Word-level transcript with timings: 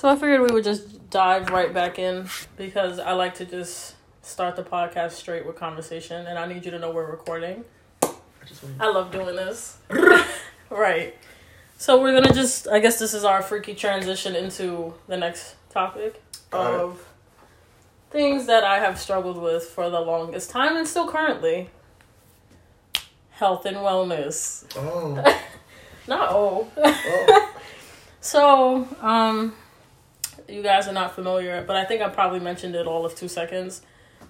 So 0.00 0.08
I 0.08 0.14
figured 0.14 0.40
we 0.40 0.54
would 0.54 0.64
just 0.64 1.10
dive 1.10 1.50
right 1.50 1.74
back 1.74 1.98
in 1.98 2.26
because 2.56 2.98
I 2.98 3.12
like 3.12 3.34
to 3.34 3.44
just 3.44 3.96
start 4.22 4.56
the 4.56 4.62
podcast 4.62 5.10
straight 5.10 5.44
with 5.44 5.56
conversation, 5.56 6.26
and 6.26 6.38
I 6.38 6.46
need 6.46 6.64
you 6.64 6.70
to 6.70 6.78
know 6.78 6.90
we're 6.90 7.04
recording. 7.04 7.66
I 8.02 8.14
I 8.80 8.90
love 8.90 9.12
doing 9.12 9.36
this. 9.36 9.76
right. 10.70 11.14
So 11.76 12.00
we're 12.00 12.18
gonna 12.18 12.32
just 12.32 12.66
I 12.66 12.78
guess 12.78 12.98
this 12.98 13.12
is 13.12 13.24
our 13.24 13.42
freaky 13.42 13.74
transition 13.74 14.34
into 14.34 14.94
the 15.06 15.18
next 15.18 15.56
topic 15.68 16.22
Got 16.48 16.72
it. 16.72 16.80
of 16.80 17.06
things 18.08 18.46
that 18.46 18.64
I 18.64 18.78
have 18.78 18.98
struggled 18.98 19.36
with 19.36 19.64
for 19.64 19.90
the 19.90 20.00
longest 20.00 20.48
time 20.48 20.78
and 20.78 20.88
still 20.88 21.08
currently. 21.08 21.68
Health 23.32 23.66
and 23.66 23.76
wellness. 23.76 24.64
Oh. 24.76 25.16
Not 26.08 26.30
oh. 26.30 26.70
oh. 26.78 27.46
So, 28.22 28.86
um, 29.00 29.54
you 30.50 30.62
guys 30.62 30.88
are 30.88 30.92
not 30.92 31.14
familiar, 31.14 31.64
but 31.66 31.76
I 31.76 31.84
think 31.84 32.02
I 32.02 32.08
probably 32.08 32.40
mentioned 32.40 32.74
it 32.74 32.86
all 32.86 33.04
of 33.04 33.14
two 33.14 33.28
seconds. 33.28 33.82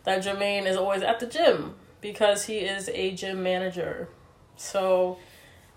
That 0.05 0.23
Jermaine 0.23 0.67
is 0.67 0.77
always 0.77 1.03
at 1.03 1.21
the 1.21 1.27
gym 1.27 1.75
because 2.01 2.45
he 2.45 2.59
is 2.59 2.89
a 2.89 3.13
gym 3.13 3.43
manager. 3.43 4.09
So, 4.57 5.19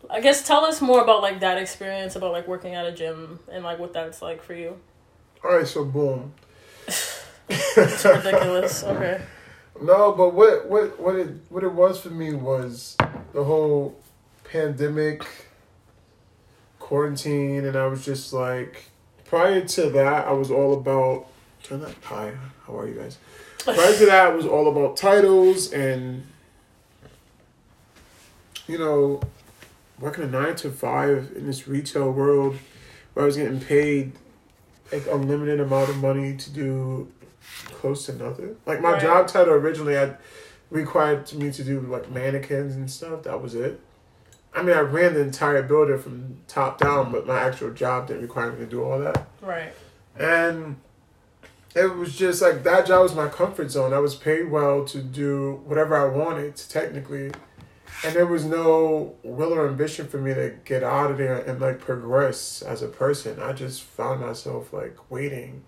I 0.09 0.21
guess 0.21 0.45
tell 0.45 0.63
us 0.65 0.81
more 0.81 1.01
about 1.01 1.21
like 1.21 1.39
that 1.41 1.57
experience 1.57 2.15
about 2.15 2.31
like 2.31 2.47
working 2.47 2.75
at 2.75 2.85
a 2.85 2.91
gym 2.91 3.39
and 3.51 3.63
like 3.63 3.79
what 3.79 3.93
that's 3.93 4.21
like 4.21 4.43
for 4.43 4.53
you. 4.53 4.77
All 5.43 5.57
right, 5.57 5.67
so 5.67 5.83
boom. 5.83 6.33
It's 6.87 8.05
ridiculous. 8.05 8.83
Okay. 8.87 9.21
No, 9.81 10.11
but 10.11 10.33
what 10.33 10.69
what 10.69 10.99
what 10.99 11.15
it 11.15 11.29
what 11.49 11.63
it 11.63 11.73
was 11.73 11.99
for 11.99 12.11
me 12.11 12.33
was 12.33 12.95
the 13.33 13.43
whole 13.43 13.99
pandemic 14.43 15.25
quarantine 16.79 17.65
and 17.65 17.75
I 17.75 17.87
was 17.87 18.05
just 18.05 18.33
like 18.33 18.85
prior 19.25 19.61
to 19.61 19.89
that 19.91 20.27
I 20.27 20.31
was 20.31 20.51
all 20.51 20.73
about 20.73 21.27
turn 21.63 21.81
that 21.81 21.95
hi, 22.03 22.33
how 22.67 22.77
are 22.77 22.87
you 22.87 22.95
guys? 22.95 23.17
Prior 23.63 23.95
to 23.97 24.05
that 24.07 24.33
it 24.33 24.35
was 24.35 24.45
all 24.45 24.67
about 24.67 24.97
titles 24.97 25.71
and 25.71 26.25
you 28.67 28.77
know 28.77 29.21
working 29.99 30.23
a 30.23 30.27
nine 30.27 30.55
to 30.57 30.69
five 30.69 31.31
in 31.35 31.45
this 31.47 31.67
retail 31.67 32.11
world 32.11 32.57
where 33.13 33.23
I 33.23 33.25
was 33.25 33.37
getting 33.37 33.59
paid 33.61 34.11
like 34.91 35.07
unlimited 35.07 35.59
amount 35.61 35.89
of 35.89 35.97
money 35.97 36.35
to 36.35 36.49
do 36.51 37.07
close 37.67 38.05
to 38.07 38.13
nothing. 38.15 38.55
Like 38.65 38.81
my 38.81 38.93
Right. 38.93 39.01
job 39.01 39.27
title 39.27 39.53
originally 39.53 39.93
had 39.93 40.17
required 40.69 41.31
me 41.33 41.51
to 41.51 41.63
do 41.63 41.79
like 41.81 42.11
mannequins 42.11 42.75
and 42.75 42.89
stuff. 42.91 43.23
That 43.23 43.41
was 43.41 43.55
it. 43.55 43.79
I 44.55 44.61
mean, 44.61 44.75
I 44.75 44.81
ran 44.81 45.15
the 45.15 45.21
entire 45.21 45.63
building 45.63 45.97
from 45.97 46.37
top 46.47 46.79
down, 46.79 47.11
but 47.11 47.25
my 47.25 47.39
actual 47.39 47.71
job 47.71 48.07
didn't 48.07 48.21
require 48.21 48.51
me 48.51 48.59
to 48.59 48.65
do 48.65 48.83
all 48.83 48.99
that. 48.99 49.27
Right. 49.41 49.73
And 50.17 50.77
it 51.75 51.95
was 51.95 52.15
just 52.15 52.41
like 52.41 52.63
that 52.63 52.85
job 52.85 53.01
was 53.01 53.15
my 53.15 53.27
comfort 53.27 53.71
zone. 53.71 53.93
I 53.93 53.99
was 53.99 54.15
paid 54.15 54.51
well 54.51 54.85
to 54.85 55.01
do 55.01 55.63
whatever 55.65 55.97
I 55.97 56.15
wanted, 56.15 56.55
technically. 56.55 57.31
And 58.05 58.13
there 58.13 58.25
was 58.25 58.45
no 58.45 59.15
will 59.23 59.53
or 59.53 59.67
ambition 59.67 60.07
for 60.07 60.17
me 60.17 60.33
to 60.33 60.55
get 60.65 60.83
out 60.83 61.11
of 61.11 61.17
there 61.17 61.37
and 61.37 61.59
like 61.59 61.79
progress 61.79 62.61
as 62.61 62.81
a 62.81 62.87
person. 62.87 63.39
I 63.39 63.53
just 63.53 63.81
found 63.81 64.21
myself 64.21 64.73
like 64.73 64.97
waiting. 65.09 65.63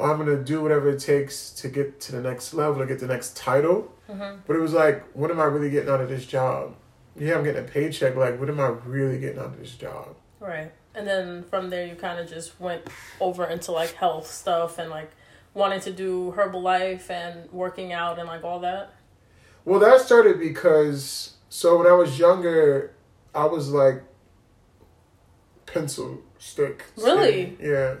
I'm 0.00 0.16
gonna 0.16 0.42
do 0.42 0.62
whatever 0.62 0.88
it 0.88 1.00
takes 1.00 1.50
to 1.52 1.68
get 1.68 2.00
to 2.00 2.12
the 2.12 2.22
next 2.22 2.54
level, 2.54 2.80
to 2.80 2.86
get 2.86 3.00
the 3.00 3.06
next 3.06 3.36
title. 3.36 3.92
Mm-hmm. 4.08 4.40
But 4.46 4.56
it 4.56 4.60
was 4.60 4.72
like, 4.72 5.04
what 5.12 5.30
am 5.30 5.38
I 5.38 5.44
really 5.44 5.70
getting 5.70 5.90
out 5.90 6.00
of 6.00 6.08
this 6.08 6.24
job? 6.24 6.74
Yeah, 7.16 7.36
I'm 7.36 7.44
getting 7.44 7.64
a 7.64 7.66
paycheck. 7.66 8.16
Like, 8.16 8.38
what 8.38 8.48
am 8.48 8.60
I 8.60 8.68
really 8.68 9.18
getting 9.18 9.38
out 9.38 9.46
of 9.46 9.58
this 9.58 9.74
job? 9.74 10.16
Right. 10.38 10.72
And 10.94 11.06
then 11.06 11.44
from 11.44 11.70
there, 11.70 11.86
you 11.86 11.94
kind 11.94 12.18
of 12.18 12.28
just 12.28 12.58
went 12.60 12.82
over 13.20 13.44
into 13.46 13.72
like 13.72 13.94
health 13.94 14.26
stuff 14.26 14.78
and 14.78 14.90
like 14.90 15.10
wanting 15.54 15.80
to 15.80 15.92
do 15.92 16.34
Herbalife 16.36 17.10
and 17.10 17.50
working 17.52 17.92
out 17.92 18.18
and 18.18 18.26
like 18.26 18.44
all 18.44 18.60
that. 18.60 18.94
Well, 19.64 19.80
that 19.80 20.00
started 20.00 20.38
because 20.38 21.34
so 21.48 21.78
when 21.78 21.86
I 21.86 21.92
was 21.92 22.18
younger, 22.18 22.94
I 23.34 23.44
was 23.44 23.70
like 23.70 24.02
pencil 25.66 26.22
stick. 26.38 26.84
Really? 26.96 27.54
skinny. 27.54 27.70
Yeah. 27.70 27.94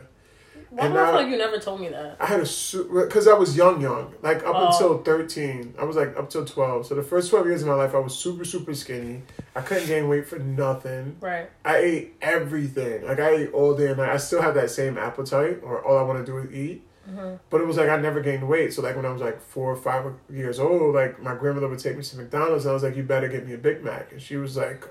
Why 0.70 0.84
And 0.84 0.94
do 0.94 1.00
I 1.00 1.06
feel 1.06 1.14
like 1.16 1.28
you 1.28 1.36
never 1.36 1.58
told 1.58 1.80
me 1.80 1.88
that? 1.88 2.16
I 2.20 2.26
had 2.26 2.38
a 2.40 2.46
super 2.46 3.04
because 3.06 3.26
I 3.26 3.34
was 3.34 3.56
young, 3.56 3.80
young. 3.80 4.14
Like 4.22 4.38
up 4.46 4.54
Oh. 4.54 4.66
until 4.68 4.98
thirteen, 5.02 5.74
I 5.78 5.84
was 5.84 5.96
like 5.96 6.16
up 6.16 6.30
till 6.30 6.44
twelve. 6.44 6.86
So 6.86 6.94
the 6.94 7.02
first 7.02 7.28
twelve 7.30 7.46
years 7.46 7.62
of 7.62 7.68
my 7.68 7.74
life, 7.74 7.92
I 7.94 7.98
was 7.98 8.14
super, 8.16 8.44
super 8.44 8.72
skinny. 8.74 9.22
I 9.56 9.62
couldn't 9.62 9.88
gain 9.88 10.08
weight 10.08 10.28
for 10.28 10.38
nothing. 10.38 11.16
Right. 11.20 11.50
I 11.64 11.76
ate 11.78 12.14
everything. 12.22 13.04
Like 13.04 13.18
I 13.18 13.30
ate 13.30 13.52
all 13.52 13.74
day 13.74 13.88
and 13.88 13.96
night. 13.96 14.10
I 14.10 14.16
still 14.18 14.42
have 14.42 14.54
that 14.54 14.70
same 14.70 14.96
appetite, 14.96 15.58
or 15.64 15.84
all 15.84 15.98
I 15.98 16.02
want 16.02 16.24
to 16.24 16.32
do 16.32 16.38
is 16.38 16.52
eat. 16.54 16.86
Mm-hmm. 17.10 17.36
But 17.50 17.60
it 17.60 17.66
was 17.66 17.76
like 17.76 17.88
I 17.88 17.96
never 17.96 18.20
gained 18.20 18.46
weight. 18.46 18.72
So 18.72 18.82
like 18.82 18.94
when 18.94 19.06
I 19.06 19.10
was 19.12 19.20
like 19.22 19.40
four 19.42 19.72
or 19.72 19.76
five 19.76 20.04
years 20.32 20.60
old, 20.60 20.94
like 20.94 21.20
my 21.20 21.34
grandmother 21.34 21.66
would 21.66 21.80
take 21.80 21.96
me 21.96 22.04
to 22.04 22.16
McDonald's. 22.16 22.64
And 22.64 22.70
I 22.70 22.74
was 22.74 22.84
like, 22.84 22.94
"You 22.94 23.02
better 23.02 23.26
get 23.26 23.44
me 23.44 23.54
a 23.54 23.58
Big 23.58 23.82
Mac." 23.82 24.12
And 24.12 24.22
she 24.22 24.36
was 24.36 24.56
like, 24.56 24.86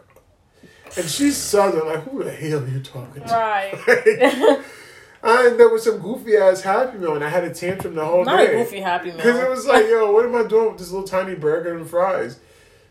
and 0.97 1.05
she's 1.09 1.37
southern. 1.37 1.87
Like, 1.87 2.03
who 2.03 2.21
the 2.21 2.31
hell 2.31 2.59
are 2.63 2.67
you 2.67 2.81
talking 2.81 3.23
to? 3.23 3.29
Right. 3.33 4.59
and 5.23 5.59
there 5.59 5.69
was 5.69 5.83
some 5.83 5.99
goofy 5.99 6.37
ass 6.37 6.61
Happy 6.61 6.97
Meal, 6.97 7.15
and 7.15 7.23
I 7.23 7.29
had 7.29 7.43
a 7.43 7.53
tantrum 7.53 7.95
the 7.95 8.05
whole 8.05 8.23
Not 8.25 8.37
day. 8.37 8.53
a 8.55 8.63
goofy 8.63 8.79
happy 8.79 9.07
Meal. 9.07 9.17
Because 9.17 9.39
it 9.39 9.49
was 9.49 9.65
like, 9.65 9.87
yo, 9.87 10.11
what 10.11 10.25
am 10.25 10.35
I 10.35 10.43
doing 10.43 10.69
with 10.69 10.77
this 10.77 10.91
little 10.91 11.07
tiny 11.07 11.35
burger 11.35 11.75
and 11.77 11.89
fries? 11.89 12.39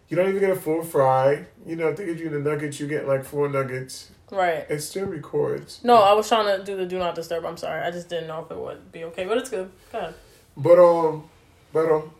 You 0.08 0.16
don't 0.16 0.28
even 0.28 0.40
get 0.40 0.50
a 0.50 0.56
full 0.56 0.82
fry. 0.82 1.46
You 1.66 1.76
know, 1.76 1.88
if 1.88 1.96
they 1.96 2.06
give 2.06 2.18
you 2.18 2.30
the 2.30 2.38
nuggets, 2.38 2.80
you 2.80 2.86
get 2.86 3.06
like 3.06 3.24
four 3.24 3.48
nuggets. 3.48 4.10
Right. 4.30 4.66
It 4.68 4.80
still 4.80 5.06
records. 5.06 5.80
No, 5.82 5.96
I 5.96 6.12
was 6.12 6.28
trying 6.28 6.58
to 6.58 6.64
do 6.64 6.76
the 6.76 6.86
do 6.86 6.98
not 6.98 7.14
disturb. 7.14 7.44
I'm 7.44 7.56
sorry. 7.56 7.82
I 7.82 7.90
just 7.90 8.08
didn't 8.08 8.28
know 8.28 8.42
if 8.44 8.50
it 8.50 8.56
would 8.58 8.92
be 8.92 9.04
okay, 9.04 9.24
but 9.26 9.38
it's 9.38 9.50
good. 9.50 9.70
Go 9.92 9.98
ahead. 9.98 10.14
But 10.56 10.78
um, 10.78 11.28
but 11.72 11.90
um, 11.90 12.10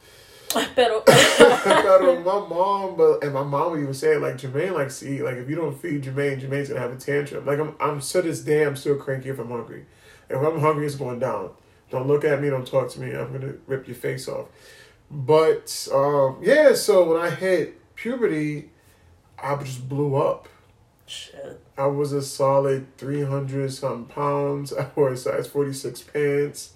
Pero, 0.75 1.03
but 1.07 2.03
um, 2.03 2.25
my 2.25 2.49
mom, 2.49 2.97
but 2.97 3.23
and 3.23 3.35
my 3.35 3.43
mom 3.43 3.73
would 3.73 3.81
even 3.81 3.93
say 3.93 4.17
like 4.17 4.39
Jermaine 4.39 4.73
likes 4.73 5.01
to 5.01 5.09
eat. 5.09 5.23
Like 5.23 5.37
if 5.37 5.49
you 5.49 5.57
don't 5.57 5.79
feed 5.79 6.05
Jermaine, 6.05 6.41
Jermaine's 6.41 6.69
gonna 6.69 6.81
have 6.81 6.93
a 6.93 6.97
tantrum. 6.97 7.45
Like 7.45 7.59
I'm, 7.59 7.75
I'm 7.79 8.01
to 8.01 8.23
this 8.23 8.41
day, 8.41 8.65
I'm 8.65 8.77
still 8.77 8.97
cranky 8.97 9.29
if 9.29 9.39
I'm 9.39 9.51
hungry. 9.51 9.85
If 10.31 10.37
I'm 10.37 10.61
hungry, 10.61 10.87
it's 10.87 10.95
going 10.95 11.19
down. 11.19 11.51
Don't 11.91 12.07
look 12.07 12.25
at 12.25 12.41
me. 12.43 12.51
Don't 12.51 12.67
talk 12.67 12.91
to 12.91 13.01
me. 13.01 13.13
I'm 13.15 13.33
gonna 13.33 13.55
rip 13.67 13.87
your 13.87 13.97
face 13.97 14.29
off. 14.29 14.47
But 15.11 15.89
um, 15.93 16.39
yeah. 16.43 16.75
So 16.75 17.11
when 17.13 17.21
I 17.21 17.31
hit 17.31 17.95
puberty, 17.95 18.71
I 19.43 19.57
just 19.57 19.89
blew 19.89 20.17
up. 20.17 20.49
Shit. 21.07 21.61
I 21.79 21.87
was 21.87 22.13
a 22.13 22.21
solid 22.21 22.97
300 22.99 23.73
something 23.73 24.05
pounds. 24.15 24.73
I 24.75 24.89
wore 24.95 25.13
a 25.13 25.17
size 25.17 25.47
46 25.47 26.03
pants. 26.03 26.73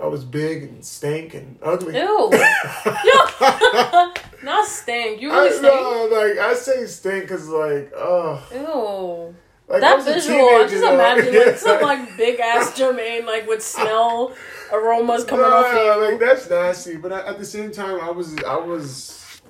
I 0.00 0.06
was 0.06 0.24
big 0.24 0.62
and 0.62 0.84
stank 0.84 1.34
and 1.34 1.58
ugly. 1.62 1.96
Ew. 1.96 2.30
Yo. 2.32 3.20
Not 4.42 4.66
stink. 4.66 5.20
You 5.22 5.32
really 5.32 5.48
I 5.48 5.52
stink? 5.52 5.62
know, 5.74 6.08
like 6.12 6.38
I 6.38 6.54
say 6.54 6.86
stink 6.86 7.22
because 7.24 7.48
like, 7.48 7.90
oh, 7.96 8.42
Ew. 8.52 9.34
Like 9.68 9.80
that 9.80 10.04
visual, 10.04 10.38
I 10.38 10.66
just 10.68 10.84
imagine 10.84 11.34
like 11.34 11.56
some 11.58 11.82
like 11.82 12.16
big 12.16 12.38
ass 12.38 12.78
Jermaine 12.78 13.26
like 13.26 13.48
with 13.48 13.62
smell 13.62 14.32
aromas 14.72 15.24
coming 15.24 15.44
off 15.44 15.72
Nah, 15.74 15.94
you. 15.96 16.10
like 16.10 16.20
that's 16.20 16.48
nasty. 16.48 16.96
But 16.96 17.12
at 17.12 17.24
at 17.26 17.38
the 17.38 17.44
same 17.44 17.72
time, 17.72 18.00
I 18.00 18.10
was, 18.10 18.36
I 18.44 18.56
was, 18.56 19.40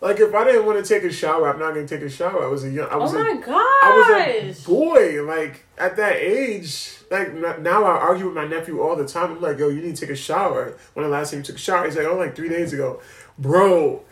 like, 0.00 0.20
if 0.20 0.34
I 0.34 0.44
didn't 0.44 0.64
want 0.64 0.82
to 0.82 0.94
take 0.94 1.02
a 1.04 1.12
shower, 1.12 1.52
I'm 1.52 1.58
not 1.58 1.74
gonna 1.74 1.86
take 1.86 2.00
a 2.02 2.08
shower. 2.08 2.44
I 2.44 2.48
was 2.48 2.64
a 2.64 2.70
young, 2.70 2.88
I 2.88 2.94
oh 2.94 2.98
was 3.00 3.12
a, 3.12 3.18
my. 3.18 3.80
I 3.82 4.46
was 4.48 4.64
a 4.64 4.66
boy. 4.66 5.22
Like 5.22 5.66
at 5.76 5.96
that 5.96 6.16
age, 6.16 6.94
like 7.10 7.34
now 7.60 7.84
I 7.84 7.90
argue 7.98 8.26
with 8.26 8.34
my 8.34 8.46
nephew 8.46 8.80
all 8.80 8.96
the 8.96 9.06
time. 9.06 9.32
I'm 9.32 9.40
like, 9.42 9.58
yo, 9.58 9.68
you 9.68 9.82
need 9.82 9.96
to 9.96 10.00
take 10.00 10.10
a 10.10 10.16
shower. 10.16 10.78
When 10.94 11.04
the 11.04 11.10
last 11.10 11.30
time 11.30 11.40
you 11.40 11.44
took 11.44 11.56
a 11.56 11.58
shower? 11.58 11.84
He's 11.84 11.96
like, 11.96 12.06
oh, 12.06 12.16
like 12.16 12.34
three 12.34 12.48
days 12.48 12.72
ago, 12.72 13.02
bro. 13.38 14.02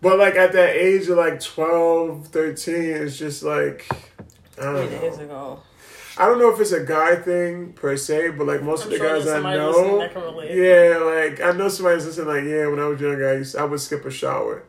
But 0.00 0.18
like 0.18 0.34
at 0.34 0.52
that 0.54 0.74
age 0.74 1.06
of 1.08 1.16
like 1.16 1.38
12, 1.38 2.26
13, 2.26 2.74
it's 2.74 3.16
just 3.16 3.44
like 3.44 3.86
I 4.58 4.62
don't 4.64 4.90
days 4.90 5.18
know. 5.18 5.24
ago. 5.24 5.60
I 6.18 6.26
don't 6.26 6.38
know 6.38 6.52
if 6.52 6.60
it's 6.60 6.72
a 6.72 6.84
guy 6.84 7.16
thing 7.16 7.72
per 7.72 7.96
se, 7.96 8.30
but 8.30 8.46
like 8.46 8.62
most 8.62 8.82
I'm 8.84 8.92
of 8.92 8.98
the 8.98 8.98
sure 8.98 9.18
guys 9.18 9.26
I 9.28 9.40
know, 9.40 9.98
that 9.98 10.12
can 10.12 10.22
relate. 10.22 10.54
yeah, 10.54 10.98
like 10.98 11.40
I 11.40 11.52
know 11.56 11.68
somebody's 11.68 12.04
listening. 12.04 12.28
Like, 12.28 12.44
yeah, 12.44 12.66
when 12.66 12.78
I 12.78 12.86
was 12.86 13.00
younger, 13.00 13.30
I 13.30 13.34
used 13.36 13.56
I 13.56 13.64
would 13.64 13.80
skip 13.80 14.04
a 14.04 14.10
shower. 14.10 14.64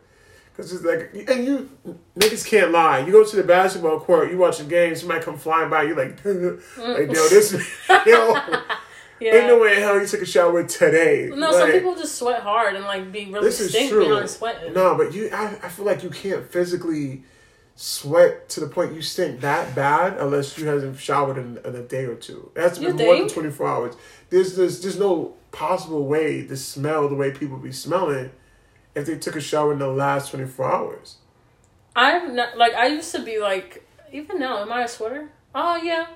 Cause 0.55 0.71
it's 0.71 0.83
like, 0.85 1.09
and 1.27 1.45
you 1.45 1.69
niggas 2.15 2.45
can't 2.47 2.69
lie. 2.71 2.99
You 2.99 3.11
go 3.11 3.25
to 3.25 3.35
the 3.35 3.43
basketball 3.43 3.99
court, 3.99 4.29
you 4.31 4.37
watch 4.37 4.59
a 4.59 4.63
game, 4.63 4.95
somebody 4.95 5.23
come 5.23 5.35
flying 5.37 5.69
by, 5.71 5.81
you 5.83 5.95
like, 5.95 6.23
like 6.25 7.07
yo, 7.11 7.27
this, 7.27 7.53
yo, 8.05 8.35
Yeah. 9.19 9.35
ain't 9.35 9.47
no 9.47 9.59
way 9.59 9.73
in 9.77 9.79
hell 9.81 9.99
you 9.99 10.05
took 10.05 10.21
a 10.21 10.25
shower 10.27 10.63
today. 10.63 11.29
no, 11.33 11.51
some 11.51 11.71
people 11.71 11.95
just 11.95 12.19
sweat 12.19 12.41
hard 12.43 12.75
and 12.75 12.85
like 12.85 13.11
be 13.11 13.25
really 13.25 13.45
This 13.47 13.59
is 13.61 13.89
true. 13.89 14.27
sweating. 14.27 14.73
No, 14.73 14.95
but 14.95 15.11
you, 15.13 15.29
I, 15.33 15.57
I 15.63 15.69
feel 15.69 15.85
like 15.85 16.03
you 16.03 16.11
can't 16.11 16.45
physically 16.49 17.23
sweat 17.75 18.49
to 18.49 18.59
the 18.59 18.67
point 18.67 18.93
you 18.93 19.01
stink 19.01 19.41
that 19.41 19.73
bad 19.75 20.17
unless 20.17 20.57
you 20.57 20.67
haven't 20.67 20.97
showered 20.97 21.37
in, 21.37 21.57
in 21.65 21.75
a 21.75 21.81
day 21.81 22.05
or 22.05 22.15
two. 22.15 22.51
It 22.55 22.61
has 22.61 22.77
to 22.77 22.79
be 22.81 22.91
more 23.03 23.15
than 23.17 23.27
twenty 23.29 23.49
four 23.51 23.67
hours. 23.67 23.95
There's, 24.29 24.55
there's 24.55 24.81
there's 24.81 24.99
no 24.99 25.35
possible 25.51 26.05
way 26.05 26.45
to 26.45 26.57
smell 26.57 27.07
the 27.09 27.15
way 27.15 27.31
people 27.31 27.57
be 27.57 27.71
smelling 27.71 28.31
if 28.95 29.05
they 29.05 29.17
took 29.17 29.35
a 29.35 29.41
shower 29.41 29.73
in 29.73 29.79
the 29.79 29.87
last 29.87 30.31
twenty 30.31 30.45
four 30.47 30.71
hours. 30.71 31.17
I've 31.95 32.31
not 32.33 32.57
like 32.57 32.73
I 32.73 32.87
used 32.87 33.11
to 33.13 33.23
be 33.23 33.39
like 33.39 33.87
even 34.11 34.39
now. 34.39 34.61
Am 34.61 34.71
I 34.71 34.83
a 34.83 34.87
sweater? 34.87 35.29
Oh 35.55 35.75
yeah, 35.77 36.07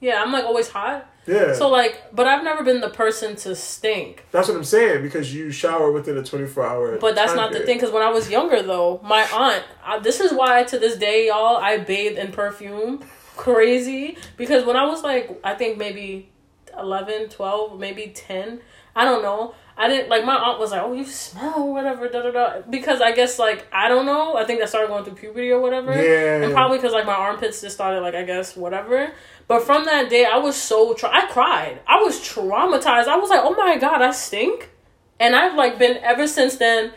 Yeah, 0.00 0.22
I'm 0.22 0.32
like 0.32 0.44
always 0.44 0.68
hot. 0.68 1.09
Yeah. 1.26 1.54
So 1.54 1.68
like, 1.68 2.02
but 2.12 2.26
I've 2.26 2.42
never 2.42 2.64
been 2.64 2.80
the 2.80 2.88
person 2.88 3.36
to 3.36 3.54
stink. 3.54 4.24
that's 4.32 4.48
what 4.48 4.56
I'm 4.56 4.64
saying 4.64 5.02
because 5.02 5.34
you 5.34 5.50
shower 5.50 5.92
within 5.92 6.16
a 6.16 6.22
24 6.22 6.66
hour. 6.66 6.98
But 6.98 7.14
that's 7.14 7.34
not 7.34 7.52
the 7.52 7.60
thing. 7.60 7.76
Because 7.76 7.92
when 7.92 8.02
I 8.02 8.10
was 8.10 8.30
younger, 8.30 8.62
though, 8.62 9.00
my 9.02 9.22
aunt. 9.32 9.64
I, 9.84 9.98
this 9.98 10.20
is 10.20 10.32
why 10.32 10.64
to 10.64 10.78
this 10.78 10.96
day, 10.96 11.28
y'all, 11.28 11.56
I 11.56 11.78
bathe 11.78 12.18
in 12.18 12.32
perfume. 12.32 13.04
Crazy. 13.36 14.16
Because 14.36 14.64
when 14.64 14.76
I 14.76 14.84
was 14.84 15.02
like, 15.02 15.40
I 15.44 15.54
think 15.54 15.78
maybe 15.78 16.30
11, 16.78 17.28
12, 17.28 17.78
maybe 17.78 18.12
10, 18.14 18.60
I 18.96 19.04
don't 19.04 19.22
know. 19.22 19.54
I 19.80 19.88
didn't 19.88 20.10
like 20.10 20.26
my 20.26 20.34
aunt 20.34 20.60
was 20.60 20.72
like, 20.72 20.82
"Oh, 20.82 20.92
you 20.92 21.06
smell 21.06 21.72
whatever." 21.72 22.06
Da 22.06 22.20
da 22.20 22.30
da. 22.30 22.60
Because 22.68 23.00
I 23.00 23.12
guess 23.12 23.38
like 23.38 23.66
I 23.72 23.88
don't 23.88 24.04
know. 24.04 24.36
I 24.36 24.44
think 24.44 24.60
I 24.60 24.66
started 24.66 24.88
going 24.88 25.04
through 25.04 25.14
puberty 25.14 25.50
or 25.50 25.58
whatever. 25.58 25.90
Yeah. 25.94 26.42
And 26.42 26.52
probably 26.52 26.76
because 26.76 26.92
like 26.92 27.06
my 27.06 27.14
armpits 27.14 27.62
just 27.62 27.76
started 27.76 28.02
like 28.02 28.14
I 28.14 28.24
guess 28.24 28.54
whatever. 28.54 29.10
But 29.50 29.64
from 29.64 29.84
that 29.86 30.08
day, 30.08 30.24
I 30.24 30.38
was 30.38 30.54
so 30.54 30.94
tra- 30.94 31.10
I 31.12 31.26
cried. 31.26 31.80
I 31.84 32.00
was 32.00 32.20
traumatized. 32.20 33.08
I 33.08 33.16
was 33.16 33.30
like, 33.30 33.40
"Oh 33.42 33.56
my 33.56 33.76
god, 33.78 34.00
I 34.00 34.12
stink," 34.12 34.70
and 35.18 35.34
I've 35.34 35.56
like 35.56 35.76
been 35.76 35.96
ever 36.04 36.28
since 36.28 36.54
then 36.56 36.92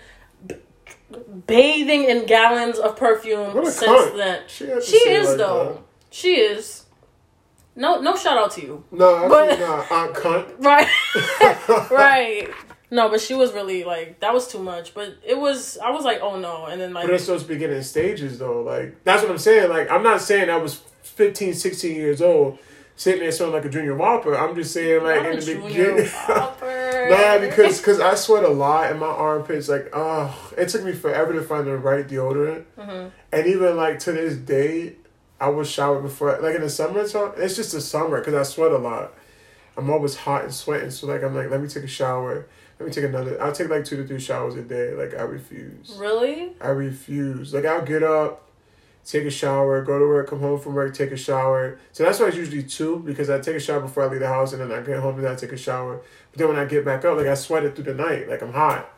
b- 0.46 0.58
bathing 1.48 2.04
in 2.04 2.28
gallons 2.28 2.78
of 2.78 2.96
perfume 2.96 3.56
What 3.56 3.66
a 3.66 3.72
since 3.72 3.92
cunt. 3.92 4.18
then. 4.18 4.42
She, 4.46 4.66
She 4.82 4.98
is 5.10 5.30
like 5.30 5.38
though. 5.40 5.84
She 6.12 6.36
is. 6.36 6.84
No, 7.76 8.00
no 8.02 8.16
shout 8.16 8.38
out 8.38 8.52
to 8.52 8.62
you. 8.62 8.84
that. 8.92 8.98
No, 9.00 9.28
But- 9.28 9.50
actually 9.50 9.66
not. 9.66 9.92
Aunt 9.92 10.14
cunt. 10.14 10.46
Right. 10.60 11.90
right. 11.92 12.50
No, 12.92 13.10
but 13.10 13.20
she 13.20 13.34
was 13.34 13.52
really 13.54 13.84
like 13.84 14.20
that 14.20 14.32
was 14.32 14.48
too 14.48 14.60
much. 14.62 14.94
But 14.94 15.16
it 15.26 15.40
was 15.40 15.80
I 15.80 15.90
was 15.90 16.06
like, 16.06 16.20
oh 16.22 16.38
no, 16.40 16.66
and 16.68 16.80
then 16.80 16.94
like 16.94 17.08
But 17.08 17.16
it's 17.16 17.26
those 17.26 17.44
beginning 17.44 17.82
stages 17.82 18.38
though. 18.38 18.62
Like 18.62 19.04
that's 19.04 19.24
what 19.24 19.32
I'm 19.32 19.40
saying. 19.40 19.72
Like 19.72 19.90
I'm 19.90 20.04
not 20.04 20.22
saying 20.22 20.52
I 20.52 20.58
was 20.58 20.80
15, 21.14 21.54
16 21.54 21.96
years 21.96 22.22
old 22.22 22.60
sitting 22.96 23.22
there 23.22 23.32
smelling 23.32 23.54
like 23.56 23.66
a 23.66 23.70
junior 23.70 23.96
whopper. 23.96 24.38
I'm 24.38 24.54
just 24.56 24.72
saying 24.74 25.04
like 25.04 25.24
not 25.24 25.32
in 25.34 25.40
the 25.40 25.56
beginning. 25.68 26.10
Nah, 27.04 27.38
because 27.38 27.82
cause 27.82 28.00
I 28.00 28.16
sweat 28.16 28.44
a 28.44 28.50
lot 28.50 28.90
and 28.90 29.00
my 29.00 29.08
armpits 29.08 29.68
like 29.68 29.90
oh 29.94 30.54
it 30.58 30.70
took 30.70 30.84
me 30.84 30.94
forever 30.94 31.34
to 31.34 31.42
find 31.42 31.68
the 31.68 31.76
right 31.78 32.08
deodorant. 32.08 32.64
Mhm. 32.80 33.12
And 33.34 33.48
even 33.48 33.76
like 33.76 34.00
to 34.00 34.14
this 34.14 34.38
day, 34.38 34.96
I 35.42 35.50
will 35.50 35.66
shower 35.66 36.00
before 36.02 36.40
like 36.42 36.56
in 36.56 36.62
the 36.62 36.70
summertime. 36.70 37.34
It's 37.38 37.56
just 37.58 37.74
the 37.74 37.82
summer 37.82 38.20
because 38.20 38.34
I 38.36 38.44
sweat 38.44 38.72
a 38.72 38.78
lot. 38.78 39.14
I'm 39.76 39.90
always 39.90 40.16
hot 40.16 40.44
and 40.44 40.54
sweating, 40.54 40.92
so 40.92 41.08
like 41.08 41.24
I'm 41.24 41.36
like 41.36 41.50
let 41.50 41.62
me 41.62 41.68
take 41.68 41.84
a 41.84 41.88
shower. 41.88 42.46
Let 42.80 42.88
me 42.88 42.94
take 42.94 43.04
another. 43.06 43.42
I'll 43.42 43.52
take 43.52 43.70
like 43.70 43.84
two 43.86 43.98
to 43.98 44.08
three 44.08 44.20
showers 44.20 44.56
a 44.56 44.62
day. 44.62 44.94
Like 44.94 45.14
I 45.14 45.24
refuse. 45.24 45.96
Really? 45.98 46.54
I 46.62 46.70
refuse. 46.70 47.54
Like 47.54 47.66
I'll 47.66 47.84
get 47.86 48.04
up, 48.04 48.48
take 49.06 49.26
a 49.26 49.30
shower, 49.32 49.82
go 49.84 50.00
to 50.00 50.08
work, 50.08 50.30
come 50.30 50.40
home 50.40 50.60
from 50.60 50.76
work, 50.76 50.94
take 50.94 51.12
a 51.12 51.18
shower. 51.18 51.78
So 51.92 52.04
that's 52.04 52.20
why 52.20 52.28
it's 52.28 52.38
usually 52.38 52.64
two 52.64 53.00
because 53.00 53.30
I 53.30 53.40
take 53.40 53.56
a 53.56 53.60
shower 53.60 53.82
before 53.82 54.04
I 54.04 54.08
leave 54.08 54.22
the 54.22 54.28
house 54.28 54.54
and 54.54 54.62
then 54.62 54.72
I 54.72 54.82
get 54.82 55.00
home 55.00 55.16
and 55.16 55.24
then 55.26 55.32
I 55.34 55.36
take 55.36 55.52
a 55.52 55.58
shower. 55.58 56.02
But 56.32 56.40
then 56.40 56.48
when 56.48 56.58
I 56.58 56.66
get 56.66 56.86
back 56.86 57.04
up, 57.06 57.18
like 57.18 57.28
I 57.28 57.34
sweated 57.34 57.76
through 57.76 57.86
the 57.86 57.94
night, 57.94 58.30
like 58.30 58.42
I'm 58.42 58.54
hot. 58.54 58.90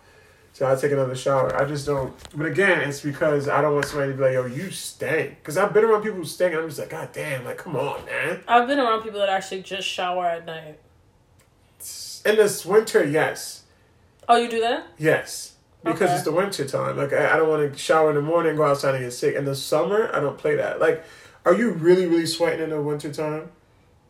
So 0.54 0.72
I 0.72 0.74
take 0.76 0.94
another 0.94 1.16
shower. 1.16 1.54
I 1.62 1.66
just 1.66 1.86
don't. 1.86 2.14
But 2.34 2.46
again, 2.46 2.80
it's 2.88 3.02
because 3.02 3.50
I 3.50 3.60
don't 3.62 3.74
want 3.74 3.88
somebody 3.88 4.14
to 4.14 4.18
be 4.18 4.24
like, 4.24 4.34
"Yo, 4.34 4.46
you 4.46 4.72
stink." 4.72 5.40
Because 5.40 5.58
I've 5.58 5.74
been 5.74 5.84
around 5.84 6.04
people 6.04 6.20
who 6.20 6.24
stink, 6.24 6.54
and 6.54 6.62
I'm 6.62 6.70
just 6.70 6.80
like, 6.80 6.92
"God 6.92 7.10
damn!" 7.12 7.44
Like, 7.44 7.58
come 7.58 7.76
on, 7.76 8.06
man. 8.06 8.42
I've 8.48 8.66
been 8.66 8.80
around 8.80 9.02
people 9.04 9.20
that 9.20 9.28
actually 9.28 9.64
just 9.64 9.86
shower 9.86 10.26
at 10.26 10.46
night. 10.46 10.80
In 12.26 12.38
this 12.38 12.66
winter, 12.66 13.04
yes, 13.04 13.64
Oh, 14.30 14.38
you 14.38 14.50
do 14.50 14.62
that? 14.62 14.88
yes, 14.98 15.55
because 15.86 16.02
Okay. 16.02 16.14
it's 16.16 16.24
the 16.24 16.32
winter 16.32 16.66
time. 16.66 16.98
Like, 16.98 17.14
I, 17.14 17.34
I 17.34 17.38
don't 17.38 17.48
want 17.48 17.72
to 17.72 17.78
shower 17.80 18.10
in 18.10 18.16
the 18.16 18.22
morning, 18.22 18.56
go 18.58 18.64
outside 18.66 18.96
and 18.96 19.04
get 19.04 19.12
sick. 19.14 19.36
In 19.36 19.46
the 19.46 19.56
summer, 19.56 20.10
I 20.14 20.20
don't 20.20 20.38
play 20.38 20.56
that. 20.56 20.82
Like, 20.82 21.04
are 21.46 21.54
you 21.54 21.72
really, 21.72 22.06
really 22.08 22.26
sweating 22.26 22.62
in 22.64 22.70
the 22.72 22.82
winter 22.82 23.14
time? 23.14 23.50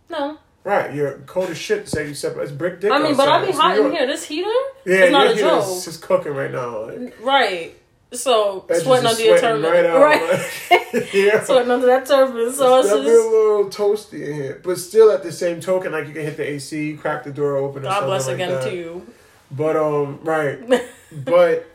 No. 0.09 0.37
Right, 0.63 0.95
you're 0.95 1.19
cold 1.27 1.49
as 1.51 1.57
shit. 1.59 1.87
Say 1.87 2.07
you 2.07 2.15
separate. 2.15 2.43
It's 2.45 2.51
brick 2.51 2.79
dick. 2.81 2.91
I 2.91 2.97
mean, 2.99 3.15
but. 3.15 3.27
I'll 3.29 3.41
be 3.41 3.49
It's 3.49 3.57
hot 3.59 3.77
in 3.77 3.91
here. 3.91 4.07
This 4.07 4.23
heater? 4.25 4.49
Yeah, 4.85 4.95
It's 4.95 5.11
not 5.11 5.27
a 5.27 5.35
joke. 5.35 5.83
just 5.83 6.01
cooking 6.01 6.33
right 6.33 6.51
now. 6.51 6.85
Like, 6.87 7.15
Right. 7.21 7.75
So 8.13 8.65
sweating 8.71 9.05
under 9.07 9.21
your 9.21 9.37
sweating 9.37 9.61
turban. 9.61 9.71
right 9.71 9.85
out. 9.85 10.01
Right. 10.01 10.49
Like, 10.93 11.13
yeah. 11.13 11.43
sweating 11.43 11.69
under 11.71 11.85
that 11.87 12.05
turban. 12.05 12.53
So 12.53 12.79
it's 12.79 12.87
it's 12.87 12.95
just 12.95 13.07
a 13.07 13.29
little 13.29 13.65
toasty 13.65 14.25
in 14.27 14.33
here, 14.35 14.61
but 14.63 14.77
still 14.77 15.11
at 15.11 15.21
the 15.21 15.31
same 15.33 15.59
token, 15.59 15.91
like 15.91 16.07
you 16.07 16.13
can 16.13 16.21
hit 16.23 16.37
the 16.37 16.49
AC, 16.49 16.95
crack 16.97 17.23
the 17.25 17.31
door 17.31 17.57
open. 17.57 17.81
Or 17.83 17.89
God 17.89 18.05
bless 18.05 18.27
again 18.27 18.51
that. 18.51 18.63
to 18.69 18.75
you. 18.75 19.05
But 19.51 19.75
um, 19.75 20.19
right, 20.23 20.59
but 21.11 21.65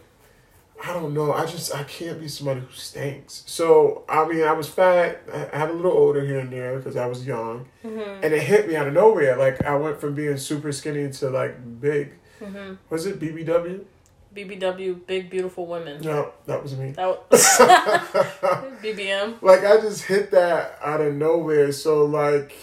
I 0.82 0.92
don't 0.94 1.12
know. 1.12 1.32
I 1.32 1.44
just 1.46 1.74
I 1.74 1.84
can't 1.84 2.18
be 2.20 2.26
somebody 2.28 2.60
who 2.60 2.72
stinks. 2.72 3.42
So 3.46 4.04
I 4.08 4.26
mean, 4.26 4.42
I 4.42 4.52
was 4.52 4.68
fat. 4.68 5.22
I 5.32 5.56
had 5.58 5.70
a 5.70 5.74
little 5.74 5.92
older 5.92 6.24
here 6.24 6.38
and 6.38 6.50
there 6.52 6.76
because 6.78 6.96
I 6.96 7.06
was 7.06 7.26
young, 7.26 7.66
Mm-hmm. 7.84 8.24
and 8.24 8.32
it 8.34 8.42
hit 8.42 8.66
me 8.68 8.76
out 8.76 8.86
of 8.88 8.94
nowhere. 8.94 9.36
Like 9.36 9.62
I 9.64 9.74
went 9.76 10.00
from 10.00 10.14
being 10.14 10.36
super 10.38 10.72
skinny 10.72 11.10
to 11.12 11.30
like 11.30 11.80
big. 11.80 12.14
Mm-hmm. 12.40 12.74
Was 12.88 13.04
it 13.06 13.20
BBW? 13.20 13.84
BBW, 14.34 15.06
big 15.06 15.28
beautiful 15.28 15.66
women. 15.66 16.00
No, 16.02 16.32
that 16.46 16.62
was 16.62 16.76
me. 16.76 16.92
That 16.92 17.08
was 17.30 17.42
BBM. 18.82 19.42
like 19.42 19.64
I 19.64 19.80
just 19.80 20.04
hit 20.04 20.30
that 20.30 20.78
out 20.82 21.00
of 21.00 21.14
nowhere. 21.14 21.72
So 21.72 22.04
like 22.04 22.54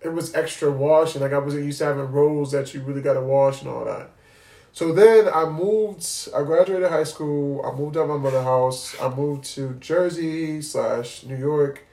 it 0.00 0.08
was 0.10 0.34
extra 0.34 0.70
washing. 0.70 1.20
Like 1.20 1.32
I 1.32 1.38
wasn't 1.38 1.64
used 1.64 1.78
to 1.78 1.86
having 1.86 2.10
rolls 2.12 2.52
that 2.52 2.72
you 2.72 2.80
really 2.82 3.02
got 3.02 3.14
to 3.14 3.20
wash 3.20 3.62
and 3.62 3.70
all 3.70 3.84
that. 3.84 4.10
So 4.78 4.92
then 4.92 5.28
I 5.28 5.44
moved. 5.44 6.06
I 6.32 6.44
graduated 6.44 6.88
high 6.88 7.02
school. 7.02 7.66
I 7.66 7.76
moved 7.76 7.96
out 7.96 8.02
of 8.02 8.10
my 8.10 8.16
mother's 8.16 8.44
house. 8.44 8.94
I 9.00 9.08
moved 9.12 9.42
to 9.56 9.74
Jersey 9.80 10.62
slash 10.62 11.24
New 11.24 11.36
York. 11.36 11.84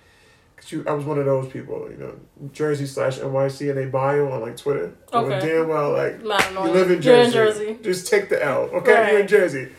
Cause 0.55 0.71
you, 0.71 0.85
I 0.87 0.93
was 0.93 1.03
one 1.03 1.17
of 1.17 1.25
those 1.25 1.51
people, 1.51 1.89
you 1.89 1.97
know, 1.97 2.13
Jersey 2.53 2.85
slash 2.85 3.17
NYC, 3.17 3.69
and 3.69 3.79
they 3.79 3.87
buy 3.87 4.17
you 4.17 4.27
on 4.29 4.39
like 4.39 4.55
Twitter. 4.55 4.95
Okay. 5.11 5.39
damn 5.39 5.67
well, 5.67 5.93
like 5.93 6.23
I 6.23 6.43
don't 6.43 6.53
know. 6.53 6.65
you 6.67 6.71
live 6.73 6.91
in 6.91 7.01
You're 7.01 7.25
Jersey. 7.25 7.27
in 7.27 7.33
Jersey. 7.33 7.77
Just 7.81 8.07
take 8.07 8.29
the 8.29 8.45
L. 8.45 8.69
Okay, 8.71 9.13
you're 9.13 9.21
in 9.21 9.27
Jersey. 9.27 9.69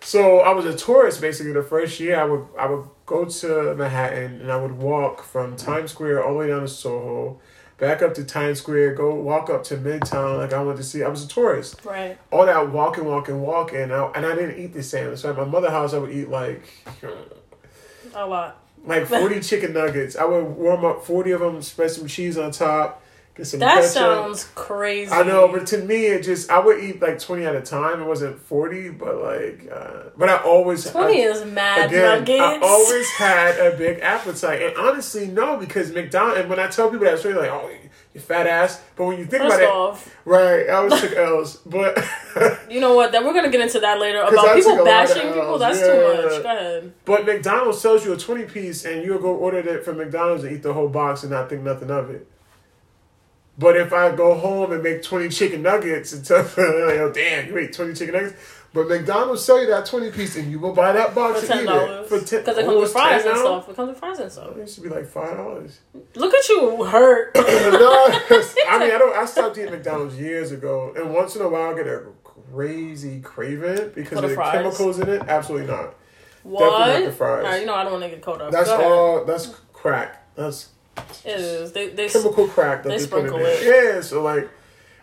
So 0.00 0.40
I 0.40 0.50
was 0.52 0.64
a 0.64 0.76
tourist 0.76 1.20
basically 1.20 1.52
the 1.52 1.62
first 1.62 2.00
year. 2.00 2.18
I 2.18 2.24
would 2.24 2.46
I 2.58 2.66
would 2.66 2.88
go 3.06 3.26
to 3.26 3.76
Manhattan 3.76 4.40
and 4.40 4.50
I 4.50 4.56
would 4.56 4.72
walk 4.72 5.22
from 5.22 5.54
Times 5.54 5.92
Square 5.92 6.24
all 6.24 6.32
the 6.32 6.38
way 6.40 6.48
down 6.48 6.62
to 6.62 6.68
Soho, 6.68 7.38
back 7.80 8.02
up 8.02 8.14
to 8.14 8.24
Times 8.24 8.58
Square, 8.58 8.94
go 8.94 9.14
walk 9.14 9.50
up 9.50 9.64
to 9.64 9.76
Midtown. 9.76 10.38
Like 10.38 10.52
I 10.52 10.62
went 10.62 10.78
to 10.78 10.84
see. 10.84 11.02
I 11.02 11.08
was 11.08 11.24
a 11.24 11.28
tourist. 11.28 11.84
Right. 11.84 12.16
All 12.30 12.46
that 12.46 12.70
walking, 12.70 13.06
walking, 13.06 13.40
walking. 13.40 13.90
I, 13.90 14.06
and 14.14 14.24
I 14.24 14.34
didn't 14.36 14.60
eat 14.62 14.72
the 14.74 14.82
same. 14.82 15.16
So 15.16 15.30
at 15.30 15.36
my 15.36 15.44
mother's 15.44 15.70
house, 15.70 15.94
I 15.94 15.98
would 15.98 16.12
eat 16.12 16.28
like 16.28 16.62
A 18.14 18.26
lot. 18.26 18.58
like 18.84 19.06
forty 19.06 19.40
chicken 19.40 19.72
nuggets. 19.72 20.14
I 20.14 20.24
would 20.24 20.44
warm 20.44 20.84
up 20.84 21.04
forty 21.04 21.32
of 21.32 21.40
them, 21.40 21.62
spread 21.62 21.90
some 21.90 22.06
cheese 22.06 22.38
on 22.38 22.50
top, 22.52 22.99
get 23.40 23.46
some 23.46 23.60
That 23.60 23.76
ketchup. 23.76 23.90
sounds 23.90 24.44
crazy. 24.54 25.10
I 25.10 25.22
know, 25.22 25.48
but 25.48 25.66
to 25.68 25.78
me, 25.78 26.06
it 26.06 26.22
just 26.22 26.50
I 26.50 26.58
would 26.58 26.82
eat 26.82 27.00
like 27.00 27.18
twenty 27.18 27.44
at 27.44 27.56
a 27.56 27.60
time. 27.62 28.00
It 28.00 28.06
wasn't 28.06 28.38
forty, 28.38 28.88
but 28.90 29.16
like, 29.20 29.68
uh, 29.72 30.10
but 30.16 30.28
I 30.28 30.36
always 30.36 30.88
twenty 30.90 31.24
I, 31.24 31.28
is 31.28 31.44
mad 31.44 31.86
again. 31.90 32.20
nuggets. 32.20 32.40
I 32.40 32.58
always 32.62 33.10
had 33.12 33.58
a 33.58 33.76
big 33.76 34.00
appetite, 34.00 34.62
and 34.62 34.76
honestly, 34.76 35.26
no, 35.26 35.56
because 35.56 35.92
McDonald's. 35.92 36.40
And 36.40 36.50
when 36.50 36.60
I 36.60 36.68
tell 36.68 36.90
people 36.90 37.06
that 37.06 37.18
story, 37.18 37.34
they're 37.34 37.50
like, 37.50 37.52
"Oh, 37.52 37.70
you 38.14 38.20
fat 38.20 38.46
ass," 38.46 38.82
but 38.96 39.04
when 39.06 39.18
you 39.18 39.24
think 39.24 39.42
First 39.42 39.56
about 39.56 39.74
off, 39.74 40.06
it, 40.06 40.12
right? 40.24 40.68
I 40.68 40.72
always 40.74 41.00
took 41.00 41.12
L's, 41.16 41.56
but 41.66 41.98
you 42.68 42.80
know 42.80 42.94
what? 42.94 43.12
That 43.12 43.24
we're 43.24 43.34
gonna 43.34 43.50
get 43.50 43.60
into 43.60 43.80
that 43.80 43.98
later 44.00 44.20
about 44.22 44.54
people 44.54 44.76
took 44.76 44.80
a 44.80 44.82
lot 44.82 45.10
of 45.10 45.14
bashing 45.14 45.32
people. 45.32 45.58
That's 45.58 45.80
yeah. 45.80 45.86
too 45.86 46.22
much. 46.22 46.42
Go 46.42 46.50
ahead. 46.50 46.92
but 47.04 47.26
McDonald's 47.26 47.80
sells 47.80 48.04
you 48.04 48.12
a 48.12 48.16
twenty 48.16 48.44
piece, 48.44 48.84
and 48.84 49.02
you'll 49.04 49.20
go 49.20 49.34
order 49.34 49.58
it 49.58 49.84
from 49.84 49.96
McDonald's 49.96 50.44
and 50.44 50.52
eat 50.54 50.62
the 50.62 50.72
whole 50.72 50.88
box 50.88 51.22
and 51.22 51.32
not 51.32 51.48
think 51.48 51.62
nothing 51.62 51.90
of 51.90 52.10
it. 52.10 52.26
But 53.60 53.76
if 53.76 53.92
I 53.92 54.16
go 54.16 54.34
home 54.34 54.72
and 54.72 54.82
make 54.82 55.02
twenty 55.02 55.28
chicken 55.28 55.60
nuggets 55.60 56.14
and 56.14 56.24
tell 56.24 56.42
them, 56.56 56.86
like, 56.86 56.98
oh 56.98 57.12
damn, 57.14 57.46
you 57.46 57.58
ate 57.58 57.74
twenty 57.74 57.92
chicken 57.92 58.14
nuggets. 58.14 58.34
But 58.72 58.88
McDonald's 58.88 59.44
sell 59.44 59.60
you 59.60 59.66
that 59.66 59.84
twenty 59.84 60.10
piece 60.10 60.36
and 60.36 60.50
you 60.50 60.58
will 60.58 60.72
buy 60.72 60.92
that 60.92 61.14
box 61.14 61.40
For 61.40 61.52
and 61.52 61.52
ten 61.52 61.58
eat 61.58 61.62
it 61.62 61.66
dollars. 61.66 62.08
for 62.08 62.20
ten. 62.20 62.40
Because 62.40 62.56
it 62.56 62.64
oh, 62.64 62.68
comes 62.68 62.80
with 62.80 62.92
fries 62.92 63.24
and 63.26 63.36
stuff. 63.36 63.68
It 63.68 63.76
comes 63.76 63.88
with 63.90 63.98
fries 63.98 64.18
and 64.18 64.32
stuff. 64.32 64.56
It 64.56 64.70
should 64.70 64.82
be 64.82 64.88
like 64.88 65.06
five 65.06 65.36
dollars. 65.36 65.80
Look 66.14 66.32
at 66.32 66.48
you 66.48 66.84
hurt. 66.84 67.32
no, 67.36 67.42
I 67.44 68.78
mean 68.80 68.92
I 68.92 68.96
don't. 68.98 69.14
I 69.14 69.26
stopped 69.26 69.58
eating 69.58 69.70
McDonald's 69.72 70.18
years 70.18 70.52
ago, 70.52 70.94
and 70.96 71.12
once 71.12 71.36
in 71.36 71.42
a 71.42 71.48
while 71.48 71.74
I 71.74 71.76
get 71.76 71.86
a 71.86 72.04
crazy 72.24 73.20
craving 73.20 73.90
because 73.94 74.22
of 74.22 74.30
the 74.30 74.34
fries? 74.34 74.52
chemicals 74.54 75.00
in 75.00 75.08
it. 75.10 75.22
Absolutely 75.28 75.66
not. 75.66 75.94
what? 76.44 76.60
Definitely 76.60 77.04
not 77.04 77.10
the 77.10 77.16
fries. 77.16 77.44
Alright, 77.44 77.60
you 77.60 77.66
know 77.66 77.74
I 77.74 77.82
don't 77.82 77.92
want 77.92 78.04
to 78.04 78.10
get 78.10 78.22
caught 78.22 78.40
up. 78.40 78.52
That's 78.52 78.70
all. 78.70 79.26
That's 79.26 79.54
crack. 79.74 80.34
That's 80.34 80.70
is. 81.24 81.72
They 81.72 81.88
they 81.90 82.08
chemical 82.08 82.48
crack 82.48 82.82
that 82.82 82.88
They 82.90 82.98
they, 82.98 83.06
put 83.06 83.20
in 83.20 83.28
sprinkle 83.28 83.38
there. 83.38 83.94
Yeah, 83.96 84.00
so 84.00 84.22
like 84.22 84.48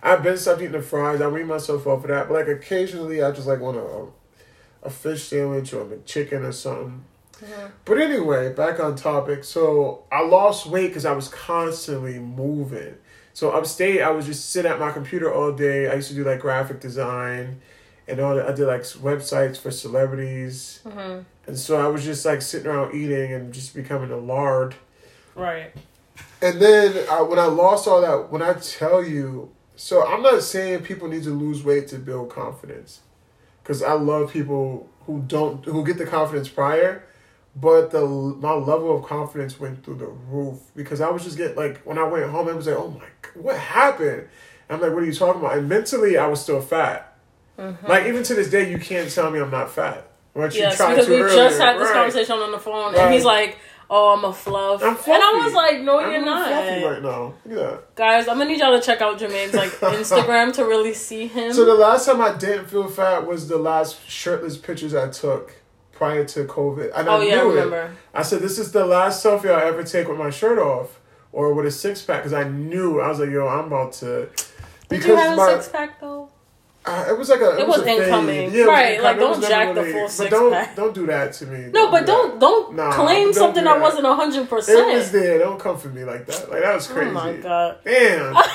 I've 0.04 0.24
been 0.24 0.38
stopped 0.38 0.62
eating 0.62 0.74
the 0.74 0.82
fries. 0.82 1.22
I 1.22 1.28
wean 1.28 1.48
myself 1.48 1.86
off 1.88 2.04
of 2.04 2.10
that, 2.10 2.28
but 2.28 2.34
like 2.36 2.48
occasionally 2.48 3.22
I 3.24 3.32
just 3.32 3.48
like 3.48 3.60
want 3.60 3.78
a 3.78 4.08
a 4.84 4.90
fish 4.90 5.24
sandwich 5.24 5.74
or 5.74 5.92
a 5.94 5.98
chicken 6.00 6.46
or 6.46 6.52
something. 6.52 7.04
Mhm. 7.44 7.72
But 7.86 8.00
anyway, 8.00 8.54
back 8.54 8.80
on 8.80 8.96
topic. 8.96 9.44
So 9.44 10.04
I 10.12 10.22
lost 10.24 10.66
weight 10.68 10.88
because 10.88 11.06
I 11.06 11.12
was 11.14 11.28
constantly 11.30 12.20
moving. 12.20 12.96
So 13.34 13.52
upstate, 13.52 14.02
I 14.02 14.10
was 14.10 14.26
just 14.26 14.50
sitting 14.50 14.72
at 14.72 14.80
my 14.80 14.92
computer 14.92 15.32
all 15.32 15.52
day. 15.52 15.88
I 15.90 15.94
used 15.96 16.10
to 16.10 16.16
do 16.16 16.24
like 16.24 16.40
graphic 16.40 16.80
design, 16.80 17.62
and 18.08 18.20
all. 18.20 18.36
that. 18.36 18.48
I 18.50 18.54
did 18.54 18.66
like 18.66 18.82
websites 18.82 19.58
for 19.60 19.70
celebrities, 19.70 20.80
Mhm. 20.88 21.26
and 21.46 21.58
so 21.60 21.78
I 21.80 21.88
was 21.88 22.04
just 22.04 22.26
like 22.26 22.42
sitting 22.42 22.68
around 22.68 22.96
eating 22.96 23.34
and 23.34 23.54
just 23.54 23.76
becoming 23.76 24.10
a 24.12 24.18
lard. 24.18 24.74
Right. 25.38 25.72
And 26.42 26.60
then 26.60 27.06
I, 27.10 27.22
when 27.22 27.40
I 27.40 27.46
lost 27.46 27.88
all 27.88 28.02
that, 28.02 28.32
when 28.32 28.42
I 28.42 28.54
tell 28.54 29.04
you, 29.04 29.52
so 29.76 30.06
I'm 30.06 30.22
not 30.22 30.42
saying 30.44 30.84
people 30.84 31.08
need 31.08 31.24
to 31.24 31.30
lose 31.30 31.64
weight 31.64 31.88
to 31.90 31.98
build 32.00 32.30
confidence, 32.30 33.02
because 33.64 33.82
I 33.84 33.94
love 33.94 34.32
people 34.34 34.90
who 35.06 35.24
don't 35.28 35.64
who 35.66 35.86
get 35.86 35.98
the 35.98 36.06
confidence 36.06 36.50
prior, 36.50 37.04
but 37.56 37.92
the 37.92 38.02
my 38.06 38.54
level 38.54 38.98
of 38.98 39.06
confidence 39.06 39.60
went 39.60 39.84
through 39.84 39.96
the 39.96 40.08
roof 40.08 40.60
because 40.76 41.02
I 41.02 41.10
was 41.10 41.24
just 41.24 41.38
getting 41.38 41.56
like 41.56 41.80
when 41.84 41.98
I 41.98 42.04
went 42.04 42.30
home, 42.30 42.48
I 42.48 42.54
was 42.54 42.68
like, 42.68 42.76
oh 42.78 42.90
my, 42.90 43.06
God, 43.22 43.44
what 43.44 43.58
happened? 43.58 44.28
I'm 44.70 44.82
like, 44.82 44.92
what 44.94 45.04
are 45.04 45.06
you 45.06 45.14
talking 45.14 45.40
about? 45.42 45.58
And 45.58 45.70
mentally, 45.70 46.18
I 46.18 46.28
was 46.28 46.42
still 46.42 46.62
fat. 46.62 47.18
Mm-hmm. 47.58 47.88
Like 47.88 48.06
even 48.06 48.22
to 48.24 48.34
this 48.36 48.50
day, 48.50 48.70
you 48.70 48.78
can't 48.80 49.10
tell 49.10 49.32
me 49.32 49.40
I'm 49.40 49.50
not 49.52 49.72
fat. 49.72 50.08
Yes, 50.36 50.78
because 50.78 51.08
to 51.08 51.12
we 51.12 51.20
earlier. 51.20 51.36
just 51.36 51.60
had 51.60 51.78
this 51.80 51.88
Right. 51.88 51.94
conversation 51.96 52.36
on 52.38 52.52
the 52.52 52.60
phone, 52.60 52.94
Right. 52.94 53.06
and 53.06 53.14
he's 53.14 53.26
like, 53.26 53.58
"Oh, 53.90 54.14
I'm 54.14 54.24
a 54.26 54.34
fluff," 54.34 54.82
I'm 54.84 54.96
and 54.96 55.24
I 55.24 55.42
was 55.44 55.54
like, 55.54 55.82
"No, 55.82 56.00
I'm 56.00 56.12
you're 56.12 56.26
not." 56.26 56.48
fluffy 56.48 56.84
right 56.84 57.02
now. 57.02 57.34
Look 57.46 57.60
at 57.60 57.72
that. 57.72 57.96
Guys, 57.96 58.28
I'm 58.28 58.38
gonna 58.38 58.50
need 58.50 58.60
y'all 58.60 58.78
to 58.80 58.86
check 58.86 59.02
out 59.02 59.20
Jermaine's 59.20 59.54
like 59.54 59.72
Instagram 59.80 60.54
to 60.54 60.66
really 60.66 60.94
see 60.94 61.28
him. 61.28 61.54
So 61.54 61.66
the 61.66 61.76
last 61.76 62.06
time 62.06 62.22
I 62.22 62.36
didn't 62.38 62.66
feel 62.68 62.88
fat 62.88 63.26
was 63.26 63.48
the 63.48 63.58
last 63.58 64.08
shirtless 64.08 64.58
pictures 64.58 64.94
I 64.94 65.10
took 65.10 65.56
prior 65.92 66.24
to 66.26 66.46
COVID. 66.46 66.92
And 66.96 67.08
oh 67.10 67.20
I 67.20 67.24
yeah, 67.24 67.34
I 67.34 67.44
knew 67.44 67.52
it. 67.52 67.54
remember. 67.56 67.96
I 68.14 68.22
said, 68.24 68.42
this 68.42 68.60
is 68.60 68.72
the 68.72 68.86
last 68.86 69.26
selfie 69.26 69.50
I'll 69.50 69.68
ever 69.68 69.84
take 69.84 70.08
with 70.08 70.18
my 70.18 70.30
shirt 70.30 70.60
off 70.60 71.00
or 71.32 71.54
with 71.54 71.66
a 71.66 71.72
six 71.72 72.02
pack 72.02 72.20
because 72.24 72.34
I 72.34 72.44
knew 72.48 73.00
I 73.00 73.10
was 73.10 73.20
like, 73.20 73.30
yo, 73.30 73.48
I'm 73.48 73.66
about 73.66 73.94
to. 73.94 74.30
Did 74.90 75.04
you 75.04 75.16
have 75.16 75.34
a 75.34 75.36
my, 75.36 75.54
six 75.54 75.70
pack 75.70 76.00
though? 76.00 76.17
Uh, 76.88 77.06
it 77.10 77.18
was 77.18 77.30
like 77.30 77.42
a. 77.42 77.52
It, 77.58 77.60
It 77.62 77.68
was, 77.68 77.80
was 77.80 77.88
incoming. 77.88 78.36
Yeah, 78.52 78.58
it 78.58 78.58
was 78.60 78.68
Right, 78.68 79.02
like, 79.04 79.18
don't 79.20 79.42
jack 79.42 79.76
the 79.76 79.84
full 79.84 80.02
but 80.04 80.12
six 80.12 80.30
don't, 80.32 80.52
pack. 80.52 80.76
Don't 80.76 80.94
do 80.96 81.06
that 81.08 81.34
to 81.34 81.46
me. 81.48 81.72
No, 81.72 81.92
but 81.92 82.02
do 82.02 82.06
don't 82.08 82.40
don't 82.40 82.76
Nah, 82.76 82.92
claim 82.94 83.26
don't 83.26 83.34
something 83.34 83.64
do 83.64 83.70
that 83.70 83.76
that. 83.76 83.82
wasn't 83.82 84.06
hundred 84.06 84.50
percent. 84.50 84.80
It 84.90 84.96
was 84.96 85.12
there. 85.12 85.40
Don't 85.40 85.60
come 85.60 85.78
for 85.78 85.90
me 85.90 86.04
like 86.04 86.26
that. 86.28 86.50
Like 86.50 86.62
that 86.62 86.76
was 86.76 86.88
crazy. 86.88 87.10
Oh 87.10 87.14
my 87.14 87.34
god. 87.34 87.78
Damn. 87.84 88.36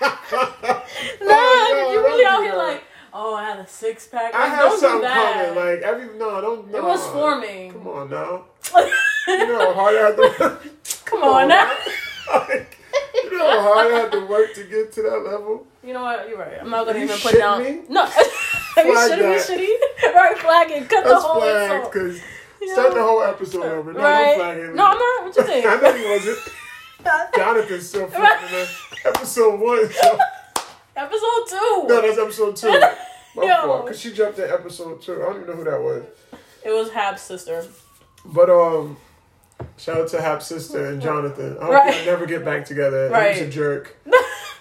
Nah, 0.00 0.14
Oh, 0.20 0.82
no, 1.20 1.90
you 1.90 1.94
don't 1.96 2.04
really 2.04 2.24
out 2.26 2.42
here 2.42 2.54
like, 2.56 2.84
oh, 3.12 3.34
I 3.34 3.44
had 3.50 3.58
a 3.58 3.66
six 3.66 4.06
pack. 4.06 4.32
I 4.34 4.38
Like, 4.44 4.50
had 4.50 4.58
don't 4.60 4.70
do 4.70 4.78
something 4.80 5.10
coming. 5.10 5.54
Like 5.56 5.82
every 5.82 6.18
no, 6.18 6.40
don't. 6.40 6.70
No. 6.70 6.78
it 6.78 6.84
was 6.84 7.06
forming. 7.08 7.72
Come 7.72 7.88
on 7.88 8.10
now. 8.10 8.44
You 9.28 9.46
know 9.46 9.58
how 9.58 9.74
hard 9.74 9.94
I 9.94 9.98
had 10.06 10.16
to. 10.16 10.58
Come 11.04 11.22
on 11.22 11.48
now. 11.48 11.70
like, 12.48 12.78
you 13.12 13.36
know 13.38 13.46
how 13.50 13.60
hard 13.74 13.92
I 13.92 13.98
had 13.98 14.12
to 14.12 14.24
work 14.24 14.54
to 14.54 14.64
get 14.64 14.90
to 14.92 15.02
that 15.02 15.18
level. 15.18 15.66
You 15.88 15.94
know 15.94 16.02
what? 16.02 16.28
You're 16.28 16.36
right. 16.36 16.58
I'm 16.60 16.68
not 16.68 16.84
gonna 16.84 16.98
You 16.98 17.04
even 17.06 17.16
put 17.18 17.38
down. 17.38 17.64
me? 17.64 17.80
No, 17.88 18.02
are 18.76 18.84
you 18.84 18.94
shitting 18.94 19.30
me? 19.30 19.36
Shitty? 19.38 20.12
Right, 20.14 20.36
flag 20.36 20.70
it. 20.70 20.86
Cut 20.86 21.02
the 21.04 21.16
whole 21.16 21.40
flagged 21.40 21.72
insult. 21.72 21.92
because 21.94 22.20
Yeah. 22.60 22.72
start 22.74 22.92
the 22.94 23.02
whole 23.02 23.22
episode 23.22 23.64
over. 23.64 23.92
No, 23.94 24.00
right? 24.00 24.36
don't 24.36 24.56
flag. 24.66 24.74
No, 24.76 24.84
I'm 24.84 24.98
not. 24.98 25.24
What 25.24 25.36
you 25.36 25.42
think? 25.44 25.64
I 25.66 25.76
know 25.80 25.92
he 25.94 26.10
wasn't. 26.10 27.34
Jonathan's 27.34 27.88
still 27.88 28.04
in 28.04 28.66
episode 29.06 29.60
one. 29.60 29.90
So. 29.90 30.18
Episode 30.94 31.44
two. 31.48 31.84
No, 31.88 32.02
that's 32.02 32.18
episode 32.18 32.54
two. 32.56 32.80
My 33.34 33.44
Yo. 33.44 33.62
fault. 33.66 33.86
Because 33.86 33.98
she 33.98 34.12
jumped 34.12 34.38
in 34.40 34.50
episode 34.50 35.00
two. 35.00 35.14
I 35.22 35.26
don't 35.32 35.36
even 35.36 35.46
know 35.46 35.54
who 35.56 35.64
that 35.64 35.80
was. 35.82 36.04
It 36.66 36.70
was 36.70 36.90
Hab's 36.90 37.22
sister. 37.22 37.64
But 38.26 38.50
um, 38.50 38.98
shout 39.78 39.96
out 40.02 40.08
to 40.08 40.20
Hap's 40.20 40.48
sister 40.48 40.84
and 40.88 41.00
Jonathan. 41.00 41.56
I 41.58 41.64
hope 41.64 41.72
Right. 41.72 41.94
they 41.94 42.04
never 42.04 42.26
get 42.26 42.44
back 42.44 42.66
together. 42.66 43.06
He 43.08 43.12
Right. 43.14 43.38
was 43.38 43.48
a 43.48 43.50
jerk. 43.50 43.96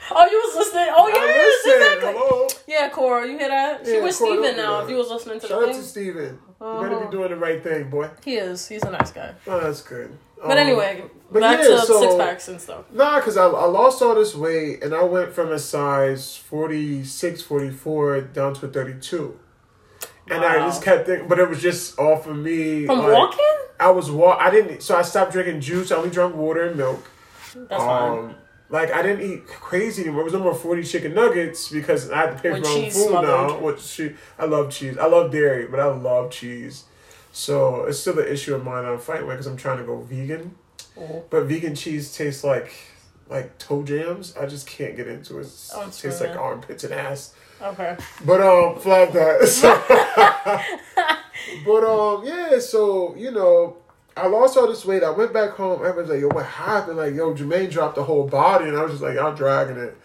Oh, 0.09 0.25
you 0.29 0.37
was 0.37 0.55
listening? 0.55 0.87
Oh, 0.95 1.07
yes, 1.07 1.65
exactly. 1.65 2.13
Hello. 2.13 2.47
Yeah, 2.67 2.89
Cora, 2.89 3.27
you 3.27 3.37
hear 3.37 3.49
that? 3.49 3.85
She 3.85 3.93
Yeah, 3.95 4.03
with 4.03 4.17
Cora, 4.17 4.37
Steven 4.37 4.57
now. 4.57 4.79
If 4.83 4.89
you 4.89 4.95
was 4.95 5.09
listening 5.09 5.39
to 5.41 5.47
Shout 5.47 5.59
the 5.61 5.65
out 5.67 5.73
to 5.73 5.73
thing, 5.73 5.83
Steven. 5.83 6.39
You 6.61 6.79
better 6.81 6.95
Uh-huh. 6.95 7.05
be 7.05 7.11
doing 7.11 7.29
the 7.29 7.35
right 7.35 7.61
thing, 7.63 7.89
boy. 7.89 8.09
he 8.23 8.35
is. 8.35 8.67
He's 8.67 8.83
a 8.83 8.91
nice 8.91 9.11
guy. 9.11 9.33
Oh, 9.47 9.59
that's 9.59 9.81
good. 9.81 10.17
But 10.41 10.51
Um, 10.51 10.57
anyway, 10.57 11.03
but 11.31 11.41
back 11.41 11.59
yeah, 11.59 11.67
to 11.67 11.79
so- 11.81 11.99
six 12.01 12.15
packs 12.15 12.47
and 12.47 12.61
stuff. 12.61 12.85
Nah, 12.91 13.17
because 13.19 13.37
I, 13.37 13.45
I 13.47 13.65
lost 13.65 14.01
all 14.01 14.15
this 14.15 14.33
weight 14.35 14.83
and 14.83 14.93
I 14.93 15.03
went 15.03 15.33
from 15.33 15.51
a 15.51 15.59
size 15.59 16.35
46, 16.37 17.41
44 17.41 18.21
down 18.21 18.53
to 18.55 18.65
a 18.67 18.69
32. 18.69 19.37
And 20.29 20.43
I 20.43 20.57
just 20.59 20.83
kept 20.83 21.05
thinking, 21.07 21.27
but 21.27 21.39
it 21.39 21.49
was 21.49 21.61
just 21.61 21.97
off 21.99 22.27
of 22.27 22.35
me. 22.35 22.85
From 22.85 22.99
like, 22.99 23.13
walking? 23.13 23.45
I 23.79 23.89
was 23.91 24.11
walk. 24.11 24.39
I 24.41 24.49
didn't. 24.51 24.81
So 24.83 24.95
I 24.95 25.01
stopped 25.01 25.31
drinking 25.31 25.61
juice. 25.61 25.91
I 25.91 25.95
only 25.95 26.09
drank 26.09 26.35
water 26.35 26.63
and 26.63 26.75
milk. 26.75 27.09
That's 27.55 27.81
fine. 27.83 28.35
Like 28.69 28.91
I 28.91 29.01
didn't 29.01 29.29
eat 29.29 29.47
crazy 29.47 30.03
anymore. 30.03 30.21
It 30.21 30.25
was 30.25 30.33
no 30.33 30.39
more 30.39 30.53
forty 30.55 30.83
chicken 30.83 31.13
nuggets 31.13 31.69
because 31.69 32.11
I 32.11 32.17
had 32.27 32.35
to 32.37 32.41
pay 32.43 32.51
With 32.51 32.63
for 32.65 32.69
my 32.69 32.75
own 32.85 32.91
food 32.91 33.21
now. 33.21 33.59
Which 33.59 33.79
she, 33.81 34.13
I 34.37 34.45
love 34.45 34.71
cheese. 34.71 34.97
I 34.97 35.07
love 35.07 35.31
dairy, 35.31 35.67
but 35.67 35.79
I 35.79 35.85
love 35.85 36.31
cheese. 36.31 36.83
So 37.31 37.85
it's 37.85 37.99
still 37.99 38.19
an 38.19 38.27
issue 38.27 38.55
of 38.55 38.63
mine. 38.63 38.83
I'm 38.85 38.99
fighting 38.99 39.27
with 39.27 39.35
because 39.35 39.47
I'm 39.47 39.57
trying 39.57 39.77
to 39.77 39.83
go 39.83 40.01
vegan. 40.01 40.55
Oh. 40.99 41.23
But 41.29 41.45
vegan 41.45 41.75
cheese 41.75 42.13
tastes 42.15 42.43
like 42.43 42.73
like 43.29 43.57
toe 43.57 43.83
jams. 43.83 44.35
I 44.35 44.45
just 44.47 44.67
can't 44.67 44.95
get 44.95 45.07
into 45.07 45.39
it. 45.39 45.45
It 45.45 45.71
Oh, 45.73 45.83
tastes 45.85 46.19
like 46.21 46.35
armpits 46.35 46.83
and 46.83 46.93
ass. 46.93 47.33
Okay. 47.61 47.95
But 48.25 48.41
um, 48.41 48.79
flag 48.79 49.13
that. 49.13 50.63
But 51.65 51.83
um, 51.83 52.25
yeah. 52.25 52.59
So 52.59 53.15
you 53.15 53.31
know, 53.31 53.77
I 54.17 54.27
lost 54.27 54.57
all 54.57 54.67
this 54.67 54.85
weight. 54.85 55.03
I 55.03 55.09
went 55.11 55.33
back 55.33 55.51
home. 55.51 55.85
Everyone's 55.85 56.09
like, 56.09 56.21
"Yo, 56.21 56.27
what 56.29 56.45
happened?" 56.45 56.97
Like, 56.97 57.13
"Yo, 57.13 57.33
Jermaine 57.33 57.69
dropped 57.69 57.95
the 57.95 58.03
whole 58.03 58.27
body," 58.27 58.65
and 58.67 58.77
I 58.77 58.81
was 58.83 58.91
just 58.91 59.03
like, 59.03 59.17
"I'm 59.17 59.35
dragging 59.35 59.77
it." 59.77 59.97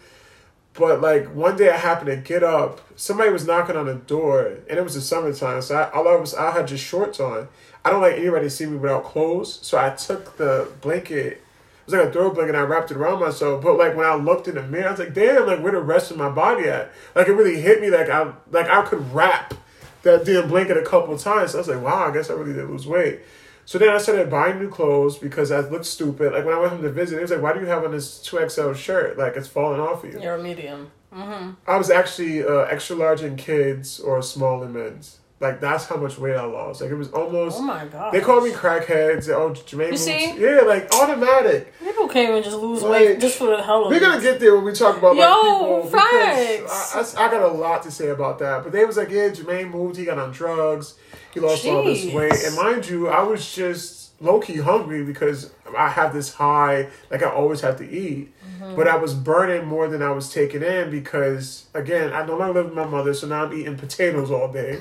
But 0.73 1.01
like 1.01 1.27
one 1.35 1.55
day, 1.55 1.69
I 1.69 1.77
happened 1.77 2.07
to 2.07 2.17
get 2.17 2.43
up. 2.43 2.81
Somebody 2.95 3.29
was 3.29 3.45
knocking 3.45 3.75
on 3.75 3.85
the 3.85 3.95
door, 3.95 4.57
and 4.69 4.77
it 4.77 4.83
was 4.83 4.95
the 4.95 5.01
summertime. 5.01 5.61
So 5.61 5.75
I, 5.75 5.91
all 5.91 6.07
I 6.07 6.15
was, 6.15 6.33
I 6.33 6.51
had 6.51 6.67
just 6.67 6.83
shorts 6.83 7.19
on. 7.19 7.47
I 7.85 7.91
don't 7.91 8.01
like 8.01 8.15
anybody 8.15 8.45
to 8.45 8.49
see 8.49 8.65
me 8.65 8.77
without 8.77 9.03
clothes. 9.03 9.59
So 9.61 9.77
I 9.77 9.91
took 9.91 10.37
the 10.37 10.67
blanket. 10.81 11.33
It 11.33 11.41
was 11.85 11.95
like 11.95 12.07
a 12.07 12.11
throw 12.11 12.31
blanket. 12.31 12.55
and 12.55 12.63
I 12.63 12.65
wrapped 12.67 12.89
it 12.91 12.97
around 12.97 13.19
myself. 13.19 13.61
But 13.61 13.77
like 13.77 13.95
when 13.95 14.05
I 14.05 14.15
looked 14.15 14.47
in 14.47 14.55
the 14.55 14.63
mirror, 14.63 14.87
I 14.87 14.91
was 14.91 14.99
like, 14.99 15.13
"Damn! 15.13 15.45
Like 15.45 15.61
where 15.61 15.73
the 15.73 15.79
rest 15.81 16.09
of 16.09 16.17
my 16.17 16.29
body 16.29 16.67
at?" 16.67 16.91
Like 17.13 17.27
it 17.27 17.33
really 17.33 17.61
hit 17.61 17.81
me. 17.81 17.89
Like 17.89 18.09
I, 18.09 18.31
like 18.51 18.67
I 18.67 18.81
could 18.83 19.13
wrap 19.13 19.53
that 20.01 20.25
damn 20.25 20.47
blanket 20.47 20.77
a 20.77 20.83
couple 20.83 21.17
times. 21.17 21.51
So 21.51 21.59
I 21.59 21.61
was 21.61 21.67
like, 21.67 21.81
"Wow! 21.81 22.09
I 22.09 22.11
guess 22.11 22.31
I 22.31 22.33
really 22.33 22.53
did 22.53 22.69
lose 22.69 22.87
weight." 22.87 23.19
So 23.65 23.77
then 23.77 23.89
I 23.89 23.97
started 23.97 24.29
buying 24.29 24.59
new 24.59 24.69
clothes 24.69 25.17
because 25.17 25.51
I 25.51 25.59
looked 25.59 25.85
stupid. 25.85 26.33
Like 26.33 26.45
when 26.45 26.53
I 26.53 26.59
went 26.59 26.73
home 26.73 26.81
to 26.81 26.91
visit, 26.91 27.17
it 27.17 27.21
was 27.21 27.31
like, 27.31 27.41
"Why 27.41 27.53
do 27.53 27.59
you 27.59 27.65
have 27.67 27.83
on 27.83 27.91
this 27.91 28.19
two 28.21 28.37
XL 28.47 28.73
shirt? 28.73 29.17
Like 29.17 29.35
it's 29.35 29.47
falling 29.47 29.79
off 29.79 30.03
of 30.03 30.13
you." 30.13 30.21
You're 30.21 30.35
a 30.35 30.43
medium. 30.43 30.91
Mm-hmm. 31.13 31.51
I 31.67 31.77
was 31.77 31.89
actually 31.89 32.43
uh, 32.43 32.63
extra 32.63 32.95
large 32.95 33.21
in 33.21 33.35
kids 33.35 33.99
or 33.99 34.21
small 34.21 34.63
in 34.63 34.73
men's. 34.73 35.19
Like 35.43 35.59
that's 35.59 35.85
how 35.87 35.97
much 35.97 36.17
weight 36.17 36.37
I 36.37 36.45
lost. 36.45 36.79
Like 36.79 36.89
it 36.89 36.95
was 36.95 37.09
almost. 37.11 37.59
Oh 37.59 37.63
my 37.63 37.85
god. 37.85 38.13
They 38.13 38.21
called 38.21 38.45
me 38.45 38.51
crackheads. 38.51 39.27
Oh, 39.27 39.51
Jermaine. 39.51 39.97
see? 39.97 40.39
Yeah, 40.39 40.61
like 40.61 40.89
automatic. 40.93 41.77
People 41.79 42.07
can't 42.07 42.29
even 42.29 42.43
just 42.43 42.55
lose 42.55 42.81
Like, 42.81 42.91
weight 42.91 43.19
just 43.19 43.37
for 43.37 43.47
the 43.47 43.61
hell 43.61 43.83
of 43.83 43.91
We're 43.91 43.99
gonna 43.99 44.21
get 44.21 44.39
there 44.39 44.55
when 44.55 44.63
we 44.63 44.71
talk 44.71 44.97
about 44.97 45.17
like 45.17 45.27
Yo, 45.27 45.81
people. 45.83 45.99
facts. 45.99 47.17
I, 47.17 47.23
I, 47.23 47.27
I 47.27 47.31
got 47.31 47.41
a 47.41 47.49
lot 47.53 47.83
to 47.83 47.91
say 47.91 48.07
about 48.07 48.39
that. 48.39 48.63
But 48.63 48.71
they 48.71 48.85
was 48.85 48.95
like, 48.95 49.09
yeah, 49.09 49.29
Jermaine 49.31 49.69
moved. 49.69 49.97
He 49.97 50.05
got 50.05 50.17
on 50.17 50.31
drugs. 50.31 50.95
He 51.33 51.41
lost 51.41 51.65
all 51.65 51.83
this 51.83 52.05
weight. 52.13 52.41
And 52.45 52.55
mind 52.55 52.87
you, 52.87 53.09
I 53.09 53.23
was 53.23 53.53
just 53.53 54.21
low 54.21 54.39
key 54.39 54.59
hungry 54.59 55.03
because 55.03 55.51
I 55.77 55.89
have 55.89 56.13
this 56.13 56.33
high. 56.35 56.87
Like 57.11 57.21
I 57.21 57.29
always 57.29 57.59
have 57.59 57.77
to 57.79 57.83
eat. 57.89 58.31
Mm-hmm. 58.61 58.77
But 58.77 58.87
I 58.87 58.95
was 58.95 59.13
burning 59.13 59.65
more 59.67 59.89
than 59.89 60.01
I 60.01 60.11
was 60.11 60.31
taking 60.31 60.63
in 60.63 60.89
because 60.89 61.65
again, 61.73 62.13
I 62.13 62.25
no 62.25 62.37
longer 62.37 62.61
live 62.61 62.65
with 62.67 62.75
my 62.75 62.85
mother, 62.85 63.13
so 63.13 63.27
now 63.27 63.43
I'm 63.43 63.53
eating 63.53 63.75
potatoes 63.75 64.31
all 64.31 64.49
day. 64.49 64.79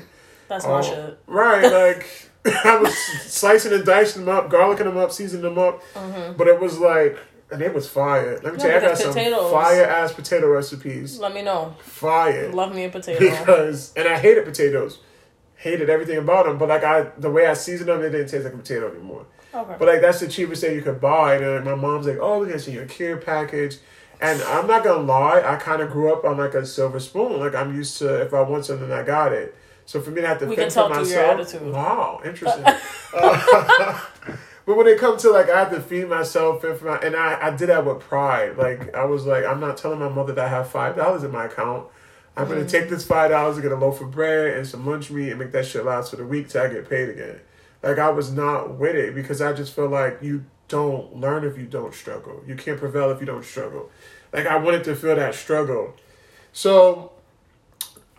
That's 0.52 0.66
my 0.66 0.72
Oh, 0.72 0.82
shit. 0.82 1.18
Right, 1.26 1.62
like 1.94 2.28
I 2.64 2.76
was 2.76 2.94
slicing 2.94 3.72
and 3.72 3.86
dicing 3.86 4.26
them 4.26 4.36
up, 4.36 4.50
garlicking 4.50 4.84
them 4.84 4.98
up, 4.98 5.10
seasoning 5.12 5.42
them 5.44 5.58
up. 5.58 5.82
Mm-hmm. 5.94 6.36
But 6.36 6.48
it 6.48 6.60
was 6.60 6.78
like, 6.78 7.18
and 7.50 7.62
it 7.62 7.72
was 7.72 7.88
fire. 7.88 8.38
Let 8.42 8.52
me 8.52 8.58
tell 8.58 8.70
you, 8.70 8.76
I 8.76 8.80
got 8.80 8.98
because 8.98 9.14
some 9.14 9.50
fire 9.50 9.84
ass 9.84 10.12
potato 10.12 10.48
recipes. 10.50 11.18
Let 11.18 11.32
me 11.32 11.40
know. 11.42 11.74
Fire. 11.80 12.52
Love 12.52 12.74
me 12.74 12.84
a 12.84 12.90
potato. 12.90 13.18
Because, 13.18 13.94
and 13.96 14.06
I 14.06 14.18
hated 14.18 14.44
potatoes. 14.44 14.98
Hated 15.56 15.88
everything 15.88 16.18
about 16.18 16.44
them. 16.46 16.58
But 16.58 16.68
like 16.68 16.84
I, 16.84 17.02
the 17.16 17.30
way 17.30 17.46
I 17.46 17.54
seasoned 17.54 17.88
them, 17.88 18.02
it 18.02 18.10
didn't 18.10 18.28
taste 18.28 18.44
like 18.44 18.52
a 18.52 18.56
potato 18.58 18.90
anymore. 18.90 19.24
okay. 19.54 19.76
But 19.78 19.88
like 19.88 20.00
that's 20.02 20.20
the 20.20 20.28
cheapest 20.28 20.60
thing 20.62 20.74
you 20.74 20.82
could 20.82 21.00
buy. 21.00 21.36
And 21.36 21.44
then 21.44 21.64
my 21.64 21.74
mom's 21.76 22.06
like, 22.06 22.18
"Oh, 22.20 22.40
look 22.40 22.50
at 22.50 22.66
your 22.68 22.86
care 22.86 23.16
package." 23.16 23.76
And 24.20 24.40
I'm 24.42 24.66
not 24.66 24.84
gonna 24.84 25.02
lie, 25.02 25.42
I 25.44 25.56
kind 25.56 25.82
of 25.82 25.90
grew 25.90 26.12
up 26.12 26.24
on 26.24 26.38
like 26.38 26.54
a 26.54 26.64
silver 26.66 27.00
spoon. 27.00 27.40
Like 27.40 27.54
I'm 27.54 27.74
used 27.74 27.98
to 27.98 28.20
if 28.22 28.34
I 28.34 28.42
want 28.42 28.64
something, 28.64 28.90
I 28.90 29.02
got 29.02 29.32
it. 29.32 29.54
So 29.86 30.00
for 30.00 30.10
me 30.10 30.20
to 30.20 30.26
have 30.28 30.38
to 30.40 30.46
We 30.46 30.56
for 30.56 30.68
tell 30.68 30.88
through 30.88 31.08
your 31.08 31.36
myself, 31.36 31.62
wow, 31.62 32.20
interesting. 32.24 32.64
Uh, 32.64 34.00
but 34.66 34.76
when 34.76 34.86
it 34.86 34.98
comes 34.98 35.22
to 35.22 35.30
like 35.30 35.50
I 35.50 35.58
have 35.60 35.70
to 35.70 35.80
feed 35.80 36.08
myself, 36.08 36.62
for 36.62 36.78
my, 36.84 36.98
and 36.98 37.16
I 37.16 37.48
I 37.48 37.56
did 37.56 37.68
that 37.68 37.84
with 37.84 38.00
pride. 38.00 38.56
Like 38.56 38.94
I 38.94 39.04
was 39.04 39.26
like, 39.26 39.44
I'm 39.44 39.60
not 39.60 39.76
telling 39.76 39.98
my 39.98 40.08
mother 40.08 40.32
that 40.32 40.44
I 40.44 40.48
have 40.48 40.68
five 40.68 40.96
dollars 40.96 41.24
in 41.24 41.30
my 41.30 41.46
account. 41.46 41.88
I'm 42.36 42.48
gonna 42.48 42.66
take 42.66 42.88
this 42.88 43.04
five 43.04 43.30
dollars 43.30 43.56
and 43.56 43.62
get 43.62 43.72
a 43.72 43.76
loaf 43.76 44.00
of 44.00 44.10
bread 44.10 44.56
and 44.56 44.66
some 44.66 44.86
lunch 44.86 45.10
meat 45.10 45.30
and 45.30 45.38
make 45.38 45.52
that 45.52 45.66
shit 45.66 45.84
last 45.84 46.10
for 46.10 46.16
the 46.16 46.26
week 46.26 46.48
till 46.48 46.62
I 46.62 46.68
get 46.68 46.88
paid 46.88 47.10
again. 47.10 47.40
Like 47.82 47.98
I 47.98 48.10
was 48.10 48.32
not 48.32 48.78
with 48.78 48.94
it 48.94 49.14
because 49.14 49.42
I 49.42 49.52
just 49.52 49.74
feel 49.74 49.88
like 49.88 50.18
you 50.22 50.44
don't 50.68 51.16
learn 51.16 51.44
if 51.44 51.58
you 51.58 51.66
don't 51.66 51.92
struggle. 51.92 52.42
You 52.46 52.54
can't 52.54 52.78
prevail 52.78 53.10
if 53.10 53.20
you 53.20 53.26
don't 53.26 53.44
struggle. 53.44 53.90
Like 54.32 54.46
I 54.46 54.56
wanted 54.56 54.84
to 54.84 54.96
feel 54.96 55.16
that 55.16 55.34
struggle. 55.34 55.94
So 56.52 57.11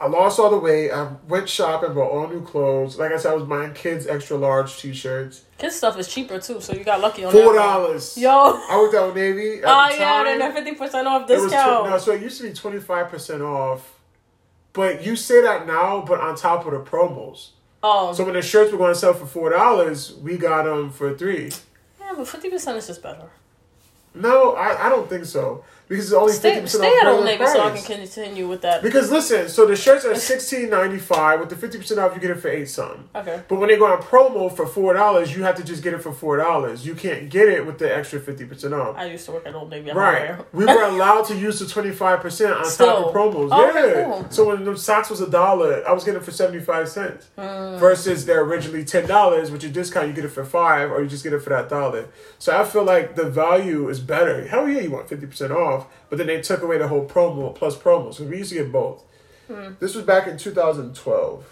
I 0.04 0.08
lost 0.08 0.38
all 0.38 0.50
the 0.50 0.58
weight. 0.58 0.92
I 0.92 1.08
went 1.30 1.48
shopping, 1.48 1.94
bought 1.94 2.12
all 2.12 2.28
new 2.28 2.42
clothes. 2.44 2.98
Like 3.00 3.14
I 3.14 3.18
said, 3.18 3.32
I 3.32 3.36
was 3.36 3.46
buying 3.46 3.74
kids 3.74 4.06
extra 4.06 4.36
large 4.38 4.78
T-shirts. 4.78 5.46
Kids 5.58 5.78
stuff 5.78 5.98
is 5.98 6.10
cheaper 6.14 6.40
too, 6.42 6.60
so 6.60 6.74
you 6.74 6.84
got 6.84 7.00
lucky 7.00 7.24
on 7.24 7.32
Four 7.32 7.54
that. 7.54 7.60
dollars. 7.60 8.18
Yo. 8.18 8.30
I 8.30 8.78
worked 8.82 8.96
out 8.96 9.08
with 9.08 9.16
Navy. 9.16 9.62
Oh 9.64 9.88
the 9.90 9.96
yeah, 9.98 10.24
time, 10.24 10.40
that 10.40 10.54
fifty 10.54 10.74
percent 10.76 11.08
off 11.08 11.30
it 11.30 11.34
was 11.36 11.44
tw- 11.44 11.50
discount. 11.52 11.90
no, 11.90 11.98
so 12.00 12.12
it 12.12 12.22
used 12.22 12.38
to 12.42 12.48
be 12.50 12.54
twenty 12.54 12.80
five 12.80 13.08
percent 13.08 13.42
off. 13.42 13.98
But 14.74 15.06
you 15.06 15.16
say 15.16 15.42
that 15.42 15.66
now, 15.68 16.04
but 16.06 16.20
on 16.20 16.36
top 16.36 16.66
of 16.66 16.74
the 16.74 16.80
promos. 16.80 17.52
oh, 17.82 18.12
So 18.12 18.26
when 18.26 18.34
the 18.34 18.42
shirts 18.42 18.72
were 18.74 18.78
going 18.78 18.92
to 18.94 19.00
sell 19.00 19.14
for 19.14 19.26
four 19.26 19.52
dollars, 19.52 20.14
we 20.16 20.38
got 20.38 20.64
them 20.66 20.90
for 20.90 21.16
three. 21.18 21.50
yeah, 22.02 22.12
but 22.18 22.28
fifty 22.28 22.50
percent 22.50 22.78
is 22.78 22.88
just 22.88 23.02
better. 23.02 23.30
No, 24.14 24.52
I, 24.54 24.88
I 24.88 24.90
don't 24.90 25.08
think 25.10 25.26
so 25.26 25.64
because 25.94 26.12
it's 26.12 26.14
only 26.20 26.34
fifty 26.34 26.50
Stay, 26.50 26.62
percent 26.62 26.84
stay 26.84 26.98
at 27.02 27.08
Old 27.08 27.24
Navy 27.24 27.46
so 27.46 27.62
I 27.62 27.78
can 27.78 27.84
continue 28.00 28.48
with 28.48 28.62
that. 28.62 28.82
Because 28.82 29.12
listen, 29.12 29.48
so 29.48 29.68
the 29.68 29.76
shirts 29.76 30.06
are 30.06 30.16
sixteen 30.34 30.72
ninety 30.72 30.98
five 30.98 31.40
with 31.40 31.50
the 31.50 31.56
fifty 31.56 31.78
percent 31.78 32.00
off. 32.00 32.16
You 32.16 32.22
get 32.22 32.32
it 32.32 32.40
for 32.40 32.50
eight 32.50 32.68
something. 32.68 33.08
Okay. 33.16 33.44
But 33.48 33.60
when 33.60 33.70
they 33.70 33.78
go 33.78 33.86
on 33.86 34.02
promo 34.02 34.54
for 34.56 34.66
four 34.66 34.94
dollars, 34.94 35.36
you 35.36 35.44
have 35.44 35.56
to 35.58 35.64
just 35.64 35.84
get 35.84 35.94
it 35.94 36.00
for 36.02 36.12
four 36.12 36.38
dollars. 36.38 36.84
You 36.84 36.96
can't 36.96 37.30
get 37.30 37.48
it 37.48 37.64
with 37.66 37.78
the 37.78 37.96
extra 37.96 38.20
fifty 38.20 38.46
percent 38.46 38.74
off. 38.74 38.96
I 38.98 39.06
used 39.06 39.26
to 39.26 39.34
work 39.34 39.46
at 39.46 39.54
Old 39.54 39.70
Navy. 39.70 39.92
Right. 39.92 40.36
We 40.52 40.66
were 40.66 40.84
allowed 40.84 41.26
to 41.26 41.36
use 41.38 41.60
the 41.60 41.68
twenty 41.68 41.92
five 41.92 42.22
percent 42.22 42.54
on 42.54 42.66
Still. 42.66 42.88
top 42.88 43.06
of 43.08 43.14
promos. 43.14 43.50
Oh, 43.52 43.62
yeah. 43.62 43.80
okay, 43.80 44.04
cool. 44.06 44.26
So 44.32 44.48
when 44.48 44.66
the 44.66 44.76
socks 44.76 45.12
was 45.12 45.22
a 45.22 45.30
dollar, 45.30 45.88
I 45.88 45.94
was 45.94 46.04
getting 46.04 46.20
it 46.22 46.24
for 46.24 46.32
seventy 46.32 46.60
five 46.60 46.90
cents. 46.90 47.30
Mm. 47.38 47.78
Versus 47.78 48.26
they're 48.26 48.42
originally 48.42 48.84
ten 48.84 49.08
dollars, 49.08 49.52
which 49.52 49.64
you 49.64 49.70
discount, 49.70 50.08
you 50.08 50.14
get 50.14 50.26
it 50.26 50.30
for 50.30 50.44
five, 50.44 50.92
or 50.92 51.04
you 51.04 51.08
just 51.08 51.24
get 51.24 51.34
it 51.34 51.40
for 51.42 51.52
that 51.52 51.70
dollar. 51.70 52.10
So 52.40 52.60
I 52.60 52.64
feel 52.64 52.84
like 52.84 53.16
the 53.16 53.30
value 53.30 53.90
is 53.90 54.00
better. 54.00 54.48
Hell 54.48 54.68
yeah, 54.68 54.80
you 54.82 54.90
want 54.92 55.08
fifty 55.08 55.28
percent 55.28 55.52
off, 55.52 55.83
but 56.10 56.18
then 56.18 56.28
they 56.28 56.42
took 56.42 56.62
away 56.62 56.78
the 56.78 56.88
whole 56.88 57.06
promo 57.08 57.54
plus 57.54 57.76
promos. 57.78 58.16
So 58.16 58.24
we 58.26 58.38
used 58.38 58.50
to 58.52 58.56
get 58.56 58.72
both. 58.72 59.04
Mm. 59.50 59.80
This 59.80 59.96
was 59.96 60.06
back 60.06 60.28
in 60.28 60.38
two 60.38 60.52
thousand 60.52 60.96
twelve. 60.96 61.46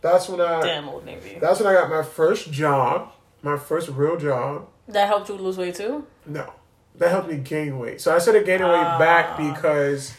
That's 0.00 0.28
when 0.28 0.40
I 0.40 0.60
Damn 0.62 0.88
Old 0.88 1.04
Navy. 1.04 1.38
that's 1.40 1.60
when 1.60 1.68
I 1.68 1.72
got 1.80 1.90
my 1.90 2.02
first 2.02 2.52
job, 2.52 3.10
my 3.42 3.56
first 3.56 3.88
real 3.88 4.16
job. 4.16 4.68
That 4.88 5.08
helped 5.08 5.28
you 5.28 5.34
lose 5.36 5.58
weight 5.58 5.74
too. 5.74 6.06
No, 6.26 6.52
that 6.96 7.10
helped 7.10 7.28
me 7.28 7.36
gain 7.38 7.78
weight. 7.78 8.00
So 8.00 8.14
I 8.14 8.18
started 8.18 8.46
gaining 8.46 8.66
weight 8.68 8.76
Ah. 8.76 8.98
back 8.98 9.36
because, 9.36 10.14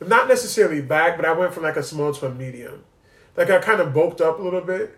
not 0.00 0.28
necessarily 0.28 0.82
back, 0.82 1.16
but 1.16 1.24
I 1.24 1.32
went 1.32 1.54
from 1.54 1.62
like 1.62 1.76
a 1.76 1.82
small 1.82 2.12
to 2.12 2.26
a 2.26 2.30
medium. 2.34 2.84
Like 3.36 3.50
I 3.50 3.58
kind 3.58 3.80
of 3.80 3.94
bulked 3.94 4.20
up 4.20 4.38
a 4.38 4.42
little 4.42 4.60
bit, 4.60 4.94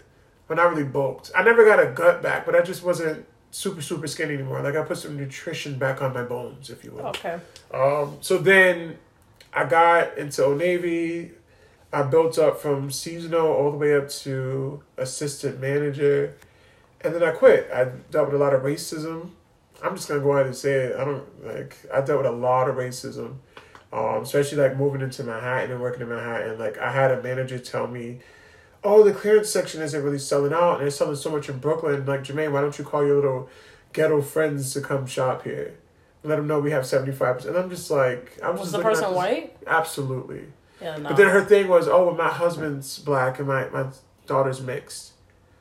but 0.48 0.56
not 0.56 0.70
really 0.70 0.84
bulked. 0.84 1.30
I 1.34 1.42
never 1.42 1.64
got 1.64 1.78
a 1.80 1.86
gut 1.86 2.22
back, 2.22 2.44
but 2.46 2.54
I 2.56 2.62
just 2.62 2.82
wasn't 2.82 3.26
super 3.56 3.80
super 3.80 4.06
skinny 4.06 4.34
anymore. 4.34 4.60
Like 4.60 4.76
I 4.76 4.82
put 4.82 4.98
some 4.98 5.16
nutrition 5.16 5.78
back 5.78 6.02
on 6.02 6.12
my 6.12 6.22
bones, 6.22 6.68
if 6.68 6.84
you 6.84 6.90
will. 6.90 7.06
Okay. 7.06 7.38
Um, 7.72 8.18
so 8.20 8.36
then 8.36 8.98
I 9.52 9.64
got 9.64 10.18
into 10.18 10.44
Old 10.44 10.58
Navy. 10.58 11.32
I 11.90 12.02
built 12.02 12.38
up 12.38 12.60
from 12.60 12.90
seasonal 12.90 13.46
all 13.46 13.70
the 13.70 13.78
way 13.78 13.96
up 13.96 14.10
to 14.10 14.82
assistant 14.98 15.58
manager. 15.58 16.36
And 17.00 17.14
then 17.14 17.22
I 17.22 17.30
quit. 17.30 17.70
I 17.72 17.84
dealt 18.10 18.26
with 18.30 18.34
a 18.34 18.44
lot 18.44 18.52
of 18.52 18.62
racism. 18.62 19.30
I'm 19.82 19.96
just 19.96 20.08
gonna 20.08 20.20
go 20.20 20.32
ahead 20.32 20.46
and 20.46 20.54
say 20.54 20.72
it. 20.72 20.96
I 20.96 21.04
don't 21.04 21.46
like 21.46 21.78
I 21.92 22.02
dealt 22.02 22.18
with 22.18 22.26
a 22.26 22.36
lot 22.36 22.68
of 22.68 22.76
racism. 22.76 23.36
Um, 23.90 24.22
especially 24.22 24.58
like 24.58 24.76
moving 24.76 25.00
into 25.00 25.24
Manhattan 25.24 25.70
and 25.70 25.80
working 25.80 26.02
in 26.02 26.10
Manhattan. 26.10 26.58
Like 26.58 26.76
I 26.76 26.92
had 26.92 27.10
a 27.10 27.22
manager 27.22 27.58
tell 27.58 27.86
me, 27.86 28.18
Oh, 28.86 29.02
the 29.02 29.12
clearance 29.12 29.50
section 29.50 29.82
isn't 29.82 30.02
really 30.02 30.18
selling 30.18 30.52
out 30.52 30.74
and 30.74 30.82
they're 30.82 30.90
selling 30.90 31.16
so 31.16 31.30
much 31.30 31.48
in 31.48 31.58
Brooklyn. 31.58 32.04
Like 32.06 32.22
Jermaine, 32.24 32.52
why 32.52 32.60
don't 32.60 32.78
you 32.78 32.84
call 32.84 33.04
your 33.04 33.16
little 33.16 33.48
ghetto 33.92 34.22
friends 34.22 34.72
to 34.74 34.80
come 34.80 35.06
shop 35.06 35.42
here? 35.44 35.74
Let 36.22 36.36
them 36.36 36.46
know 36.46 36.60
we 36.60 36.70
have 36.72 36.86
seventy 36.86 37.12
five 37.12 37.36
percent. 37.36 37.56
And 37.56 37.64
I'm 37.64 37.70
just 37.70 37.90
like, 37.90 38.36
I'm 38.42 38.52
Was 38.52 38.60
just 38.62 38.72
the 38.72 38.82
person 38.82 39.08
this- 39.08 39.16
white? 39.16 39.56
Absolutely. 39.66 40.44
Yeah, 40.80 40.96
no. 40.98 41.08
But 41.08 41.16
then 41.16 41.28
her 41.28 41.44
thing 41.44 41.68
was, 41.68 41.88
oh, 41.88 42.06
well, 42.06 42.14
my 42.14 42.28
husband's 42.28 42.98
black 42.98 43.38
and 43.38 43.48
my, 43.48 43.66
my 43.70 43.86
daughter's 44.26 44.60
mixed. 44.60 45.12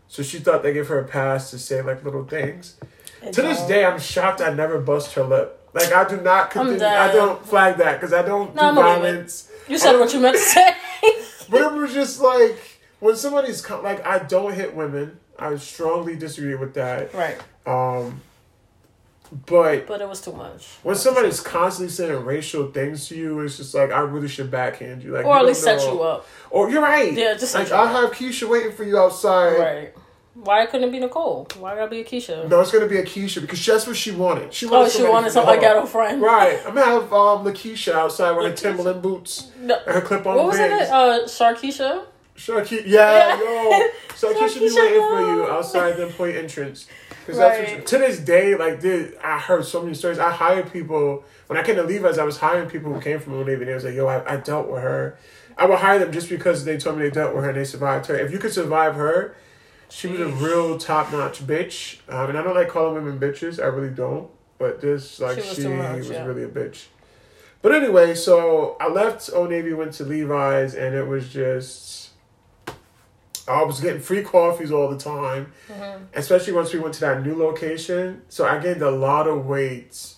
So 0.10 0.22
she 0.24 0.39
thought 0.39 0.62
they 0.62 0.74
gave 0.74 0.88
her 0.89 1.00
a 1.00 1.05
pass 1.08 1.51
to 1.51 1.58
say 1.60 1.82
like 1.82 2.03
little 2.03 2.25
things. 2.25 2.75
It 3.24 3.34
To 3.34 3.41
this 3.41 3.60
don't. 3.60 3.67
day, 3.70 3.86
I'm 3.86 4.00
shocked 4.00 4.41
I 4.41 4.53
never 4.53 4.79
bust 4.79 5.13
her 5.13 5.24
lip. 5.24 5.60
Like 5.74 5.91
I 5.94 6.08
do 6.08 6.17
not 6.22 6.51
continue. 6.51 6.86
I 6.86 7.12
don't 7.12 7.46
flag 7.46 7.77
that 7.77 7.94
because 8.00 8.13
I 8.13 8.22
don't 8.22 8.53
No, 8.55 8.70
do 8.70 8.82
violence. 8.82 9.50
You 9.67 9.77
said 9.77 9.98
what 10.00 10.13
you 10.13 10.20
meant 10.20 10.36
to 10.36 10.41
say. 10.55 10.75
But 11.50 11.61
it 11.61 11.74
was 11.74 11.94
just 11.94 12.20
like 12.22 12.57
when 13.00 13.16
somebody's 13.16 13.62
co- 13.62 13.81
like, 13.81 14.05
I 14.05 14.20
don't 14.20 14.53
hit 14.53 14.75
women. 14.75 15.20
I 15.38 15.55
strongly 15.58 16.16
disagree 16.16 16.55
with 16.55 16.74
that. 16.75 17.14
right. 17.14 17.38
Um, 17.66 18.22
but 19.48 19.88
But 19.88 20.01
it 20.01 20.08
was 20.08 20.22
too 20.22 20.31
much. 20.34 20.68
when 20.84 20.96
somebody's 20.96 21.42
constantly 21.42 21.92
saying 21.92 22.24
racial 22.24 22.72
things 22.72 23.08
to 23.10 23.16
you, 23.16 23.40
it's 23.42 23.58
just 23.58 23.74
like 23.74 23.92
I 23.92 24.00
really 24.01 24.27
should 24.27 24.51
backhand 24.51 25.03
you. 25.03 25.14
Like 25.14 25.25
Or 25.25 25.34
you 25.34 25.40
at 25.40 25.46
least 25.48 25.66
don't 25.66 25.79
set 25.79 25.92
you 25.92 26.01
up. 26.03 26.27
Or 26.51 26.70
you're 26.70 26.81
right. 26.81 27.12
Yeah, 27.12 27.34
just 27.34 27.55
like 27.55 27.72
I 27.72 27.86
up. 27.86 27.92
have 27.92 28.12
Keisha 28.12 28.48
waiting 28.48 28.72
for 28.72 28.84
you 28.84 28.98
outside. 28.98 29.58
Right. 29.60 29.94
Why 30.36 30.66
couldn't 30.68 30.90
it 30.90 30.92
be 30.92 31.00
Nicole? 31.00 31.48
Why 31.60 31.75
gotta 31.75 31.90
be 31.90 32.01
a 32.01 32.03
Keisha? 32.05 32.48
No, 32.48 32.60
it's 32.62 32.72
gonna 32.72 32.88
be 32.88 32.98
a 32.98 33.03
Keisha 33.03 33.42
because 33.42 33.66
that's 33.66 33.88
what 33.88 33.96
she 33.96 34.12
wanted. 34.12 34.53
She 34.53 34.68
wanted 34.68 34.86
oh, 34.86 34.90
she 34.90 35.03
wanted 35.03 35.31
from 35.31 35.34
some 35.34 35.46
the 35.46 35.51
a 35.51 35.53
hall. 35.55 35.62
ghetto 35.62 35.86
friend. 35.86 36.22
Right. 36.22 36.60
I'm 36.66 36.75
gonna 36.75 36.86
have 37.01 37.12
um 37.14 37.46
Lakeisha 37.46 37.94
outside 37.94 38.31
wearing 38.31 38.51
her 38.51 38.55
Timberland 38.64 39.01
boots 39.01 39.50
No. 39.60 39.75
and 39.88 39.96
her 39.96 40.01
clip 40.01 40.25
on 40.27 40.36
What 40.36 40.46
was 40.48 40.60
it? 40.60 40.70
wigs. 40.72 40.90
Uh, 40.90 41.20
Sharkeisha. 41.25 42.05
Sharky, 42.37 42.83
yeah, 42.85 43.39
Yeah. 43.39 43.39
yo, 43.39 43.87
Sharkeisha 44.09 44.59
be 44.59 44.67
Sharkeisha, 44.69 44.75
waiting 44.75 45.01
for 45.01 45.19
you 45.21 45.43
outside 45.50 45.98
the 45.98 46.07
point 46.07 46.35
entrance. 46.35 46.87
Because 47.25 47.39
Right. 47.39 47.85
to 47.85 47.98
this 47.98 48.19
day, 48.19 48.55
like, 48.55 48.81
dude, 48.81 49.17
I 49.24 49.39
heard 49.39 49.65
so 49.65 49.81
many 49.81 49.93
stories. 49.95 50.19
I 50.19 50.31
hired 50.31 50.71
people 50.71 51.24
when 51.48 51.57
I 51.57 51.63
came 51.63 51.75
to 51.77 51.83
Levi's. 51.83 52.17
I 52.19 52.24
was 52.24 52.37
hiring 52.37 52.69
people 52.69 52.93
who 52.93 53.00
came 53.01 53.19
from 53.19 53.37
Navy. 53.39 53.53
And 53.53 53.67
they 53.67 53.74
was 53.74 53.83
like, 53.85 53.95
yo, 53.95 54.05
I, 54.07 54.33
I 54.33 54.37
dealt 54.37 54.69
with 54.69 54.81
her. 54.81 55.17
I 55.57 55.65
would 55.65 55.79
hire 55.79 55.98
them 55.98 56.11
just 56.11 56.29
because 56.29 56.65
they 56.65 56.77
told 56.77 56.98
me 56.98 57.03
they 57.03 57.09
dealt 57.09 57.33
with 57.33 57.43
her 57.45 57.50
and 57.50 57.57
they 57.57 57.63
survived 57.63 58.07
her. 58.07 58.15
If 58.15 58.31
you 58.31 58.37
could 58.37 58.51
survive 58.53 58.95
her, 58.95 59.35
she 59.89 60.07
was 60.07 60.19
a 60.19 60.27
real 60.27 60.77
top 60.77 61.11
notch 61.13 61.45
bitch. 61.48 62.00
Um, 62.09 62.29
and 62.29 62.37
I 62.37 62.43
don't 62.43 62.55
like 62.55 62.67
calling 62.69 62.93
women 62.95 63.17
bitches. 63.19 63.61
I 63.63 63.67
really 63.67 63.93
don't. 63.93 64.29
But 64.59 64.81
this, 64.81 65.19
like, 65.19 65.35
She 65.37 65.41
she 65.41 65.48
was 65.50 65.57
was, 65.57 65.65
too 65.65 65.74
much, 65.75 66.05
yeah. 66.09 66.25
really 66.25 66.43
a 66.43 66.48
bitch. 66.48 66.85
But 67.61 67.74
anyway, 67.74 68.13
so 68.13 68.77
I 68.79 68.87
left 68.89 69.29
Old 69.33 69.50
Navy, 69.50 69.74
went 69.74 69.93
to 69.93 70.03
Levi's, 70.03 70.75
and 70.75 70.93
it 70.93 71.07
was 71.07 71.29
just. 71.29 72.04
I 73.48 73.64
was 73.64 73.79
getting 73.79 74.01
free 74.01 74.24
coffees 74.24 74.72
all 74.72 74.90
the 74.90 74.98
time, 74.98 75.51
Mm-hmm. 75.70 76.03
especially 76.14 76.53
once 76.53 76.74
we 76.74 76.79
went 76.79 76.94
to 76.96 77.01
that 77.01 77.25
new 77.25 77.36
location. 77.38 78.22
So 78.29 78.46
I 78.46 78.58
gained 78.60 78.81
a 78.81 78.92
lot 78.92 79.27
of 79.27 79.46
weight 79.46 80.14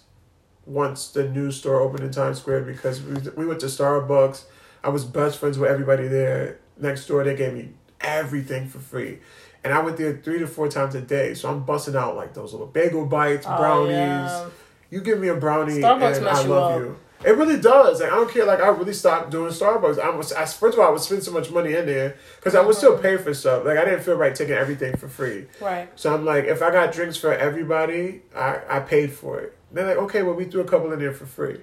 once 0.65 1.09
the 1.09 1.27
new 1.27 1.51
store 1.51 1.79
opened 1.81 2.03
in 2.03 2.11
Times 2.11 2.39
Square 2.39 2.61
because 2.61 3.01
we, 3.01 3.15
we 3.35 3.45
went 3.45 3.59
to 3.61 3.67
Starbucks. 3.67 4.43
I 4.83 4.89
was 4.89 5.03
best 5.05 5.39
friends 5.39 5.57
with 5.57 5.69
everybody 5.69 6.07
there. 6.07 6.59
Next 6.79 7.07
door, 7.07 7.23
they 7.23 7.35
gave 7.35 7.53
me 7.53 7.69
everything 8.01 8.67
for 8.67 8.79
free. 8.79 9.19
And 9.63 9.73
I 9.73 9.79
went 9.81 9.97
there 9.97 10.15
three 10.23 10.39
to 10.39 10.47
four 10.47 10.69
times 10.69 10.95
a 10.95 11.01
day. 11.01 11.33
So 11.33 11.49
I'm 11.49 11.63
busting 11.63 11.95
out 11.95 12.15
like 12.15 12.33
those 12.33 12.51
little 12.53 12.67
bagel 12.67 13.05
bites, 13.05 13.45
Oh, 13.49 13.57
brownies. 13.57 13.91
yeah. 13.95 14.49
You 14.89 15.01
give 15.01 15.19
me 15.19 15.27
a 15.29 15.35
brownie 15.35 15.79
Starbucks 15.81 16.17
and 16.17 16.27
I 16.29 16.43
love 16.45 16.71
up. 16.73 16.79
you. 16.79 16.97
It 17.25 17.31
really 17.31 17.59
does. 17.59 17.99
Like 17.99 18.11
I 18.11 18.15
don't 18.15 18.29
care. 18.31 18.45
Like 18.45 18.59
I 18.59 18.67
really 18.67 18.93
stopped 18.93 19.31
doing 19.31 19.51
Starbucks. 19.51 19.99
I 19.99 20.09
was 20.09 20.31
I, 20.31 20.45
first 20.45 20.75
of 20.75 20.79
all 20.79 20.87
I 20.87 20.91
would 20.91 21.01
spend 21.01 21.23
so 21.23 21.31
much 21.31 21.49
money 21.49 21.73
in 21.73 21.85
there 21.85 22.15
because 22.35 22.55
I 22.55 22.61
would 22.61 22.75
still 22.75 22.97
pay 22.97 23.17
for 23.17 23.33
stuff. 23.33 23.65
Like 23.65 23.77
I 23.77 23.85
didn't 23.85 24.03
feel 24.03 24.15
right 24.15 24.35
taking 24.35 24.53
everything 24.53 24.95
for 24.97 25.07
free. 25.07 25.47
Right. 25.59 25.89
So 25.95 26.13
I'm 26.13 26.25
like, 26.25 26.45
if 26.45 26.61
I 26.61 26.71
got 26.71 26.93
drinks 26.93 27.17
for 27.17 27.33
everybody, 27.33 28.21
I 28.35 28.59
I 28.69 28.79
paid 28.81 29.11
for 29.13 29.39
it. 29.39 29.57
They're 29.71 29.87
like, 29.87 29.97
okay, 29.97 30.23
well 30.23 30.35
we 30.35 30.45
threw 30.45 30.61
a 30.61 30.65
couple 30.65 30.91
in 30.93 30.99
there 30.99 31.13
for 31.13 31.25
free. 31.25 31.59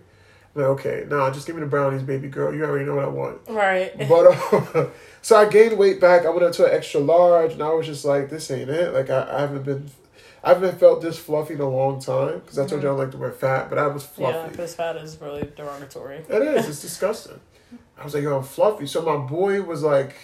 I'm 0.57 0.63
like 0.63 0.71
okay, 0.71 1.07
no, 1.09 1.31
just 1.31 1.47
give 1.47 1.55
me 1.57 1.61
the 1.61 1.69
brownies, 1.69 2.03
baby 2.03 2.29
girl. 2.29 2.55
You 2.55 2.65
already 2.65 2.85
know 2.85 2.97
what 2.97 3.05
I 3.05 3.09
want. 3.09 3.41
Right. 3.49 3.93
But 4.09 4.27
uh, 4.75 4.89
so 5.23 5.37
I 5.37 5.49
gained 5.49 5.79
weight 5.79 6.01
back. 6.01 6.27
I 6.27 6.31
went 6.31 6.43
up 6.43 6.53
to 6.55 6.67
an 6.67 6.73
extra 6.75 7.01
large, 7.01 7.53
and 7.53 7.63
I 7.63 7.71
was 7.73 7.87
just 7.87 8.05
like, 8.05 8.29
this 8.29 8.51
ain't 8.51 8.71
it. 8.71 8.93
Like 8.93 9.09
I, 9.09 9.37
I 9.37 9.41
haven't 9.41 9.63
been. 9.65 9.91
I 10.45 10.51
haven't 10.51 10.79
felt 10.79 11.01
this 11.01 11.19
fluffy 11.19 11.55
in 11.55 11.61
a 11.61 11.69
long 11.69 12.01
time 12.01 12.41
because 12.41 12.59
I 12.59 12.67
told 12.67 12.83
you 12.83 12.89
I 12.89 12.93
mm-hmm. 12.93 13.01
like 13.01 13.11
to 13.13 13.17
wear 13.17 13.33
fat, 13.33 13.71
but 13.71 13.79
I 13.79 13.87
was 13.87 14.05
fluffy. 14.05 14.37
Yeah, 14.37 14.49
because 14.49 14.75
fat 14.75 14.97
is 14.97 15.19
really 15.19 15.51
derogatory. 15.57 16.19
It 16.29 16.43
is. 16.43 16.69
It's 16.69 16.83
disgusting. 16.83 17.41
I 17.99 18.05
was 18.05 18.13
like, 18.13 18.25
yo, 18.25 18.37
I'm 18.37 18.45
fluffy. 18.45 18.87
So 18.87 19.01
my 19.01 19.17
boy 19.17 19.63
was 19.63 19.83
like 19.83 20.15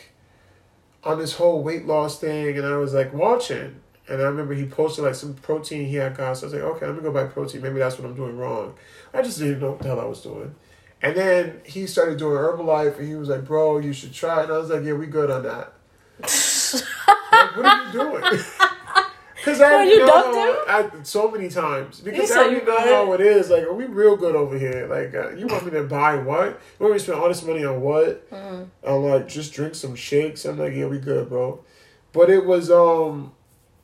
on 1.05 1.19
this 1.19 1.37
whole 1.37 1.63
weight 1.63 1.87
loss 1.87 2.21
thing, 2.21 2.59
and 2.59 2.67
I 2.67 2.77
was 2.77 2.93
like 2.93 3.15
watching. 3.15 3.77
And 4.09 4.21
I 4.21 4.25
remember 4.25 4.53
he 4.53 4.67
posted 4.67 5.05
like 5.05 5.15
some 5.15 5.35
protein 5.35 5.87
he 5.87 5.95
had 5.95 6.15
got. 6.15 6.37
So 6.37 6.43
I 6.43 6.47
was 6.47 6.55
like, 6.55 6.63
okay, 6.63 6.87
let 6.87 6.97
me 6.97 7.03
go 7.03 7.13
buy 7.13 7.25
protein. 7.25 7.63
Maybe 7.63 7.79
that's 7.79 7.99
what 7.99 8.07
I'm 8.07 8.15
doing 8.15 8.37
wrong. 8.37 8.75
I 9.15 9.23
just 9.23 9.39
didn't 9.39 9.61
know 9.61 9.71
what 9.71 9.79
the 9.79 9.89
hell 9.89 10.01
I 10.01 10.05
was 10.05 10.21
doing. 10.21 10.55
And 11.01 11.17
then 11.17 11.61
he 11.65 11.87
started 11.87 12.19
doing 12.19 12.37
Herbalife, 12.37 12.99
and 12.99 13.09
he 13.09 13.15
was 13.15 13.31
like, 13.31 13.47
bro, 13.47 13.79
you 13.79 13.95
should 13.95 14.13
try. 14.13 14.41
it. 14.41 14.45
And 14.45 14.53
I 14.53 14.59
was 14.59 14.69
like, 14.69 14.85
yeah, 14.85 14.93
we 14.93 15.07
good 15.07 15.31
on 15.31 15.45
that. 15.45 15.73
like, 17.33 17.57
what 17.57 17.65
are 17.65 17.87
you 17.87 17.93
doing? 17.93 18.43
Because 19.41 19.61
I 19.63 19.71
Well, 19.71 19.89
you 19.89 19.99
dumped 20.07 20.69
how, 20.69 21.01
I, 21.01 21.03
so 21.03 21.31
many 21.31 21.49
times. 21.49 22.01
Because 22.01 22.31
I 22.31 22.45
already 22.45 22.65
know 22.65 22.79
how 22.79 23.13
it 23.15 23.23
is. 23.23 23.49
Like, 23.49 23.63
are 23.63 23.73
we 23.73 23.87
real 23.87 24.15
good 24.17 24.37
over 24.37 24.59
here? 24.59 24.87
Like, 24.87 25.15
uh, 25.15 25.31
you 25.31 25.47
want 25.47 25.65
me 25.65 25.71
to 25.73 25.85
buy 25.85 26.17
what? 26.17 26.49
You 26.49 26.85
want 26.85 26.93
me 26.93 26.99
to 26.99 27.05
spend 27.05 27.19
all 27.19 27.29
this 27.29 27.43
money 27.43 27.65
on 27.65 27.81
what? 27.81 28.31
Mm-hmm. 28.31 28.65
I'm 28.87 29.03
like, 29.05 29.29
just 29.29 29.55
drink 29.55 29.75
some 29.75 29.95
shakes. 29.95 30.45
I'm 30.45 30.59
like, 30.59 30.75
yeah, 30.75 30.87
we 30.87 30.99
good, 30.99 31.31
bro. 31.31 31.65
But 32.13 32.29
it 32.29 32.45
was 32.45 32.71
um, 32.71 33.33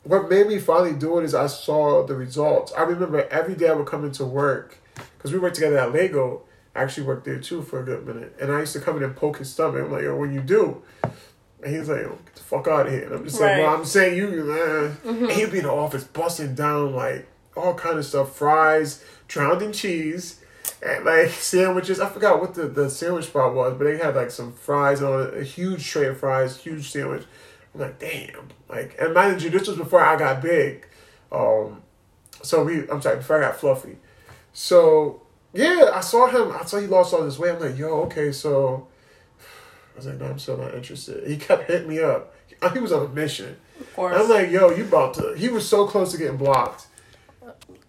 what 0.02 0.28
made 0.28 0.46
me 0.46 0.58
finally 0.58 0.94
do 0.94 1.18
it 1.18 1.24
is 1.24 1.34
I 1.34 1.46
saw 1.46 2.04
the 2.04 2.14
results. 2.14 2.72
I 2.76 2.82
remember 2.82 3.26
every 3.28 3.54
day 3.54 3.68
I 3.68 3.72
would 3.72 3.86
come 3.86 4.04
into 4.04 4.24
work 4.24 4.78
because 5.16 5.32
we 5.32 5.38
worked 5.38 5.56
together 5.56 5.78
at 5.78 5.92
Lego. 5.92 6.42
I 6.74 6.82
actually 6.82 7.06
worked 7.06 7.24
there 7.24 7.40
too 7.40 7.62
for 7.62 7.80
a 7.80 7.84
good 7.84 8.06
minute. 8.06 8.36
And 8.40 8.52
I 8.52 8.60
used 8.60 8.74
to 8.74 8.80
come 8.80 8.98
in 8.98 9.02
and 9.02 9.16
poke 9.16 9.38
his 9.38 9.50
stomach. 9.50 9.82
I'm 9.82 9.90
like, 9.90 10.02
yo, 10.02 10.14
what 10.16 10.30
you 10.30 10.42
do? 10.42 10.82
And 11.66 11.74
he's 11.74 11.88
like, 11.88 12.02
yo, 12.02 12.10
get 12.10 12.34
the 12.36 12.42
fuck 12.42 12.68
out 12.68 12.86
of 12.86 12.92
here. 12.92 13.06
And 13.06 13.14
I'm 13.16 13.24
just 13.24 13.40
like, 13.40 13.58
well, 13.58 13.74
I'm 13.74 13.84
saying 13.84 14.16
you, 14.16 14.28
man. 14.44 14.96
And 15.04 15.32
he'd 15.32 15.50
be 15.50 15.58
in 15.58 15.64
the 15.64 15.72
office 15.72 16.04
busting 16.04 16.54
down 16.54 16.94
like 16.94 17.26
all 17.56 17.74
kind 17.74 17.98
of 17.98 18.06
stuff, 18.06 18.36
fries, 18.36 19.02
drowned 19.26 19.62
in 19.62 19.72
cheese, 19.72 20.40
and 20.80 21.04
like 21.04 21.30
sandwiches. 21.30 21.98
I 21.98 22.08
forgot 22.08 22.40
what 22.40 22.54
the, 22.54 22.68
the 22.68 22.88
sandwich 22.88 23.24
spot 23.24 23.52
was, 23.52 23.74
but 23.76 23.82
they 23.82 23.98
had 23.98 24.14
like 24.14 24.30
some 24.30 24.52
fries 24.52 25.02
on 25.02 25.22
it, 25.22 25.36
a 25.36 25.42
huge 25.42 25.84
tray 25.84 26.06
of 26.06 26.20
fries, 26.20 26.56
huge 26.56 26.88
sandwich. 26.88 27.24
I'm 27.74 27.80
like, 27.80 27.98
damn. 27.98 28.48
Like, 28.68 28.94
and 29.00 29.12
mind 29.12 29.42
you, 29.42 29.50
this 29.50 29.66
was 29.66 29.76
before 29.76 30.00
I 30.00 30.16
got 30.16 30.40
big. 30.40 30.86
Um, 31.32 31.82
so 32.42 32.62
we, 32.62 32.88
I'm 32.88 33.02
sorry, 33.02 33.16
before 33.16 33.42
I 33.42 33.48
got 33.48 33.56
fluffy. 33.56 33.96
So 34.52 35.20
yeah, 35.52 35.90
I 35.92 36.00
saw 36.00 36.28
him. 36.28 36.56
I 36.56 36.64
saw 36.64 36.78
he 36.78 36.86
lost 36.86 37.12
all 37.12 37.24
this 37.24 37.40
weight. 37.40 37.50
I'm 37.50 37.60
like, 37.60 37.76
yo, 37.76 38.02
okay, 38.02 38.30
so 38.30 38.86
I 39.96 39.98
was 39.98 40.06
like, 40.06 40.18
no, 40.20 40.26
I'm 40.26 40.38
still 40.38 40.58
not 40.58 40.74
interested. 40.74 41.26
He 41.26 41.38
kept 41.38 41.70
hitting 41.70 41.88
me 41.88 42.00
up. 42.00 42.34
He 42.72 42.78
was 42.80 42.92
on 42.92 43.06
a 43.06 43.08
mission. 43.08 43.56
Of 43.80 43.94
course. 43.94 44.16
I'm 44.18 44.28
like, 44.28 44.50
yo, 44.50 44.70
you 44.70 44.84
about 44.84 45.14
to? 45.14 45.34
He 45.36 45.48
was 45.48 45.66
so 45.68 45.86
close 45.86 46.12
to 46.12 46.18
getting 46.18 46.36
blocked. 46.36 46.86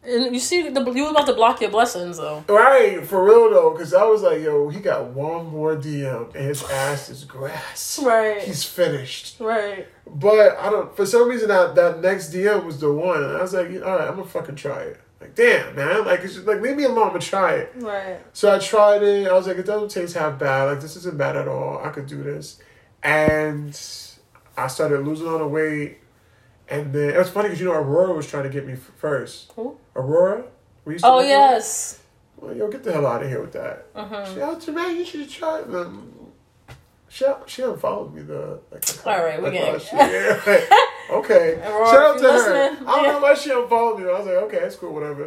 and 0.04 0.34
you 0.34 0.40
see, 0.40 0.70
the, 0.70 0.82
you 0.92 1.04
was 1.04 1.12
about 1.12 1.26
to 1.28 1.34
block 1.34 1.62
your 1.62 1.70
blessings 1.70 2.18
though. 2.18 2.44
Right, 2.48 3.06
for 3.06 3.24
real 3.24 3.50
though, 3.50 3.72
because 3.72 3.94
I 3.94 4.04
was 4.06 4.22
like, 4.24 4.42
yo, 4.42 4.70
he 4.70 4.80
got 4.80 5.08
one 5.08 5.48
more 5.48 5.76
DM 5.76 6.34
and 6.36 6.46
his 6.46 6.64
ass 6.70 7.10
is 7.10 7.24
grass. 7.24 8.00
Right. 8.04 8.42
He's 8.42 8.64
finished. 8.64 9.40
Right. 9.40 9.88
But 10.06 10.58
I 10.60 10.70
don't. 10.70 10.96
For 10.96 11.06
some 11.06 11.28
reason, 11.30 11.48
that 11.50 11.76
that 11.76 12.02
next 12.02 12.32
DM 12.34 12.66
was 12.66 12.80
the 12.80 12.92
one. 12.92 13.24
I 13.24 13.42
was 13.42 13.54
like, 13.54 13.68
all 13.68 13.98
right, 13.98 14.08
I'm 14.08 14.16
gonna 14.18 14.26
fucking 14.26 14.56
try 14.56 14.82
it. 14.82 15.00
Like, 15.20 15.36
damn, 15.36 15.76
man. 15.76 16.06
Like, 16.06 16.22
it's 16.22 16.36
just, 16.36 16.46
like 16.46 16.62
leave 16.62 16.76
me 16.76 16.84
alone. 16.84 17.08
I'm 17.08 17.08
gonna 17.10 17.20
try 17.20 17.56
it. 17.56 17.74
Right. 17.76 18.20
So 18.34 18.54
I 18.54 18.60
tried 18.60 19.02
it. 19.04 19.28
I 19.28 19.34
was 19.34 19.48
like, 19.48 19.58
it 19.58 19.66
doesn't 19.66 19.90
taste 19.90 20.16
half 20.16 20.38
bad. 20.38 20.66
Like 20.66 20.82
this 20.82 20.96
isn't 20.96 21.18
bad 21.18 21.36
at 21.36 21.48
all. 21.48 21.82
I 21.84 21.90
could 21.90 22.08
do 22.08 22.22
this. 22.22 22.60
And 23.04 23.70
I 24.56 24.68
started 24.68 25.06
losing 25.06 25.28
all 25.28 25.40
the 25.40 25.48
weight. 25.48 26.00
And 26.70 26.94
then 26.94 27.12
it 27.12 27.18
was 27.18 27.30
funny 27.30 27.48
because 27.48 27.60
you 27.62 27.68
know 27.68 27.74
Aurora 27.74 28.14
was 28.14 28.28
trying 28.28 28.44
to 28.44 28.50
get 28.50 28.68
me 28.68 28.76
first. 28.76 29.54
Who? 29.56 29.78
Aurora. 29.96 30.44
We 30.86 30.98
Oh 31.04 31.22
yes. 31.22 32.02
Well, 32.36 32.56
yo, 32.56 32.70
get 32.70 32.84
the 32.84 32.92
hell 32.92 33.08
out 33.08 33.24
of 33.24 33.30
here 33.30 33.42
with 33.42 33.54
that. 33.54 33.94
Mhm. 33.94 34.60
She 34.60 34.66
to 34.66 34.72
man, 34.72 34.96
you 34.96 35.06
should 35.06 35.30
try 35.30 35.60
it. 35.60 35.68
She 37.18 37.26
she 37.48 37.64
unfollowed 37.64 38.14
me 38.14 38.22
though. 38.22 38.60
like. 38.72 38.84
All 39.08 39.24
right, 39.24 39.40
we 39.42 39.46
like, 39.50 39.54
getting-. 39.54 39.88
Yeah, 39.98 40.66
okay. 41.18 41.60
Aurora, 41.66 41.88
Shout 41.88 42.04
out 42.04 42.18
to 42.18 42.22
you 42.24 42.28
her. 42.30 42.38
listening, 42.38 42.88
I 42.88 42.96
don't 43.04 43.14
know 43.14 43.20
why 43.22 43.34
she 43.34 43.50
unfollowed 43.52 44.00
me. 44.00 44.06
I 44.06 44.18
was 44.20 44.26
like, 44.28 44.36
okay, 44.36 44.60
that's 44.60 44.76
cool, 44.76 44.94
whatever. 44.94 45.24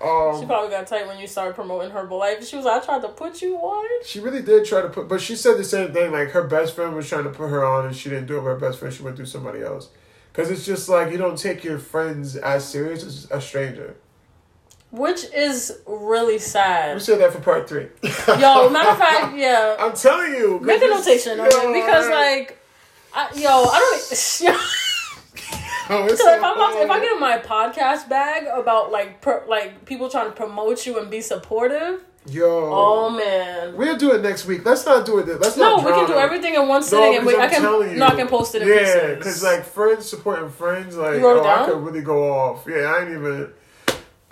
Um, 0.00 0.38
She 0.40 0.46
probably 0.46 0.70
got 0.70 0.86
tight 0.86 1.08
when 1.08 1.18
you 1.18 1.26
started 1.26 1.54
promoting 1.56 1.90
her 1.90 2.06
Herbalife. 2.06 2.48
She 2.48 2.54
was 2.54 2.64
like, 2.64 2.82
I 2.82 2.84
tried 2.84 3.02
to 3.02 3.08
put 3.08 3.42
you 3.42 3.56
on. 3.56 4.04
She 4.04 4.20
really 4.20 4.42
did 4.42 4.64
try 4.64 4.82
to 4.82 4.88
put, 4.88 5.08
but 5.08 5.20
she 5.20 5.34
said 5.34 5.56
the 5.56 5.64
same 5.64 5.92
thing. 5.92 6.12
Like 6.12 6.30
her 6.30 6.44
best 6.44 6.76
friend 6.76 6.94
was 6.94 7.08
trying 7.08 7.24
to 7.24 7.30
put 7.30 7.48
her 7.48 7.64
on, 7.64 7.86
and 7.86 7.96
she 7.96 8.10
didn't 8.10 8.26
do 8.26 8.34
it. 8.36 8.42
with 8.44 8.46
Her 8.52 8.56
best 8.68 8.78
friend, 8.78 8.94
she 8.94 9.02
went 9.02 9.16
through 9.16 9.26
somebody 9.26 9.60
else. 9.62 9.88
Because 10.32 10.50
it's 10.52 10.64
just 10.64 10.88
like 10.88 11.10
you 11.10 11.18
don't 11.18 11.36
take 11.38 11.64
your 11.64 11.78
friends 11.80 12.36
as 12.36 12.64
serious 12.68 13.02
as 13.04 13.28
a 13.32 13.40
stranger. 13.40 13.96
Which 14.94 15.24
is 15.34 15.80
really 15.86 16.38
sad. 16.38 16.94
We 16.94 17.00
said 17.00 17.18
that 17.18 17.32
for 17.32 17.40
part 17.40 17.68
three. 17.68 17.88
Yo, 18.28 18.70
matter 18.70 18.90
of 18.90 18.98
fact, 18.98 19.36
yeah. 19.36 19.74
I'm 19.76 19.92
telling 19.92 20.32
you. 20.34 20.60
Make 20.60 20.82
a 20.82 20.86
notation 20.86 21.40
on 21.40 21.50
yo, 21.50 21.70
it 21.70 21.82
because, 21.82 22.08
like, 22.08 22.60
I, 23.12 23.28
yo, 23.34 23.48
I 23.48 23.78
don't. 23.80 24.60
oh, 25.90 26.06
it's 26.06 26.22
So 26.22 26.32
if 26.32 26.42
I'm 26.44 26.56
so 26.56 26.82
if 26.82 26.90
I 26.90 27.00
get 27.00 27.12
in 27.12 27.20
my 27.20 27.38
podcast 27.38 28.08
bag 28.08 28.46
about 28.46 28.92
like 28.92 29.20
per, 29.20 29.44
like 29.48 29.84
people 29.84 30.08
trying 30.08 30.26
to 30.26 30.32
promote 30.32 30.86
you 30.86 31.00
and 31.00 31.10
be 31.10 31.20
supportive, 31.20 32.00
yo, 32.26 32.70
oh 32.72 33.10
man. 33.10 33.76
we'll 33.76 33.96
do 33.96 34.12
it 34.12 34.22
next 34.22 34.46
week. 34.46 34.64
Let's 34.64 34.86
not 34.86 35.04
do 35.04 35.18
it. 35.18 35.26
th- 35.26 35.38
Let's 35.40 35.56
No, 35.56 35.78
we 35.78 35.90
can 35.90 36.06
do 36.06 36.14
everything 36.14 36.54
in 36.54 36.68
one 36.68 36.80
No, 36.80 36.86
sitting, 36.86 37.16
and 37.16 37.26
we, 37.26 37.32
because 37.32 37.50
I 37.50 37.52
can 37.52 37.62
telling 37.62 37.90
you. 37.90 37.96
no, 37.96 38.06
I 38.06 38.14
can 38.14 38.28
post 38.28 38.54
it 38.54 38.62
in 38.62 38.68
yeah, 38.68 39.14
because 39.16 39.42
like 39.42 39.64
friends 39.64 40.06
supporting 40.08 40.50
friends, 40.50 40.96
like 40.96 41.18
You 41.18 41.26
wrote 41.26 41.38
it 41.38 41.46
oh, 41.46 41.64
I 41.64 41.66
could 41.66 41.82
really 41.82 42.02
go 42.02 42.32
off. 42.32 42.64
Yeah, 42.68 42.76
I 42.76 43.00
ain't 43.02 43.10
even. 43.10 43.52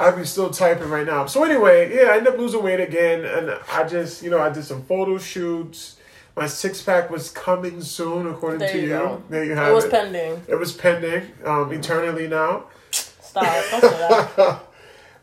I'd 0.02 0.16
be 0.16 0.24
still 0.24 0.50
typing 0.50 0.90
right 0.90 1.06
now. 1.06 1.26
So 1.26 1.44
anyway, 1.44 1.94
yeah, 1.94 2.10
I 2.10 2.16
ended 2.16 2.32
up 2.32 2.38
losing 2.38 2.62
weight 2.62 2.80
again, 2.80 3.24
and 3.24 3.56
I 3.70 3.86
just, 3.86 4.22
you 4.22 4.30
know, 4.30 4.40
I 4.40 4.50
did 4.50 4.64
some 4.64 4.82
photo 4.82 5.16
shoots. 5.18 5.96
My 6.36 6.46
six 6.46 6.82
pack 6.82 7.10
was 7.10 7.30
coming 7.30 7.80
soon, 7.82 8.26
according 8.26 8.60
There 8.60 8.72
to 8.72 8.80
you 8.80 8.88
you. 8.88 9.24
There 9.28 9.44
you 9.44 9.54
have 9.54 9.70
it 9.70 9.74
was 9.74 9.84
it. 9.84 9.90
pending. 9.90 10.42
it 10.48 10.54
was 10.56 10.72
pending, 10.72 11.30
um, 11.44 11.72
eternally 11.72 12.26
now. 12.26 12.64
Stop. 12.90 13.44
Don't 13.70 13.80
say 13.80 13.88
that. 14.36 14.60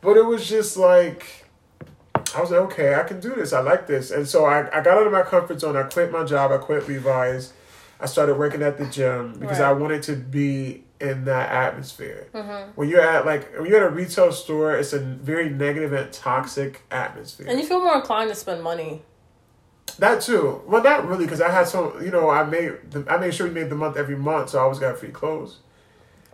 but 0.02 0.18
it 0.18 0.26
was 0.26 0.48
just 0.48 0.78
like 0.78 1.46
I 2.36 2.42
was 2.42 2.52
like, 2.52 2.62
okay, 2.62 2.96
I 2.96 3.04
can 3.04 3.20
do 3.20 3.36
this. 3.36 3.54
I 3.54 3.62
like 3.62 3.88
this. 3.88 4.12
And 4.12 4.28
so 4.28 4.46
I, 4.46 4.68
I 4.68 4.82
got 4.82 5.00
out 5.00 5.08
of 5.08 5.12
my 5.12 5.24
comfort 5.24 5.60
zone. 5.60 5.76
I 5.76 5.84
quit 5.84 6.12
my 6.12 6.24
job. 6.24 6.52
I 6.52 6.58
quit 6.58 6.88
Levi's. 6.88 7.54
I 8.00 8.06
started 8.06 8.38
working 8.38 8.62
at 8.62 8.78
the 8.78 8.86
gym 8.86 9.34
because 9.40 9.60
I 9.60 9.72
wanted 9.74 10.04
to 10.04 10.16
be 10.16 10.84
in 11.00 11.26
that 11.26 11.50
atmosphere. 11.52 12.28
Mm-hmm. 12.34 12.72
When 12.76 12.90
you're 12.90 13.02
at 13.02 13.26
like 13.26 13.54
when 13.58 13.68
you're 13.68 13.86
at 13.86 13.92
a 13.92 13.96
retail 13.96 14.32
store, 14.32 14.76
it's 14.76 14.94
a 14.94 15.00
very 15.00 15.50
negative 15.50 15.94
and 15.94 16.12
toxic 16.12 16.82
atmosphere. 16.92 17.48
And 17.50 17.60
you 17.60 17.66
feel 17.66 17.80
more 17.80 17.96
inclined 17.96 18.30
to 18.30 18.36
spend 18.36 18.64
money. 18.64 19.04
that 20.00 20.22
too. 20.22 20.62
Well, 20.68 20.84
not 20.84 21.08
really 21.08 21.26
because 21.26 21.42
I 21.42 21.52
had 21.52 21.68
some. 21.68 22.04
You 22.04 22.12
know, 22.12 22.30
I 22.30 22.44
made 22.44 22.92
the, 22.92 23.06
I 23.10 23.18
made 23.18 23.34
sure 23.34 23.48
we 23.48 23.54
made 23.54 23.70
the 23.70 23.76
month 23.76 23.98
every 23.98 24.18
month, 24.18 24.52
so 24.52 24.60
I 24.60 24.64
always 24.64 24.80
got 24.80 24.98
free 24.98 25.10
clothes. 25.10 25.60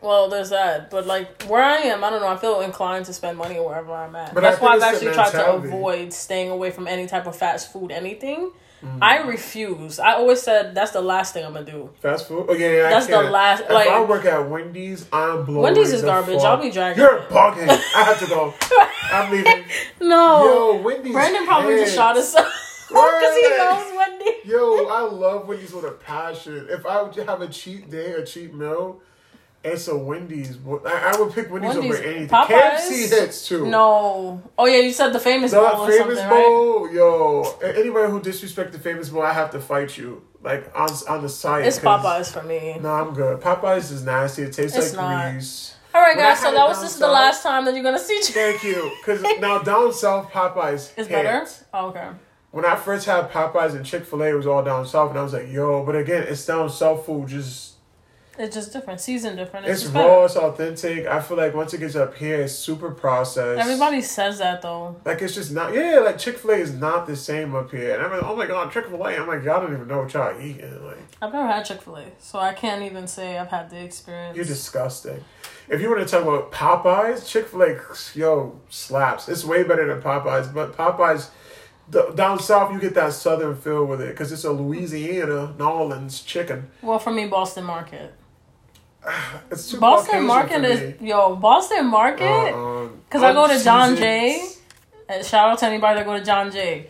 Well, 0.01 0.29
there's 0.29 0.51
that, 0.51 0.91
but 0.91 1.07
like 1.07 1.43
where 1.43 1.63
I 1.63 1.77
am, 1.77 2.03
I 2.03 2.09
don't 2.11 2.21
know. 2.21 2.27
I 2.27 2.37
feel 2.37 2.61
inclined 2.61 3.05
to 3.05 3.13
spend 3.13 3.37
money 3.37 3.59
wherever 3.59 3.91
I'm 3.91 4.15
at. 4.15 4.33
But 4.35 4.41
That's 4.41 4.61
why 4.61 4.73
I've 4.73 4.83
actually 4.83 5.13
tried 5.13 5.31
to 5.31 5.53
avoid 5.53 6.13
staying 6.13 6.49
away 6.51 6.69
from 6.69 6.87
any 6.87 7.07
type 7.07 7.25
of 7.25 7.35
fast 7.35 7.71
food, 7.71 7.91
anything. 7.91 8.51
Mm. 8.85 8.99
I 9.01 9.17
refuse. 9.27 9.99
I 9.99 10.13
always 10.13 10.41
said 10.41 10.75
that's 10.75 10.91
the 10.91 11.01
last 11.01 11.33
thing 11.33 11.43
I'm 11.45 11.53
gonna 11.53 11.65
do. 11.65 11.89
Fast 12.01 12.27
food. 12.27 12.45
Oh 12.47 12.53
yeah, 12.53 12.69
yeah. 12.69 12.89
That's 12.89 13.07
the 13.07 13.21
last- 13.21 13.63
If 13.63 13.69
like- 13.71 13.87
I 13.89 14.03
work 14.03 14.25
at 14.25 14.47
Wendy's, 14.49 15.05
I'm 15.11 15.43
blowing. 15.45 15.63
Wendy's 15.63 15.91
is 15.91 16.01
garbage. 16.03 16.35
fuck. 16.41 16.45
I'll 16.45 16.57
be 16.61 16.69
dragging 16.71 17.01
You're 17.01 17.21
bugging. 17.21 17.67
I 17.69 18.03
have 18.03 18.19
to 18.19 18.27
go. 18.27 18.53
I'm 19.11 19.31
leaving. 19.31 19.63
No, 20.01 20.45
Yo, 20.75 20.81
Wendy's. 20.81 21.13
Brandon 21.13 21.45
probably 21.45 21.73
just 21.75 21.85
hits. 21.85 21.95
shot 21.95 22.15
himself 22.15 22.45
because 22.89 23.35
he 23.35 23.49
knows 23.49 23.93
Wendy. 23.97 24.31
Yo, 24.45 24.85
I 24.87 25.01
love 25.01 25.47
Wendy's 25.47 25.73
with 25.73 25.85
a 25.85 25.91
passion. 25.91 26.67
If 26.69 26.85
I 26.85 27.01
would 27.01 27.15
have 27.15 27.41
a 27.41 27.47
cheat 27.47 27.89
day, 27.89 28.11
a 28.13 28.23
cheat 28.25 28.53
meal, 28.53 29.01
it's 29.65 29.87
a 29.87 29.97
Wendy's. 29.97 30.57
I, 30.85 31.13
I 31.13 31.19
would 31.19 31.33
pick 31.33 31.51
Wendy's, 31.51 31.75
Wendy's. 31.75 31.93
over 31.95 32.03
anything. 32.03 32.27
Popeyes? 32.27 32.77
KFC 32.79 33.09
hits 33.09 33.47
too. 33.47 33.67
No. 33.67 34.41
Oh 34.57 34.65
yeah, 34.65 34.77
you 34.77 34.91
said 34.91 35.11
the 35.13 35.19
famous 35.19 35.53
bowl 35.53 35.63
The 35.63 35.69
or 35.77 35.87
famous 35.91 36.19
something, 36.19 36.25
right? 36.29 36.29
bowl, 36.45 36.91
yo. 36.93 37.57
Anybody 37.63 38.11
who 38.11 38.21
disrespect 38.21 38.71
the 38.73 38.79
famous 38.79 39.09
bowl, 39.09 39.21
I 39.23 39.33
have 39.33 39.51
to 39.51 39.59
fight 39.59 39.97
you. 39.97 40.21
Like 40.41 40.71
on 40.75 40.89
on 41.09 41.21
the 41.23 41.29
site. 41.29 41.65
It's 41.65 41.79
Popeyes 41.79 42.31
for 42.31 42.43
me. 42.43 42.77
No, 42.79 42.89
I'm 42.91 43.13
good. 43.13 43.41
Popeyes 43.41 43.91
is 43.91 44.03
nasty. 44.03 44.43
It 44.43 44.53
tastes 44.53 44.77
It's 44.77 44.93
like 44.95 45.09
not. 45.09 45.31
grease. 45.31 45.75
All 45.93 46.01
right, 46.01 46.15
When 46.15 46.25
guys. 46.25 46.39
So 46.39 46.51
that 46.51 46.67
was 46.67 46.81
this 46.81 46.93
is 46.93 46.99
the 46.99 47.07
last 47.07 47.41
time 47.41 47.65
that 47.65 47.73
you're 47.73 47.83
gonna 47.83 47.97
see. 47.97 48.19
Thank 48.21 48.63
you. 48.63 48.91
Because 48.99 49.21
now 49.39 49.59
down 49.59 49.91
south, 49.93 50.29
Popeyes 50.31 50.91
is 50.97 51.07
better. 51.07 51.47
Oh, 51.73 51.87
okay. 51.87 52.09
When 52.51 52.63
I 52.63 52.75
first 52.75 53.05
had 53.05 53.31
Popeyes 53.31 53.75
and 53.75 53.85
Chick 53.85 54.05
Fil 54.05 54.21
A, 54.23 54.29
it 54.29 54.33
was 54.33 54.45
all 54.47 54.63
down 54.63 54.85
south, 54.85 55.09
and 55.09 55.19
I 55.19 55.23
was 55.23 55.33
like, 55.33 55.51
"Yo!" 55.51 55.83
But 55.85 55.95
again, 55.95 56.23
it's 56.27 56.45
down 56.45 56.69
south 56.69 57.05
food. 57.05 57.27
Just 57.27 57.74
It's 58.37 58.55
just 58.55 58.73
different. 58.73 58.99
Season 58.99 59.35
different. 59.35 59.65
It's, 59.67 59.83
it's 59.83 59.91
raw, 59.91 60.01
better. 60.01 60.25
it's 60.25 60.35
authentic. 60.35 61.07
I 61.07 61.21
feel 61.21 61.37
like 61.37 61.53
once 61.53 61.73
it 61.73 61.79
gets 61.79 61.95
up 61.95 62.15
here, 62.15 62.41
it's 62.41 62.53
super 62.53 62.91
processed. 62.91 63.59
Everybody 63.61 64.01
says 64.01 64.39
that 64.39 64.61
though. 64.61 64.95
like 65.05 65.21
it's 65.21 65.35
just 65.35 65.51
not. 65.51 65.73
Yeah, 65.73 65.99
like 65.99 66.17
Chick 66.17 66.37
Fil 66.37 66.51
A 66.51 66.55
is 66.55 66.73
not 66.73 67.07
the 67.07 67.15
same 67.15 67.55
up 67.55 67.71
here. 67.71 67.95
And 67.95 68.03
I'm 68.03 68.11
like, 68.11 68.23
"Oh 68.23 68.35
my 68.35 68.45
god, 68.45 68.71
Chick 68.71 68.87
Fil 68.87 69.05
A!" 69.05 69.15
I'm 69.15 69.27
like, 69.27 69.43
"Y'all 69.43 69.61
don't 69.61 69.73
even 69.73 69.87
know 69.87 70.01
what 70.01 70.13
y'all 70.13 70.39
eating." 70.39 70.85
Like 70.85 70.97
I've 71.21 71.31
never 71.31 71.47
had 71.47 71.63
Chick 71.63 71.81
Fil 71.81 71.97
A, 71.97 72.05
so 72.19 72.39
I 72.39 72.53
can't 72.53 72.81
even 72.83 73.07
say 73.07 73.37
I've 73.37 73.47
had 73.49 73.69
the 73.69 73.81
experience. 73.83 74.35
you're 74.35 74.45
disgusting. 74.45 75.23
If 75.67 75.81
you 75.81 75.89
want 75.89 76.07
to 76.07 76.11
talk 76.11 76.23
about 76.23 76.51
Popeyes, 76.51 77.27
Chick 77.27 77.47
Fil 77.47 77.63
A, 77.63 77.79
yo, 78.13 78.59
slaps. 78.69 79.29
It's 79.29 79.43
way 79.45 79.63
better 79.63 79.87
than 79.87 80.01
Popeyes, 80.01 80.53
but 80.53 80.75
Popeyes. 80.75 81.29
The, 81.87 82.09
down 82.15 82.39
south, 82.39 82.73
you 82.73 82.79
get 82.79 82.95
that 82.95 83.13
southern 83.13 83.55
feel 83.55 83.85
with 83.85 84.01
it 84.01 84.09
because 84.09 84.31
it's 84.31 84.43
a 84.43 84.51
Louisiana, 84.51 85.53
New 85.57 85.65
Orleans 85.65 86.21
chicken. 86.21 86.71
well, 86.81 86.97
for 86.97 87.11
me, 87.11 87.27
Boston 87.27 87.63
Market. 87.63 88.11
It's 89.51 89.71
too 89.71 89.79
Boston 89.79 90.25
Market 90.25 90.63
is 90.63 91.01
yo 91.01 91.35
Boston 91.35 91.87
Market. 91.87 92.53
Uh, 92.53 92.85
uh, 92.85 92.87
because 93.05 93.23
I 93.23 93.33
go 93.33 93.47
to 93.47 93.63
John 93.63 93.95
Jay. 93.95 94.49
And 95.07 95.23
shout 95.23 95.49
out 95.49 95.59
to 95.59 95.67
anybody 95.67 95.99
that 95.99 96.05
go 96.05 96.17
to 96.17 96.25
John 96.25 96.51
Jay. 96.51 96.89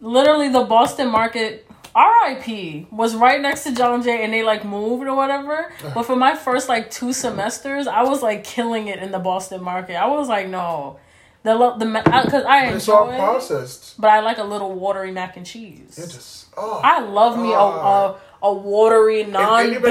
Literally, 0.00 0.48
the 0.48 0.62
Boston 0.62 1.08
Market 1.10 1.66
RIP 1.96 2.92
was 2.92 3.16
right 3.16 3.40
next 3.40 3.64
to 3.64 3.74
John 3.74 4.02
Jay, 4.02 4.22
and 4.22 4.32
they 4.32 4.42
like 4.42 4.64
moved 4.64 5.06
or 5.06 5.16
whatever. 5.16 5.72
But 5.94 6.04
for 6.04 6.14
my 6.14 6.36
first 6.36 6.68
like 6.68 6.90
two 6.90 7.12
semesters, 7.12 7.86
I 7.86 8.02
was 8.02 8.22
like 8.22 8.44
killing 8.44 8.86
it 8.88 8.98
in 9.00 9.10
the 9.10 9.18
Boston 9.18 9.62
Market. 9.62 9.94
I 9.96 10.06
was 10.06 10.28
like, 10.28 10.48
no, 10.48 10.98
the 11.42 11.56
the 11.78 11.86
because 11.86 12.44
I 12.44 12.66
It's 12.66 12.88
all 12.88 13.08
enjoy, 13.08 13.14
it, 13.14 13.18
processed. 13.18 14.00
but 14.00 14.10
I 14.10 14.20
like 14.20 14.38
a 14.38 14.44
little 14.44 14.72
watery 14.72 15.10
mac 15.10 15.36
and 15.36 15.46
cheese. 15.46 15.98
It 15.98 16.10
just 16.12 16.46
oh. 16.56 16.80
I 16.84 17.00
love 17.00 17.38
me 17.38 17.52
a, 17.52 18.14
a 18.48 18.52
watery 18.52 19.24
non-baked. 19.24 19.82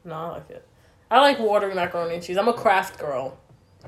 No, 0.05 0.15
I 0.15 0.27
like 0.29 0.49
it. 0.49 0.67
I 1.11 1.19
like 1.21 1.39
watery 1.39 1.73
macaroni 1.75 2.15
and 2.15 2.23
cheese. 2.23 2.37
I'm 2.37 2.47
a 2.47 2.53
Kraft 2.53 2.97
girl. 2.99 3.37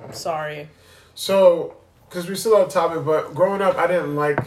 I'm 0.02 0.14
sorry. 0.14 0.70
So, 1.16 1.76
because 2.08 2.28
we're 2.30 2.36
still 2.36 2.56
on 2.58 2.70
topic, 2.70 3.04
but 3.06 3.34
growing 3.34 3.62
up, 3.62 3.76
I 3.78 3.88
didn't 3.88 4.16
like 4.16 4.38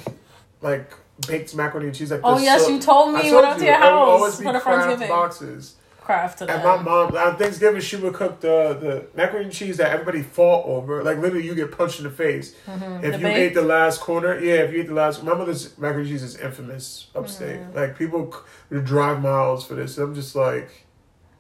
like 0.61 0.93
baked 1.27 1.55
macaroni 1.55 1.87
and 1.89 1.97
cheese. 1.97 2.11
Like 2.11 2.21
Oh 2.25 2.39
yes, 2.39 2.65
so- 2.65 2.71
you 2.71 2.79
told 2.81 3.15
me 3.15 3.21
I 3.21 3.23
you 3.25 3.31
told 3.33 3.43
went 3.45 3.55
out 3.55 3.59
to 3.59 3.65
your 3.65 3.75
house 3.75 4.37
for 4.43 4.53
the 4.53 4.61
Kraft 4.61 4.67
Friendsgiving. 5.01 5.09
boxes. 5.09 5.75
Kraft 6.01 6.41
And 6.41 6.49
my 6.65 6.77
mom 6.81 7.15
on 7.15 7.37
Thanksgiving 7.37 7.83
she 7.83 7.97
would 7.97 8.15
cook 8.15 8.41
the 8.41 8.75
the 8.81 9.07
macaroni 9.15 9.45
and 9.45 9.53
cheese 9.55 9.77
that 9.77 9.93
everybody 9.93 10.23
fought 10.23 10.65
over. 10.65 11.03
Like 11.05 11.19
literally, 11.19 11.45
you 11.45 11.55
get 11.55 11.71
punched 11.77 11.99
in 11.99 12.05
the 12.05 12.11
face 12.11 12.53
if 12.53 12.67
Mm-hmm. 12.67 13.01
The 13.03 13.07
you 13.13 13.19
baked? 13.19 13.39
ate 13.39 13.55
the 13.55 13.61
last 13.63 14.01
corner. 14.01 14.39
Yeah, 14.41 14.55
if 14.63 14.73
you 14.73 14.81
ate 14.81 14.87
the 14.87 14.95
last. 14.95 15.23
My 15.23 15.35
mother's 15.35 15.77
macaroni 15.77 16.05
and 16.05 16.09
cheese 16.11 16.23
is 16.23 16.37
infamous 16.39 17.09
upstate. 17.15 17.61
Mm. 17.61 17.75
Like 17.75 17.99
people 17.99 18.35
would 18.71 18.85
drive 18.87 19.21
miles 19.21 19.67
for 19.67 19.75
this. 19.75 19.99
I'm 19.99 20.15
just 20.15 20.35
like, 20.35 20.87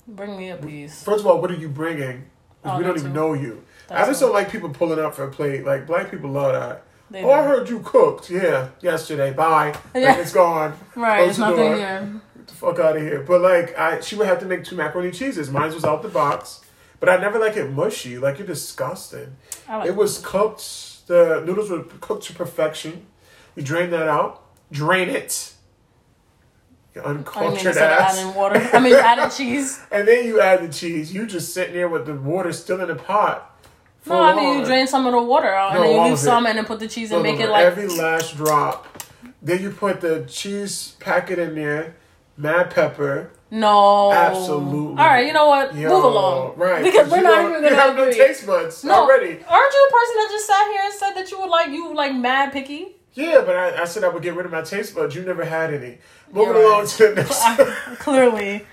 Bring 0.06 0.36
me 0.36 0.50
a 0.50 0.56
piece. 0.56 1.02
first 1.02 1.20
of 1.20 1.26
all, 1.26 1.40
what 1.40 1.50
are 1.50 1.54
you 1.56 1.68
bringing? 1.70 2.24
Oh, 2.64 2.76
we 2.76 2.84
don't 2.84 2.98
even 2.98 3.12
too. 3.12 3.14
know 3.18 3.32
you. 3.32 3.64
I 3.88 4.04
just 4.04 4.20
don't 4.20 4.34
like 4.34 4.50
people 4.50 4.68
pulling 4.68 4.98
up 4.98 5.14
for 5.14 5.24
a 5.24 5.30
plate. 5.30 5.64
Like 5.64 5.86
black 5.86 6.10
people 6.10 6.28
love 6.28 6.52
that. 6.52 6.82
They 7.10 7.22
Oh, 7.22 7.30
I 7.30 7.42
heard 7.42 7.68
you 7.68 7.80
cooked. 7.80 8.28
Yeah, 8.30 8.68
yesterday. 8.80 9.32
Bye. 9.32 9.74
Yeah. 9.94 10.08
Like, 10.10 10.18
it's 10.18 10.32
gone. 10.32 10.74
Right, 10.96 11.18
Close 11.18 11.28
it's 11.30 11.38
the 11.38 11.44
nothing 11.50 11.64
door. 11.64 11.76
here. 11.76 12.20
Get 12.36 12.46
the 12.48 12.54
fuck 12.54 12.78
out 12.80 12.96
of 12.96 13.02
here. 13.02 13.20
But 13.26 13.40
like, 13.40 13.78
I 13.78 14.00
she 14.00 14.16
would 14.16 14.26
have 14.26 14.40
to 14.40 14.46
make 14.46 14.64
two 14.64 14.76
macaroni 14.76 15.10
cheeses. 15.10 15.50
Mine 15.50 15.72
was 15.72 15.84
out 15.84 16.02
the 16.02 16.08
box, 16.08 16.60
but 17.00 17.08
I 17.08 17.16
never 17.16 17.38
like 17.38 17.56
it 17.56 17.70
mushy. 17.70 18.18
Like 18.18 18.38
you're 18.38 18.46
disgusting. 18.46 19.36
I 19.68 19.76
like 19.78 19.88
It 19.88 19.96
was 19.96 20.18
cooked. 20.18 21.06
The 21.06 21.42
noodles 21.46 21.70
were 21.70 21.84
cooked 22.00 22.24
to 22.24 22.34
perfection. 22.34 23.06
You 23.56 23.62
drain 23.62 23.90
that 23.90 24.08
out. 24.08 24.42
Drain 24.70 25.08
it. 25.08 25.54
You 26.94 27.02
I 27.02 27.08
mean, 27.08 27.16
uncultured 27.18 27.66
instead 27.66 27.92
ass. 27.92 28.18
adding 28.18 28.34
water. 28.34 28.56
I 28.72 28.80
mean, 28.80 28.94
adding 28.94 29.30
cheese. 29.36 29.80
And 29.90 30.06
then 30.06 30.26
you 30.26 30.40
add 30.40 30.62
the 30.68 30.72
cheese. 30.72 31.12
You 31.14 31.26
just 31.26 31.54
sitting 31.54 31.74
there 31.74 31.88
with 31.88 32.06
the 32.06 32.14
water 32.14 32.52
still 32.52 32.80
in 32.80 32.88
the 32.88 32.94
pot. 32.96 33.57
No, 34.06 34.22
I 34.22 34.34
mean 34.34 34.58
you 34.60 34.64
drain 34.64 34.86
some 34.86 35.06
of 35.06 35.12
the 35.12 35.22
water 35.22 35.48
out 35.52 35.74
No, 35.74 35.80
and 35.82 35.84
then 35.90 35.96
you 35.96 36.02
leave 36.04 36.12
of 36.14 36.18
it. 36.18 36.22
some 36.22 36.46
and 36.46 36.56
then 36.58 36.64
put 36.64 36.78
the 36.80 36.88
cheese 36.88 37.10
and 37.12 37.22
No, 37.22 37.30
make 37.30 37.38
no, 37.40 37.46
it 37.46 37.50
like 37.50 37.64
every 37.64 37.88
last 37.88 38.36
drop. 38.36 38.86
Then 39.42 39.62
you 39.62 39.70
put 39.70 40.00
the 40.00 40.24
cheese 40.28 40.94
packet 41.00 41.38
in 41.38 41.54
there, 41.54 41.96
mad 42.36 42.70
pepper. 42.70 43.30
no. 43.50 44.10
Absolutely. 44.12 44.90
All 45.02 45.08
right, 45.08 45.26
you 45.26 45.32
know 45.32 45.46
what? 45.48 45.74
Yo, 45.74 45.88
Move 45.90 46.04
along. 46.04 46.56
right? 46.56 46.82
Because 46.82 47.10
we're 47.10 47.20
not 47.22 47.40
even 47.40 47.62
You 47.62 47.68
gonna 47.70 47.80
have 47.80 47.96
no 47.96 48.02
agree. 48.04 48.14
taste 48.16 48.46
buds 48.46 48.82
No. 48.84 48.94
already. 48.94 49.28
Aren't 49.48 49.72
you 49.74 49.88
the 49.88 49.94
person 49.94 50.14
that 50.16 50.28
just 50.30 50.46
sat 50.46 50.68
here 50.70 50.80
and 50.84 50.94
said 50.94 51.12
that 51.14 51.30
you 51.30 51.40
would 51.40 51.50
like 51.50 51.68
you 51.70 51.94
like 51.94 52.14
mad 52.14 52.52
picky? 52.52 52.94
Yeah, 53.14 53.42
but 53.44 53.56
I, 53.56 53.82
I 53.82 53.84
said 53.84 54.04
I 54.04 54.08
would 54.08 54.22
get 54.22 54.34
rid 54.34 54.46
of 54.46 54.52
my 54.52 54.62
taste 54.62 54.94
buds. 54.94 55.14
You 55.14 55.22
never 55.22 55.44
had 55.44 55.74
any. 55.74 55.98
Moving 56.32 56.54
You're 56.54 56.64
along 56.66 56.80
right. 56.80 56.88
to 56.88 57.08
the 57.08 57.14
next. 57.14 57.98
Clearly, 58.00 58.64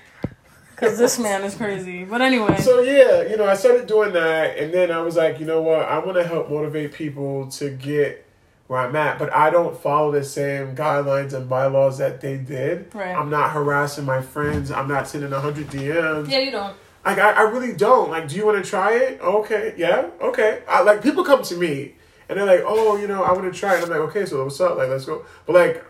because 0.76 0.98
this 0.98 1.18
man 1.18 1.44
is 1.44 1.56
crazy. 1.56 2.04
But 2.04 2.22
anyway, 2.22 2.58
So 2.58 2.82
yeah, 2.82 3.24
you 3.24 3.38
know, 3.38 3.46
I 3.46 3.56
started 3.56 3.88
doing 3.88 4.14
that, 4.14 4.58
and 4.58 4.74
then 4.74 4.92
I 4.92 5.00
was 5.00 5.16
like, 5.16 5.40
you 5.40 5.46
know 5.46 5.62
what? 5.62 5.82
I 5.84 6.00
want 6.00 6.18
to 6.18 6.24
help 6.24 6.50
motivate 6.50 6.94
people 6.94 7.48
to 7.52 7.70
get 7.70 8.26
where 8.68 8.80
I'm 8.80 8.96
at, 8.96 9.20
but 9.20 9.32
I 9.32 9.52
don't 9.52 9.80
follow 9.80 10.12
the 10.12 10.24
same 10.24 10.76
guidelines 10.76 11.34
and 11.34 11.48
bylaws 11.48 12.00
that 12.00 12.20
they 12.22 12.38
did. 12.38 12.94
Right. 12.94 13.16
I'm 13.16 13.30
not 13.30 13.52
harassing 13.52 14.06
my 14.06 14.22
friends. 14.22 14.72
I'm 14.72 14.88
not 14.88 15.08
sending 15.08 15.32
hundred 15.32 15.68
DMs. 15.68 16.30
yeah, 16.30 16.40
you 16.40 16.52
don't. 16.52 16.76
Like 17.06 17.20
I, 17.20 17.32
I 17.32 17.42
really 17.42 17.74
don't. 17.74 18.10
Like, 18.10 18.28
do 18.28 18.36
you 18.36 18.46
want 18.46 18.64
to 18.64 18.68
try 18.68 18.94
it? 18.94 19.22
Okay, 19.22 19.76
yeah, 19.78 20.10
okay. 20.20 20.64
I, 20.68 20.82
like 20.82 21.04
people 21.04 21.24
come 21.24 21.44
to 21.44 21.56
me 21.56 21.94
and 22.28 22.40
they're 22.40 22.46
like, 22.48 22.64
oh, 22.66 22.98
you 22.98 23.08
know, 23.08 23.24
I 23.24 23.32
want 23.34 23.52
to 23.54 23.58
try 23.58 23.74
it. 23.76 23.84
And 23.84 23.94
I'm 23.94 24.00
like, 24.00 24.10
okay, 24.10 24.26
so 24.26 24.44
what's 24.44 24.60
up? 24.60 24.78
Like, 24.78 24.90
let's 24.90 25.06
go. 25.06 25.24
But 25.46 25.54
like, 25.54 25.86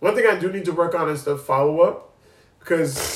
one 0.00 0.16
thing 0.16 0.26
I 0.26 0.38
do 0.38 0.50
need 0.50 0.64
to 0.64 0.72
work 0.72 0.94
on 0.96 1.08
is 1.08 1.22
the 1.24 1.36
follow 1.38 1.80
up 1.82 2.16
because 2.58 3.06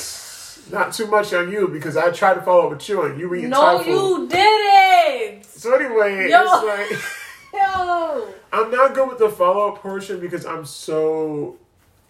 not 0.71 0.93
too 0.93 1.07
much 1.07 1.33
on 1.33 1.51
you 1.51 1.67
because 1.67 1.97
I 1.97 2.11
tried 2.11 2.35
to 2.35 2.41
follow 2.41 2.65
up 2.65 2.71
with 2.71 2.89
you 2.89 3.03
and 3.03 3.19
you 3.19 3.29
were 3.29 3.35
eating 3.35 3.51
No, 3.51 3.81
you 3.81 4.27
didn't. 4.27 5.45
So 5.45 5.75
anyway, 5.75 6.29
Yo. 6.29 6.41
it's 6.43 6.91
like 6.91 7.01
Yo. 7.53 8.27
I'm 8.51 8.71
not 8.71 8.93
good 8.93 9.07
with 9.07 9.19
the 9.19 9.29
follow 9.29 9.69
up 9.73 9.79
portion 9.81 10.19
because 10.19 10.45
I'm 10.45 10.65
so 10.65 11.57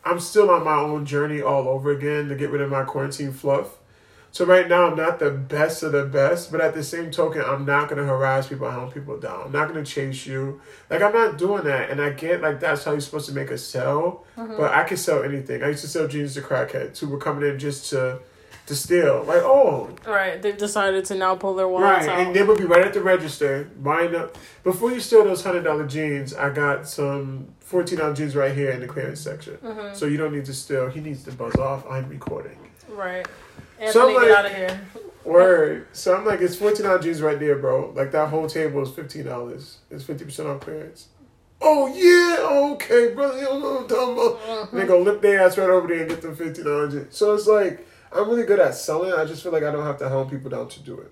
I'm 0.03 0.19
still 0.19 0.49
on 0.49 0.63
my 0.63 0.77
own 0.77 1.05
journey 1.05 1.41
all 1.41 1.67
over 1.67 1.91
again 1.91 2.29
to 2.29 2.35
get 2.35 2.51
rid 2.51 2.61
of 2.61 2.69
my 2.69 2.83
quarantine 2.83 3.31
fluff. 3.31 3.77
So 4.31 4.43
right 4.43 4.67
now 4.67 4.87
I'm 4.87 4.97
not 4.97 5.19
the 5.19 5.31
best 5.31 5.81
of 5.81 5.93
the 5.93 6.03
best, 6.03 6.51
but 6.51 6.59
at 6.59 6.73
the 6.73 6.83
same 6.83 7.09
token, 7.09 7.41
I'm 7.41 7.65
not 7.65 7.87
gonna 7.87 8.03
harass 8.03 8.47
people, 8.47 8.69
hound 8.69 8.93
people 8.93 9.17
down. 9.17 9.43
I'm 9.45 9.51
not 9.51 9.69
gonna 9.69 9.85
chase 9.85 10.25
you. 10.25 10.59
Like 10.89 11.01
I'm 11.01 11.13
not 11.13 11.37
doing 11.37 11.63
that. 11.63 11.89
And 11.89 12.01
I 12.01 12.09
get 12.09 12.41
like 12.41 12.59
that's 12.59 12.83
how 12.83 12.91
you're 12.91 12.99
supposed 12.99 13.27
to 13.29 13.33
make 13.33 13.49
a 13.49 13.57
sell. 13.57 14.25
Mm-hmm. 14.37 14.57
But 14.57 14.73
I 14.73 14.83
can 14.83 14.97
sell 14.97 15.23
anything. 15.23 15.63
I 15.63 15.69
used 15.69 15.81
to 15.81 15.87
sell 15.87 16.07
jeans 16.07 16.33
to 16.33 16.41
crackheads 16.41 16.99
who 16.99 17.07
were 17.07 17.17
coming 17.17 17.49
in 17.49 17.57
just 17.57 17.89
to 17.91 18.19
to 18.67 18.75
steal. 18.75 19.23
Like, 19.23 19.41
oh, 19.43 19.89
Right, 20.05 20.41
they've 20.41 20.57
decided 20.57 21.05
to 21.05 21.15
now 21.15 21.35
pull 21.35 21.55
their 21.55 21.67
Right, 21.67 22.05
wallets 22.05 22.07
and 22.07 22.35
they 22.35 22.43
would 22.43 22.57
be 22.57 22.65
right 22.65 22.83
at 22.85 22.93
the 22.93 23.01
register 23.01 23.69
buying 23.81 24.15
up. 24.15 24.37
Before 24.63 24.91
you 24.91 24.99
steal 24.99 25.23
those 25.23 25.43
hundred 25.43 25.63
dollar 25.63 25.85
jeans, 25.87 26.33
I 26.33 26.49
got 26.49 26.87
some 26.87 27.47
fourteen 27.59 28.01
ounce 28.01 28.17
jeans 28.17 28.35
right 28.35 28.53
here 28.53 28.71
in 28.71 28.79
the 28.81 28.87
clearance 28.87 29.19
section. 29.21 29.57
Mm-hmm. 29.57 29.95
So 29.95 30.05
you 30.05 30.17
don't 30.17 30.33
need 30.33 30.45
to 30.45 30.53
steal. 30.53 30.87
He 30.89 30.99
needs 30.99 31.23
to 31.25 31.31
buzz 31.31 31.55
off. 31.55 31.85
I'm 31.89 32.07
recording. 32.09 32.57
Right. 32.89 33.27
So, 33.91 34.07
Anthony, 34.09 34.13
like- 34.15 34.27
get 34.27 34.37
out 34.37 34.45
of 34.45 34.55
here. 34.55 34.81
Word. 35.25 35.87
So 35.91 36.15
I'm 36.15 36.23
like, 36.25 36.41
it's 36.41 36.55
fourteen 36.55 36.85
ounce 36.85 37.03
jeans 37.03 37.21
right 37.21 37.39
there, 37.39 37.57
bro. 37.57 37.91
Like 37.95 38.11
that 38.11 38.29
whole 38.29 38.47
table 38.47 38.83
is 38.83 38.91
fifteen 38.91 39.25
dollars. 39.25 39.79
It's 39.89 40.03
fifty 40.03 40.23
percent 40.23 40.47
off 40.47 40.61
clearance. 40.61 41.07
Oh 41.61 41.87
yeah, 41.87 42.73
okay, 42.73 43.13
brother. 43.13 43.37
You 43.39 43.45
know 43.45 43.59
what 43.59 43.81
I'm 43.81 43.87
talking 43.87 44.13
about. 44.13 44.39
Mm-hmm. 44.41 44.75
And 44.77 44.83
they 44.83 44.87
go 44.87 44.99
lift 45.01 45.21
their 45.23 45.41
ass 45.41 45.57
right 45.57 45.69
over 45.69 45.87
there 45.87 46.01
and 46.01 46.09
get 46.09 46.21
them 46.21 46.35
fifteen 46.35 46.65
dollars. 46.65 47.07
So 47.09 47.33
it's 47.33 47.47
like 47.47 47.87
I'm 48.11 48.29
really 48.29 48.43
good 48.45 48.59
at 48.59 48.75
selling. 48.75 49.13
I 49.13 49.25
just 49.25 49.43
feel 49.43 49.51
like 49.51 49.63
I 49.63 49.71
don't 49.71 49.85
have 49.85 49.97
to 49.99 50.09
hound 50.09 50.29
people 50.29 50.49
down 50.49 50.69
to 50.69 50.79
do 50.81 50.99
it. 50.99 51.11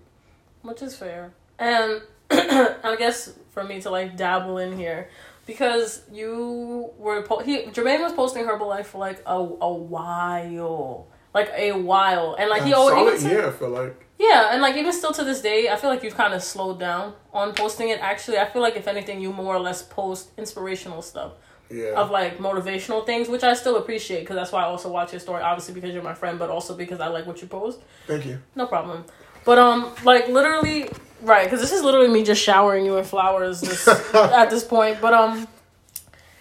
Which 0.61 0.81
is 0.81 0.95
fair. 0.95 1.33
And 1.59 2.01
I 2.31 2.95
guess 2.97 3.33
for 3.51 3.63
me 3.63 3.81
to 3.81 3.89
like 3.89 4.17
dabble 4.17 4.57
in 4.57 4.77
here, 4.77 5.09
because 5.45 6.03
you 6.11 6.91
were 6.97 7.21
po- 7.21 7.39
he 7.39 7.63
Jermaine 7.63 8.01
was 8.01 8.13
posting 8.13 8.45
Herbalife 8.45 8.85
for 8.85 8.97
like 8.97 9.21
a 9.25 9.35
a 9.35 9.73
while, 9.73 11.07
like 11.33 11.51
a 11.55 11.73
while, 11.73 12.35
and 12.39 12.49
like 12.49 12.63
he 12.63 12.73
always 12.73 12.93
solid 12.93 13.15
even 13.19 13.29
year. 13.29 13.47
I 13.47 13.51
feel 13.51 13.69
like. 13.69 14.05
yeah, 14.17 14.53
and 14.53 14.61
like 14.61 14.75
even 14.77 14.93
still 14.93 15.11
to 15.13 15.23
this 15.23 15.41
day, 15.41 15.69
I 15.69 15.75
feel 15.75 15.89
like 15.89 16.01
you've 16.01 16.15
kind 16.15 16.33
of 16.33 16.41
slowed 16.41 16.79
down 16.79 17.13
on 17.33 17.53
posting 17.53 17.89
it. 17.89 17.99
Actually, 18.01 18.37
I 18.39 18.45
feel 18.45 18.61
like 18.61 18.75
if 18.75 18.87
anything, 18.87 19.19
you 19.21 19.33
more 19.33 19.55
or 19.55 19.59
less 19.59 19.81
post 19.83 20.31
inspirational 20.37 21.01
stuff 21.01 21.33
Yeah. 21.69 21.93
of 21.99 22.11
like 22.11 22.37
motivational 22.37 23.05
things, 23.05 23.27
which 23.29 23.43
I 23.43 23.53
still 23.55 23.77
appreciate 23.77 24.19
because 24.21 24.35
that's 24.35 24.51
why 24.51 24.61
I 24.61 24.65
also 24.65 24.89
watch 24.91 25.11
your 25.13 25.19
story. 25.19 25.41
Obviously, 25.41 25.73
because 25.73 25.93
you're 25.93 26.03
my 26.03 26.13
friend, 26.13 26.37
but 26.37 26.49
also 26.49 26.75
because 26.75 26.99
I 26.99 27.07
like 27.07 27.25
what 27.25 27.41
you 27.41 27.47
post. 27.47 27.79
Thank 28.07 28.25
you. 28.25 28.39
No 28.55 28.67
problem. 28.67 29.05
But 29.45 29.57
um, 29.57 29.91
like 30.03 30.27
literally, 30.27 30.89
right? 31.21 31.45
Because 31.45 31.61
this 31.61 31.71
is 31.71 31.81
literally 31.83 32.09
me 32.09 32.23
just 32.23 32.41
showering 32.41 32.85
you 32.85 32.97
in 32.97 33.03
flowers 33.05 33.61
this, 33.61 33.87
at 34.13 34.49
this 34.49 34.63
point. 34.63 35.01
But 35.01 35.13
um, 35.13 35.47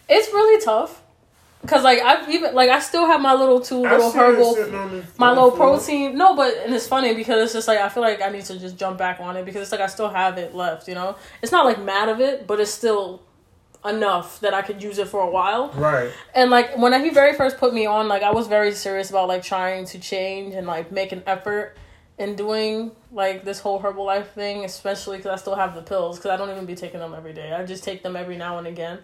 it's 0.08 0.28
really 0.32 0.62
tough. 0.62 1.00
Cause 1.64 1.84
like 1.84 2.00
I've 2.00 2.28
even 2.28 2.56
like 2.56 2.70
I 2.70 2.80
still 2.80 3.06
have 3.06 3.20
my 3.20 3.34
little 3.34 3.60
two 3.60 3.76
little 3.82 4.10
herbal, 4.10 4.54
sitting 4.54 4.74
on 4.74 4.90
the- 4.90 5.04
my 5.16 5.28
little 5.30 5.52
protein. 5.52 6.18
No, 6.18 6.34
but 6.34 6.56
and 6.56 6.74
it's 6.74 6.88
funny 6.88 7.14
because 7.14 7.40
it's 7.44 7.52
just 7.52 7.68
like 7.68 7.78
I 7.78 7.88
feel 7.88 8.02
like 8.02 8.20
I 8.20 8.30
need 8.30 8.44
to 8.46 8.58
just 8.58 8.76
jump 8.76 8.98
back 8.98 9.20
on 9.20 9.36
it 9.36 9.44
because 9.44 9.62
it's 9.62 9.70
like 9.70 9.80
I 9.80 9.86
still 9.86 10.08
have 10.08 10.38
it 10.38 10.56
left. 10.56 10.88
You 10.88 10.96
know, 10.96 11.14
it's 11.40 11.52
not 11.52 11.64
like 11.64 11.80
mad 11.80 12.08
of 12.08 12.20
it, 12.20 12.48
but 12.48 12.58
it's 12.58 12.72
still 12.72 13.22
enough 13.84 14.40
that 14.40 14.54
I 14.54 14.62
could 14.62 14.82
use 14.82 14.98
it 14.98 15.08
for 15.08 15.20
a 15.20 15.30
while. 15.30 15.70
Right. 15.72 16.12
And 16.34 16.50
like 16.50 16.76
when 16.78 16.92
he 17.02 17.10
very 17.10 17.34
first 17.34 17.58
put 17.58 17.74
me 17.74 17.86
on, 17.86 18.08
like 18.08 18.22
I 18.22 18.30
was 18.30 18.46
very 18.46 18.72
serious 18.72 19.10
about 19.10 19.28
like 19.28 19.42
trying 19.42 19.86
to 19.86 19.98
change 19.98 20.54
and 20.54 20.66
like 20.66 20.92
make 20.92 21.12
an 21.12 21.22
effort 21.26 21.76
in 22.18 22.36
doing 22.36 22.92
like 23.10 23.44
this 23.44 23.58
whole 23.60 23.80
Herbalife 23.80 24.28
thing, 24.28 24.64
especially 24.64 25.16
because 25.16 25.32
I 25.32 25.36
still 25.36 25.56
have 25.56 25.74
the 25.74 25.82
pills 25.82 26.18
because 26.18 26.30
I 26.30 26.36
don't 26.36 26.50
even 26.50 26.66
be 26.66 26.74
taking 26.74 27.00
them 27.00 27.14
every 27.14 27.32
day. 27.32 27.52
I 27.52 27.64
just 27.64 27.82
take 27.82 28.02
them 28.02 28.16
every 28.16 28.36
now 28.36 28.58
and 28.58 28.66
again. 28.66 28.98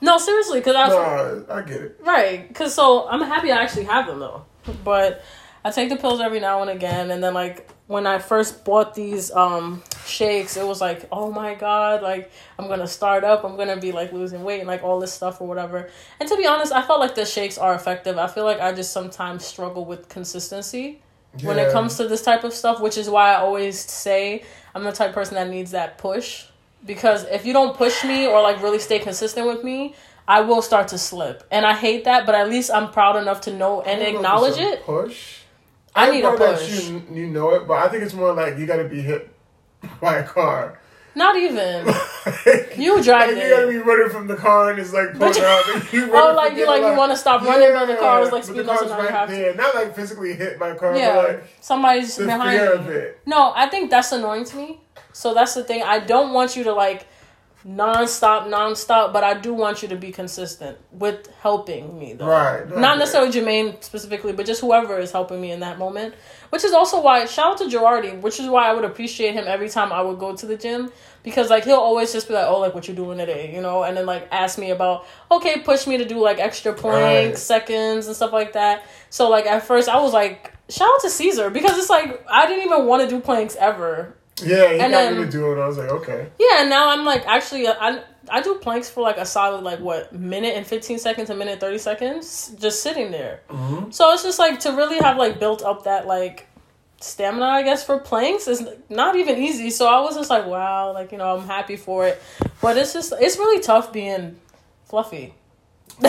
No, 0.00 0.16
seriously, 0.18 0.60
because 0.60 0.76
I 0.76 0.88
No, 0.88 1.44
I 1.50 1.62
get 1.62 1.80
it. 1.80 2.00
right, 2.04 2.46
because 2.46 2.72
so 2.72 3.08
I'm 3.08 3.20
happy 3.20 3.50
I 3.50 3.62
actually 3.62 3.84
have 3.84 4.06
them 4.06 4.20
though, 4.20 4.44
but 4.84 5.24
I 5.64 5.70
take 5.70 5.88
the 5.88 5.96
pills 5.96 6.20
every 6.20 6.38
now 6.40 6.62
and 6.62 6.70
again, 6.70 7.10
and 7.10 7.22
then 7.22 7.34
like 7.34 7.68
when 7.88 8.06
I 8.06 8.18
first 8.18 8.64
bought 8.64 8.94
these 8.94 9.32
um 9.32 9.82
shakes, 10.06 10.56
it 10.56 10.64
was 10.64 10.80
like, 10.80 11.08
oh 11.10 11.32
my 11.32 11.54
god, 11.54 12.02
like 12.02 12.30
I'm 12.58 12.68
gonna 12.68 12.86
start 12.86 13.24
up, 13.24 13.44
I'm 13.44 13.56
gonna 13.56 13.78
be 13.78 13.92
like 13.92 14.12
losing 14.12 14.44
weight 14.44 14.60
and 14.60 14.68
like 14.68 14.84
all 14.84 15.00
this 15.00 15.12
stuff 15.12 15.40
or 15.40 15.48
whatever. 15.48 15.88
And 16.20 16.28
to 16.28 16.36
be 16.36 16.46
honest, 16.46 16.70
I 16.72 16.82
felt 16.82 17.00
like 17.00 17.14
the 17.16 17.24
shakes 17.24 17.58
are 17.58 17.74
effective. 17.74 18.16
I 18.18 18.28
feel 18.28 18.44
like 18.44 18.60
I 18.60 18.72
just 18.72 18.92
sometimes 18.92 19.44
struggle 19.44 19.84
with 19.86 20.08
consistency 20.08 21.00
when 21.42 21.58
it 21.58 21.72
comes 21.72 21.96
to 21.96 22.08
this 22.08 22.22
type 22.22 22.44
of 22.44 22.52
stuff, 22.52 22.80
which 22.80 22.98
is 22.98 23.08
why 23.08 23.32
I 23.32 23.36
always 23.36 23.78
say 23.78 24.44
I'm 24.74 24.84
the 24.84 24.92
type 24.92 25.08
of 25.08 25.14
person 25.14 25.34
that 25.36 25.48
needs 25.48 25.70
that 25.70 25.98
push. 25.98 26.46
Because 26.84 27.24
if 27.24 27.44
you 27.44 27.52
don't 27.52 27.76
push 27.76 28.04
me 28.04 28.26
or 28.26 28.40
like 28.42 28.62
really 28.62 28.78
stay 28.78 28.98
consistent 28.98 29.46
with 29.46 29.64
me, 29.64 29.94
I 30.26 30.42
will 30.42 30.60
start 30.60 30.88
to 30.88 30.98
slip. 30.98 31.42
And 31.50 31.64
I 31.64 31.74
hate 31.74 32.04
that, 32.04 32.26
but 32.26 32.34
at 32.34 32.50
least 32.50 32.70
I'm 32.70 32.90
proud 32.90 33.16
enough 33.16 33.40
to 33.42 33.52
know 33.52 33.80
and 33.80 34.00
know 34.00 34.06
acknowledge 34.06 34.58
it. 34.58 34.84
Push. 34.84 35.38
I 35.98 36.10
need 36.10 36.24
a 36.24 36.32
push. 36.36 36.88
You, 36.88 37.02
you 37.12 37.26
know 37.28 37.54
it, 37.54 37.66
but 37.66 37.74
I 37.78 37.88
think 37.88 38.02
it's 38.04 38.14
more 38.14 38.32
like 38.32 38.58
you 38.58 38.66
got 38.66 38.76
to 38.76 38.88
be 38.88 39.00
hit 39.00 39.30
by 40.00 40.16
a 40.18 40.24
car. 40.24 40.80
Not 41.14 41.36
even. 41.36 41.86
Like, 42.46 42.76
You 42.76 43.02
drive 43.02 43.34
like, 43.34 43.42
you 43.42 43.50
gotta 43.50 43.68
be 43.68 43.78
running 43.78 44.10
from 44.10 44.26
the 44.26 44.36
car 44.36 44.70
and 44.70 44.78
it's 44.78 44.92
like 44.92 45.14
pulling 45.14 45.34
you- 45.34 45.44
out. 45.44 45.92
you 45.92 46.10
Oh, 46.14 46.34
like 46.34 46.54
you 46.56 46.66
like 46.66 46.82
you 46.82 46.94
want 46.96 47.10
to 47.10 47.16
stop 47.16 47.42
running, 47.42 47.72
but 47.72 47.86
the 47.86 47.96
car 47.96 48.22
is 48.22 48.30
like 48.30 48.44
the 48.44 48.62
car's 48.64 48.90
right 48.90 49.26
there. 49.28 49.54
Not 49.54 49.74
like 49.74 49.96
physically 49.96 50.34
hit 50.34 50.58
by 50.58 50.68
a 50.68 50.74
car, 50.74 50.94
Yeah, 50.94 51.14
but 51.14 51.28
like 51.28 51.44
somebody's 51.60 52.18
behind 52.18 52.84
fear 52.84 52.92
it. 52.98 53.20
No, 53.24 53.52
I 53.56 53.66
think 53.68 53.90
that's 53.90 54.12
annoying 54.12 54.44
to 54.44 54.56
me. 54.56 54.80
So 55.14 55.32
that's 55.32 55.54
the 55.54 55.64
thing. 55.64 55.82
I 55.82 56.00
don't 56.00 56.32
want 56.34 56.54
you 56.54 56.64
to 56.64 56.72
like 56.74 57.06
non-stop, 57.76 58.48
non-stop, 58.48 59.12
but 59.12 59.22
I 59.22 59.34
do 59.34 59.52
want 59.52 59.82
you 59.82 59.88
to 59.88 59.96
be 59.96 60.10
consistent 60.10 60.78
with 60.90 61.26
helping 61.42 61.98
me 61.98 62.14
though. 62.14 62.26
Right. 62.26 62.66
Not 62.76 62.96
necessarily 62.98 63.30
Jermaine 63.30 63.82
specifically, 63.84 64.32
but 64.32 64.46
just 64.46 64.62
whoever 64.62 64.98
is 64.98 65.12
helping 65.12 65.38
me 65.40 65.50
in 65.52 65.60
that 65.60 65.78
moment. 65.78 66.14
Which 66.48 66.64
is 66.64 66.72
also 66.72 67.02
why 67.02 67.26
shout 67.26 67.52
out 67.52 67.58
to 67.58 67.64
Girardi, 67.64 68.18
which 68.22 68.40
is 68.40 68.46
why 68.48 68.68
I 68.70 68.72
would 68.72 68.86
appreciate 68.86 69.34
him 69.34 69.44
every 69.46 69.68
time 69.68 69.92
I 69.92 70.00
would 70.00 70.18
go 70.18 70.34
to 70.34 70.46
the 70.46 70.56
gym. 70.56 70.90
Because 71.22 71.50
like 71.50 71.64
he'll 71.64 71.74
always 71.76 72.10
just 72.10 72.26
be 72.26 72.32
like, 72.34 72.46
Oh, 72.48 72.58
like 72.58 72.74
what 72.74 72.88
you 72.88 72.94
doing 72.94 73.18
today, 73.18 73.54
you 73.54 73.60
know, 73.60 73.82
and 73.82 73.94
then 73.94 74.06
like 74.06 74.28
ask 74.32 74.58
me 74.58 74.70
about 74.70 75.04
okay, 75.30 75.60
push 75.60 75.86
me 75.86 75.98
to 75.98 76.06
do 76.06 76.18
like 76.20 76.38
extra 76.38 76.72
planks, 76.72 77.28
Right. 77.30 77.38
seconds 77.38 78.06
and 78.06 78.16
stuff 78.16 78.32
like 78.32 78.54
that. 78.54 78.86
So 79.10 79.28
like 79.28 79.44
at 79.44 79.62
first 79.62 79.90
I 79.90 80.00
was 80.00 80.14
like, 80.14 80.54
shout 80.70 80.88
out 80.88 81.00
to 81.02 81.10
Caesar 81.10 81.50
because 81.50 81.76
it's 81.76 81.90
like 81.90 82.24
I 82.30 82.46
didn't 82.46 82.64
even 82.64 82.86
want 82.86 83.02
to 83.02 83.08
do 83.14 83.20
planks 83.20 83.56
ever. 83.56 84.14
Yeah, 84.42 84.72
he 84.72 84.80
And 84.80 84.92
got 84.92 85.02
then- 85.02 85.18
me 85.18 85.24
to 85.24 85.30
do 85.30 85.48
it. 85.50 85.52
and 85.54 85.62
I 85.62 85.66
was 85.66 85.78
like, 85.78 85.90
okay. 85.90 86.28
Yeah, 86.38 86.60
and 86.60 86.70
now 86.70 86.90
I'm 86.90 87.04
like 87.04 87.26
actually 87.26 87.66
I 87.68 88.02
I 88.30 88.40
do 88.42 88.56
planks 88.56 88.90
for 88.90 89.02
like 89.02 89.16
a 89.18 89.24
solid 89.26 89.62
like 89.64 89.80
what 89.80 90.12
minute 90.12 90.54
and 90.56 90.66
fifteen 90.66 90.98
seconds, 90.98 91.30
a 91.30 91.34
minute 91.34 91.60
thirty 91.60 91.78
seconds, 91.78 92.54
just 92.60 92.82
sitting 92.82 93.10
there. 93.10 93.40
Mhm. 93.50 93.92
So 93.92 94.12
it's 94.12 94.22
just 94.22 94.38
like 94.38 94.60
to 94.60 94.72
really 94.72 94.98
have 94.98 95.16
like 95.16 95.38
built 95.40 95.62
up 95.62 95.84
that 95.84 96.06
like 96.06 96.46
stamina, 97.00 97.44
I 97.46 97.62
guess, 97.62 97.84
for 97.84 97.98
planks 97.98 98.48
is 98.48 98.66
not 98.88 99.16
even 99.16 99.38
easy. 99.38 99.70
So 99.70 99.86
I 99.86 100.00
was 100.00 100.16
just 100.16 100.30
like, 100.30 100.46
wow, 100.46 100.92
like 100.92 101.12
you 101.12 101.18
know, 101.18 101.36
I'm 101.36 101.46
happy 101.46 101.76
for 101.76 102.06
it, 102.06 102.20
but 102.60 102.76
it's 102.76 102.92
just 102.92 103.12
it's 103.18 103.38
really 103.38 103.60
tough 103.62 103.92
being 103.92 104.36
fluffy. 104.84 105.34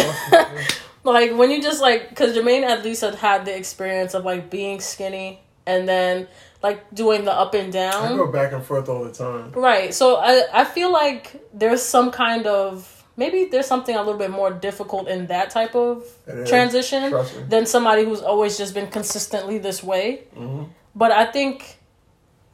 like 1.03 1.35
when 1.35 1.49
you 1.51 1.61
just 1.61 1.81
like 1.81 2.09
because 2.09 2.35
Jermaine 2.35 2.63
at 2.63 2.83
least 2.83 3.01
had 3.01 3.15
had 3.15 3.45
the 3.45 3.55
experience 3.55 4.13
of 4.13 4.25
like 4.25 4.49
being 4.49 4.79
skinny 4.81 5.39
and 5.65 5.87
then 5.87 6.27
like 6.61 6.93
doing 6.93 7.25
the 7.25 7.31
up 7.33 7.53
and 7.53 7.71
down. 7.71 8.13
I 8.13 8.15
go 8.17 8.31
back 8.31 8.51
and 8.51 8.63
forth 8.63 8.89
all 8.89 9.03
the 9.03 9.11
time. 9.13 9.51
Right. 9.53 9.93
So 9.93 10.17
I 10.17 10.45
I 10.53 10.65
feel 10.65 10.91
like 10.91 11.41
there's 11.53 11.81
some 11.81 12.11
kind 12.11 12.47
of 12.47 13.03
maybe 13.15 13.45
there's 13.45 13.65
something 13.67 13.95
a 13.95 13.99
little 13.99 14.17
bit 14.19 14.31
more 14.31 14.51
difficult 14.51 15.07
in 15.07 15.27
that 15.27 15.49
type 15.49 15.75
of 15.75 16.03
transition 16.45 17.13
than 17.49 17.65
somebody 17.65 18.03
who's 18.05 18.21
always 18.21 18.57
just 18.57 18.73
been 18.73 18.87
consistently 18.87 19.57
this 19.57 19.83
way. 19.83 20.23
hmm 20.35 20.63
But 20.95 21.11
I 21.11 21.25
think 21.25 21.77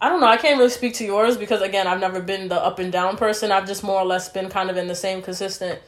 I 0.02 0.10
don't 0.10 0.20
know, 0.22 0.28
I 0.28 0.38
can't 0.38 0.58
really 0.58 0.70
speak 0.70 0.94
to 0.96 1.06
yours 1.06 1.38
because 1.38 1.62
again, 1.62 1.88
I've 1.88 2.00
never 2.02 2.20
been 2.20 2.48
the 2.50 2.60
up 2.64 2.80
and 2.80 2.92
down 2.92 3.16
person. 3.18 3.52
I've 3.52 3.66
just 3.66 3.84
more 3.84 4.00
or 4.00 4.06
less 4.06 4.30
been 4.30 4.50
kind 4.50 4.70
of 4.70 4.78
in 4.78 4.88
the 4.88 4.96
same 4.96 5.22
consistent 5.22 5.80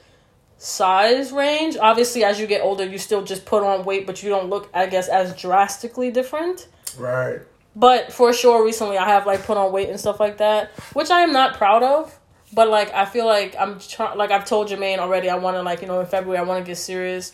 size 0.58 1.32
range. 1.32 1.78
Obviously, 1.78 2.24
as 2.24 2.40
you 2.40 2.48
get 2.48 2.62
older, 2.62 2.86
you 2.86 2.98
still 2.98 3.24
just 3.24 3.46
put 3.46 3.64
on 3.64 3.84
weight, 3.86 4.08
but 4.08 4.24
you 4.24 4.30
don't 4.30 4.50
look 4.50 4.70
I 4.74 4.86
guess 4.88 5.08
as 5.08 5.36
drastically 5.36 6.10
different. 6.12 6.68
Right. 6.98 7.42
But 7.80 8.12
for 8.12 8.34
sure, 8.34 8.66
recently 8.66 8.98
I 8.98 9.08
have 9.08 9.28
like 9.28 9.44
put 9.44 9.56
on 9.56 9.72
weight 9.72 9.90
and 9.90 10.00
stuff 10.00 10.20
like 10.20 10.38
that, 10.38 10.72
which 10.94 11.12
I 11.12 11.22
am 11.22 11.32
not 11.32 11.54
proud 11.58 11.84
of. 11.84 12.20
But 12.52 12.70
like 12.70 12.92
I 12.92 13.06
feel 13.06 13.26
like 13.28 13.56
I'm 13.60 13.78
trying. 13.80 14.18
Like 14.18 14.32
I've 14.32 14.46
told 14.46 14.68
Jermaine 14.70 14.98
already, 14.98 15.30
I 15.30 15.36
want 15.36 15.58
to 15.58 15.62
like 15.62 15.82
you 15.82 15.88
know 15.88 16.00
in 16.00 16.08
February 16.08 16.40
I 16.40 16.42
want 16.42 16.64
to 16.66 16.68
get 16.68 16.78
serious 16.78 17.34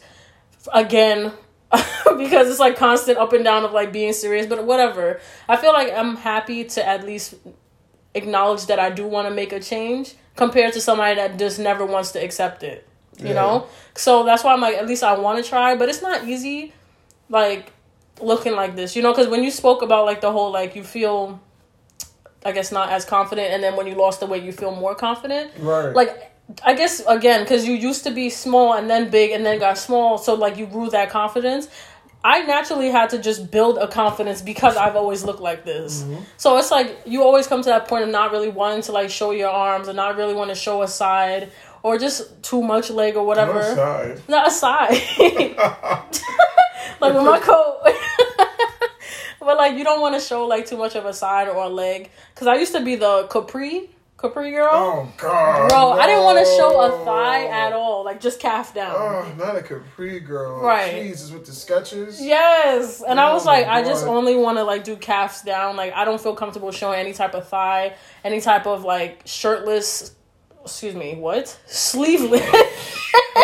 again 0.74 1.32
because 1.72 2.50
it's 2.50 2.60
like 2.60 2.76
constant 2.76 3.18
up 3.18 3.32
and 3.32 3.44
down 3.46 3.64
of 3.64 3.72
like 3.72 3.94
being 3.94 4.12
serious. 4.12 4.46
But 4.46 4.66
whatever, 4.66 5.22
I 5.48 5.56
feel 5.56 5.72
like 5.72 5.94
I'm 5.94 6.18
happy 6.18 6.66
to 6.66 6.86
at 6.86 7.06
least 7.06 7.36
acknowledge 8.16 8.66
that 8.66 8.80
I 8.80 8.90
do 8.90 9.08
want 9.08 9.28
to 9.30 9.34
make 9.34 9.54
a 9.54 9.60
change 9.62 10.16
compared 10.36 10.74
to 10.74 10.82
somebody 10.82 11.16
that 11.16 11.40
just 11.40 11.58
never 11.60 11.86
wants 11.86 12.12
to 12.14 12.20
accept 12.24 12.64
it. 12.64 12.86
You 13.20 13.28
Yeah. 13.28 13.34
know, 13.34 13.68
so 13.96 14.24
that's 14.24 14.44
why 14.44 14.52
I'm 14.54 14.62
like 14.62 14.76
at 14.76 14.88
least 14.88 15.04
I 15.04 15.18
want 15.18 15.42
to 15.42 15.48
try, 15.50 15.76
but 15.76 15.88
it's 15.88 16.02
not 16.02 16.26
easy. 16.28 16.74
Like 17.30 17.72
looking 18.22 18.54
like 18.54 18.76
this, 18.76 18.96
you 18.96 19.02
know, 19.02 19.12
because 19.12 19.28
when 19.28 19.44
you 19.44 19.52
spoke 19.52 19.82
about 19.82 20.06
like 20.06 20.22
the 20.22 20.32
whole 20.32 20.52
like 20.52 20.76
you 20.76 20.84
feel, 20.84 21.42
I 22.46 22.52
guess 22.52 22.72
not 22.72 22.90
as 22.90 23.06
confident, 23.06 23.54
and 23.54 23.64
then 23.64 23.76
when 23.76 23.88
you 23.88 23.96
lost 23.96 24.20
the 24.20 24.26
weight, 24.26 24.44
you 24.44 24.52
feel 24.52 24.76
more 24.76 24.96
confident. 24.96 25.52
Right. 25.60 25.94
Like 25.94 26.32
I 26.64 26.74
guess 26.74 27.02
again, 27.08 27.44
because 27.44 27.66
you 27.66 27.74
used 27.74 28.04
to 28.04 28.12
be 28.12 28.30
small 28.30 28.74
and 28.74 28.90
then 28.90 29.10
big 29.10 29.32
and 29.32 29.46
then 29.46 29.60
got 29.60 29.78
small, 29.78 30.18
so 30.18 30.34
like 30.34 30.58
you 30.58 30.66
grew 30.66 30.90
that 30.90 31.10
confidence. 31.10 31.68
I 32.26 32.44
naturally 32.44 32.90
had 32.90 33.10
to 33.10 33.18
just 33.18 33.52
build 33.52 33.78
a 33.78 33.88
confidence 33.88 34.42
because 34.42 34.78
I've 34.78 34.96
always 34.96 35.26
looked 35.26 35.42
like 35.42 35.66
this. 35.66 36.04
Mm-hmm. 36.04 36.24
So 36.38 36.58
it's 36.58 36.72
like 36.72 37.02
you 37.06 37.22
always 37.22 37.48
come 37.48 37.62
to 37.62 37.70
that 37.70 37.90
point 37.90 38.06
of 38.06 38.10
not 38.10 38.32
really 38.32 38.48
wanting 38.48 38.82
to 38.84 38.94
like 38.94 39.10
show 39.10 39.32
your 39.32 39.50
arms 39.50 39.90
and 39.90 39.98
not 39.98 40.16
really 40.16 40.34
want 40.34 40.50
to 40.50 40.56
show 40.56 40.84
a 40.84 40.88
side 40.88 41.52
or 41.82 41.98
just 41.98 42.42
too 42.42 42.62
much 42.62 42.90
leg 42.90 43.18
or 43.18 43.26
whatever. 43.26 43.56
No 43.56 43.76
side. 43.76 44.22
Not 44.30 44.48
a 44.48 44.52
side. 44.52 45.02
like 47.00 47.14
with 47.14 47.24
my 47.24 47.40
coat. 47.40 47.82
but 49.40 49.58
like 49.58 49.78
you 49.78 49.84
don't 49.84 50.02
want 50.02 50.16
to 50.16 50.22
show 50.22 50.46
like 50.46 50.66
too 50.66 50.78
much 50.78 50.96
of 50.96 51.06
a 51.06 51.14
side 51.14 51.48
or 51.48 51.64
a 51.64 51.70
leg 51.70 52.10
because 52.34 52.48
I 52.48 52.56
used 52.56 52.74
to 52.74 52.84
be 52.84 52.96
the 52.96 53.28
capri 53.32 53.90
capri 54.24 54.52
girl. 54.52 54.70
Oh 54.72 55.14
God. 55.18 55.70
Bro, 55.70 55.92
I 55.92 56.08
didn't 56.08 56.24
want 56.24 56.40
to 56.40 56.46
show 56.46 56.80
a 56.80 57.06
thigh 57.06 57.48
at 57.48 57.74
all, 57.74 58.06
like 58.06 58.22
just 58.22 58.40
calf 58.40 58.74
down. 58.74 58.96
Oh, 58.98 59.34
not 59.38 59.58
a 59.58 59.62
capri 59.62 60.20
girl. 60.22 60.62
Right. 60.62 61.04
Jesus, 61.04 61.32
with 61.32 61.46
the 61.46 61.52
sketches. 61.52 62.22
Yes, 62.22 63.04
and 63.06 63.20
I 63.20 63.30
oh 63.30 63.34
was 63.34 63.46
Oh 63.46 63.50
like, 63.50 63.68
I 63.68 63.84
just 63.84 64.06
only 64.06 64.36
want 64.36 64.58
to 64.58 64.64
like 64.64 64.84
do 64.84 64.96
calves 64.96 65.42
down. 65.42 65.76
Like 65.76 65.94
I 65.94 66.06
don't 66.06 66.22
feel 66.22 66.36
comfortable 66.36 66.72
showing 66.72 67.00
any 67.00 67.14
type 67.14 67.34
of 67.36 67.48
thigh, 67.48 67.96
any 68.24 68.40
type 68.40 68.66
of 68.66 68.84
like 68.84 69.24
shirtless. 69.26 70.16
Excuse 70.64 70.96
me, 70.96 71.16
what? 71.16 71.60
Sleeveless. 71.66 72.42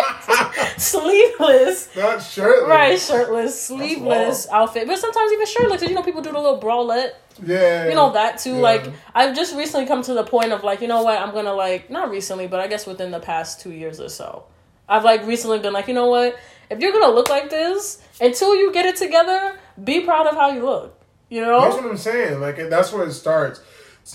Sleeveless. 0.84 1.94
Not 1.94 2.22
shirtless. 2.22 2.68
Right, 2.68 2.98
shirtless, 2.98 3.66
sleeveless 3.66 4.48
outfit, 4.48 4.86
but 4.86 4.98
sometimes 4.98 5.30
even 5.32 5.46
shirtless. 5.46 5.82
you 5.82 5.94
know, 5.94 6.02
people 6.02 6.22
do 6.22 6.32
the 6.32 6.38
little 6.38 6.58
bralette. 6.58 7.12
Yeah. 7.44 7.88
You 7.88 7.94
know 7.94 8.12
that 8.12 8.38
too. 8.38 8.54
Yeah. 8.54 8.60
Like 8.60 8.92
I've 9.14 9.36
just 9.36 9.54
recently 9.54 9.86
come 9.86 10.02
to 10.02 10.14
the 10.14 10.24
point 10.24 10.52
of 10.52 10.64
like, 10.64 10.80
you 10.80 10.88
know 10.88 11.02
what? 11.02 11.18
I'm 11.20 11.34
gonna 11.34 11.52
like 11.52 11.90
not 11.90 12.10
recently, 12.10 12.46
but 12.46 12.60
I 12.60 12.66
guess 12.66 12.86
within 12.86 13.10
the 13.10 13.20
past 13.20 13.60
two 13.60 13.72
years 13.72 14.00
or 14.00 14.08
so, 14.08 14.44
I've 14.88 15.04
like 15.04 15.26
recently 15.26 15.58
been 15.58 15.74
like, 15.74 15.86
you 15.86 15.94
know 15.94 16.06
what? 16.06 16.38
If 16.70 16.80
you're 16.80 16.92
gonna 16.92 17.14
look 17.14 17.28
like 17.28 17.50
this 17.50 18.02
until 18.20 18.54
you 18.54 18.72
get 18.72 18.86
it 18.86 18.96
together, 18.96 19.58
be 19.84 20.00
proud 20.00 20.28
of 20.28 20.34
how 20.34 20.50
you 20.50 20.64
look. 20.64 20.98
You 21.28 21.42
know? 21.42 21.60
That's 21.60 21.76
what 21.76 21.84
I'm 21.84 21.96
saying. 21.96 22.40
Like 22.40 22.56
that's 22.56 22.90
where 22.92 23.06
it 23.06 23.12
starts. 23.12 23.60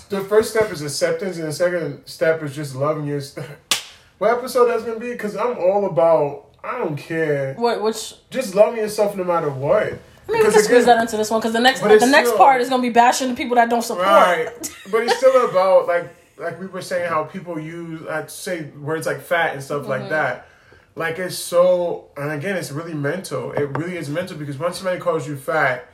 The 0.08 0.20
first 0.22 0.50
step 0.50 0.70
is 0.72 0.82
acceptance, 0.82 1.38
and 1.38 1.46
the 1.46 1.52
second 1.52 2.06
step 2.06 2.42
is 2.42 2.56
just 2.56 2.74
loving 2.74 3.06
yourself. 3.06 3.46
what 4.18 4.36
episode 4.36 4.66
that's 4.66 4.82
gonna 4.82 4.98
be? 4.98 5.12
Because 5.12 5.36
I'm 5.36 5.58
all 5.58 5.86
about. 5.86 6.45
I 6.66 6.78
don't 6.78 6.96
care. 6.96 7.54
What? 7.54 7.80
Which? 7.82 8.14
Just 8.30 8.54
loving 8.54 8.78
yourself 8.78 9.16
no 9.16 9.24
matter 9.24 9.50
what. 9.50 9.82
I 9.84 9.86
mean, 9.90 9.98
we 10.28 10.38
Because 10.38 10.54
can 10.54 10.64
squeeze 10.64 10.84
that 10.86 11.00
into 11.00 11.16
this 11.16 11.30
one 11.30 11.40
because 11.40 11.52
the 11.52 11.60
next 11.60 11.80
the 11.80 11.88
next 12.06 12.30
still- 12.30 12.36
part 12.38 12.60
is 12.60 12.68
gonna 12.68 12.82
be 12.82 12.90
bashing 12.90 13.28
the 13.28 13.34
people 13.36 13.54
that 13.54 13.70
don't 13.70 13.82
support. 13.82 14.06
Right. 14.06 14.48
but 14.90 15.02
it's 15.04 15.16
still 15.16 15.48
about 15.48 15.86
like 15.86 16.12
like 16.36 16.60
we 16.60 16.66
were 16.66 16.82
saying 16.82 17.08
how 17.08 17.24
people 17.24 17.58
use 17.60 18.06
I 18.08 18.26
say 18.26 18.64
words 18.80 19.06
like 19.06 19.20
fat 19.20 19.54
and 19.54 19.62
stuff 19.62 19.82
Mm-hmm. 19.82 19.90
like 19.90 20.08
that. 20.10 20.48
Like 20.96 21.18
it's 21.20 21.36
so 21.36 22.08
and 22.16 22.32
again 22.32 22.56
it's 22.56 22.72
really 22.72 22.94
mental. 22.94 23.52
It 23.52 23.76
really 23.78 23.96
is 23.96 24.08
mental 24.08 24.36
because 24.36 24.58
once 24.58 24.78
somebody 24.78 24.98
calls 24.98 25.28
you 25.28 25.36
fat, 25.36 25.86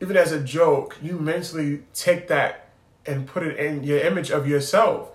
even 0.00 0.16
as 0.16 0.30
a 0.30 0.40
joke, 0.40 0.96
you 1.02 1.18
mentally 1.18 1.82
take 1.94 2.28
that 2.28 2.68
and 3.06 3.26
put 3.26 3.42
it 3.42 3.56
in 3.56 3.82
your 3.82 3.98
image 3.98 4.30
of 4.30 4.46
yourself. 4.46 5.10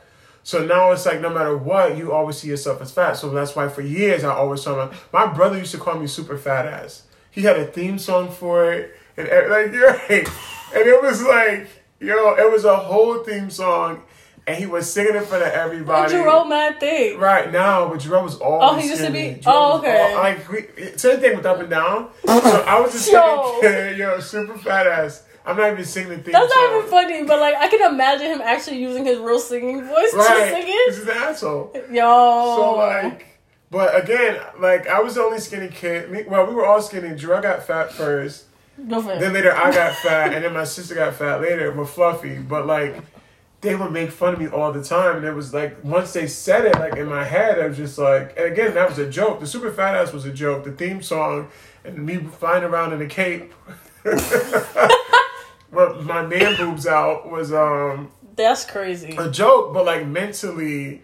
So 0.48 0.66
now 0.66 0.94
it's 0.94 1.06
like 1.06 1.20
no 1.20 1.30
matter 1.30 1.58
what, 1.58 1.98
you 1.98 2.14
always 2.14 2.38
see 2.38 2.48
yourself 2.48 2.82
as 2.82 2.90
fat. 2.90 3.18
So 3.18 3.30
that's 3.32 3.54
why 3.54 3.68
for 3.68 3.82
years 3.82 4.24
I 4.24 4.34
always 4.34 4.62
saw 4.62 4.88
my 4.88 4.96
my 5.12 5.34
brother 5.34 5.58
used 5.58 5.74
to 5.74 5.78
call 5.78 6.00
me 6.00 6.08
super 6.08 6.38
fat 6.38 6.66
ass. 6.66 7.04
He 7.32 7.42
had 7.42 7.58
a 7.58 7.66
theme 7.66 8.00
song 8.00 8.32
for 8.32 8.72
it 8.72 8.96
and 9.18 9.28
like 9.28 9.72
you're 9.74 9.92
right. 9.92 10.26
And 10.74 10.88
it 10.88 11.04
was 11.04 11.22
like, 11.22 11.68
yo, 12.00 12.34
it 12.36 12.50
was 12.50 12.64
a 12.64 12.78
whole 12.78 13.26
theme 13.26 13.50
song 13.50 14.04
and 14.48 14.56
he 14.56 14.66
was 14.66 14.90
singing 14.90 15.16
it 15.16 15.18
in 15.18 15.26
front 15.26 15.44
of 15.44 15.52
everybody. 15.52 16.14
Jerome 16.14 16.48
mad 16.48 16.80
thing. 16.80 17.20
Right 17.20 17.52
now, 17.52 17.90
but 17.90 18.00
Jerome 18.00 18.24
was 18.24 18.38
always. 18.38 18.70
Oh, 18.72 18.76
he 18.80 18.88
used 18.88 19.04
to 19.04 19.12
be- 19.12 19.42
oh, 19.46 19.52
Jerome 19.52 19.58
oh, 19.58 19.78
okay. 19.80 20.14
all- 20.14 20.24
like 20.24 20.50
we, 20.50 20.98
same 20.98 21.20
thing 21.20 21.36
with 21.36 21.46
up 21.46 21.60
and 21.60 21.70
down. 21.70 22.10
So 22.26 22.32
I 22.66 22.80
was 22.80 22.94
just 22.94 23.12
Yo. 23.12 23.58
singing, 23.60 23.98
yo, 24.00 24.22
super 24.22 24.58
fat 24.58 24.88
ass. 24.88 25.24
I'm 25.48 25.56
not 25.58 25.72
even 25.72 25.86
singing 25.86 26.10
the 26.10 26.18
theme 26.18 26.34
That's 26.34 26.54
song. 26.54 26.64
not 26.64 26.78
even 26.78 26.90
funny, 26.92 27.24
but 27.24 27.40
like 27.40 27.56
I 27.56 27.70
can 27.70 27.94
imagine 27.94 28.28
him 28.28 28.42
actually 28.42 28.80
using 28.80 29.06
his 29.06 29.18
real 29.18 29.40
singing 29.40 29.84
voice 29.86 30.12
to 30.12 30.18
Right, 30.18 30.52
sing 30.52 30.66
this 30.66 30.98
it. 30.98 31.02
is 31.02 31.08
an 31.08 31.18
asshole. 31.18 31.72
Yo. 31.90 32.02
So 32.58 32.76
like, 32.76 33.26
but 33.72 34.02
again, 34.04 34.40
like 34.60 34.88
I 34.88 35.00
was 35.02 35.16
the 35.16 35.22
only 35.22 35.40
skinny 35.40 35.70
kid. 35.70 36.12
Me, 36.12 36.24
well, 36.28 36.46
we 36.46 36.54
were 36.54 36.66
all 36.66 36.82
skinny. 36.82 37.16
Drew 37.16 37.42
got 37.42 37.64
fat 37.64 37.92
first. 37.94 38.46
For 38.76 38.84
it. 39.14 39.20
Then 39.20 39.34
later 39.34 39.56
I 39.56 39.72
got 39.74 39.96
fat, 39.96 40.34
and 40.34 40.44
then 40.44 40.54
my 40.54 40.64
sister 40.66 40.94
got 40.96 41.16
fat 41.16 41.42
later 41.42 41.72
with 41.72 41.90
Fluffy. 41.90 42.38
But 42.40 42.68
like, 42.68 42.96
they 43.62 43.76
would 43.76 43.92
make 43.92 44.12
fun 44.12 44.34
of 44.34 44.40
me 44.40 44.48
all 44.50 44.72
the 44.72 44.84
time, 44.84 45.16
and 45.18 45.26
it 45.26 45.34
was 45.34 45.54
like 45.54 45.84
once 45.84 46.12
they 46.14 46.28
said 46.28 46.66
it, 46.66 46.76
like 46.76 46.96
in 46.98 47.08
my 47.08 47.24
head, 47.24 47.58
I 47.60 47.68
was 47.68 47.78
just 47.78 47.98
like, 47.98 48.36
and 48.38 48.46
again, 48.52 48.74
that 48.76 48.90
was 48.90 49.00
a 49.00 49.10
joke. 49.10 49.40
The 49.40 49.48
super 49.48 49.72
fat 49.72 49.96
ass 49.96 50.12
was 50.14 50.26
a 50.26 50.32
joke. 50.34 50.64
The 50.66 50.74
theme 50.74 51.02
song 51.02 51.48
and 51.86 52.06
me 52.06 52.18
flying 52.18 52.64
around 52.66 52.92
in 52.94 53.02
a 53.02 53.08
cape. 53.08 53.54
Well, 55.72 56.02
my 56.02 56.26
man 56.26 56.56
boobs 56.56 56.88
out 56.88 57.30
was 57.30 57.52
um 57.54 58.12
That's 58.36 58.66
crazy. 58.66 59.16
a 59.18 59.30
joke, 59.30 59.74
but 59.74 59.86
like 59.86 60.06
mentally, 60.08 61.02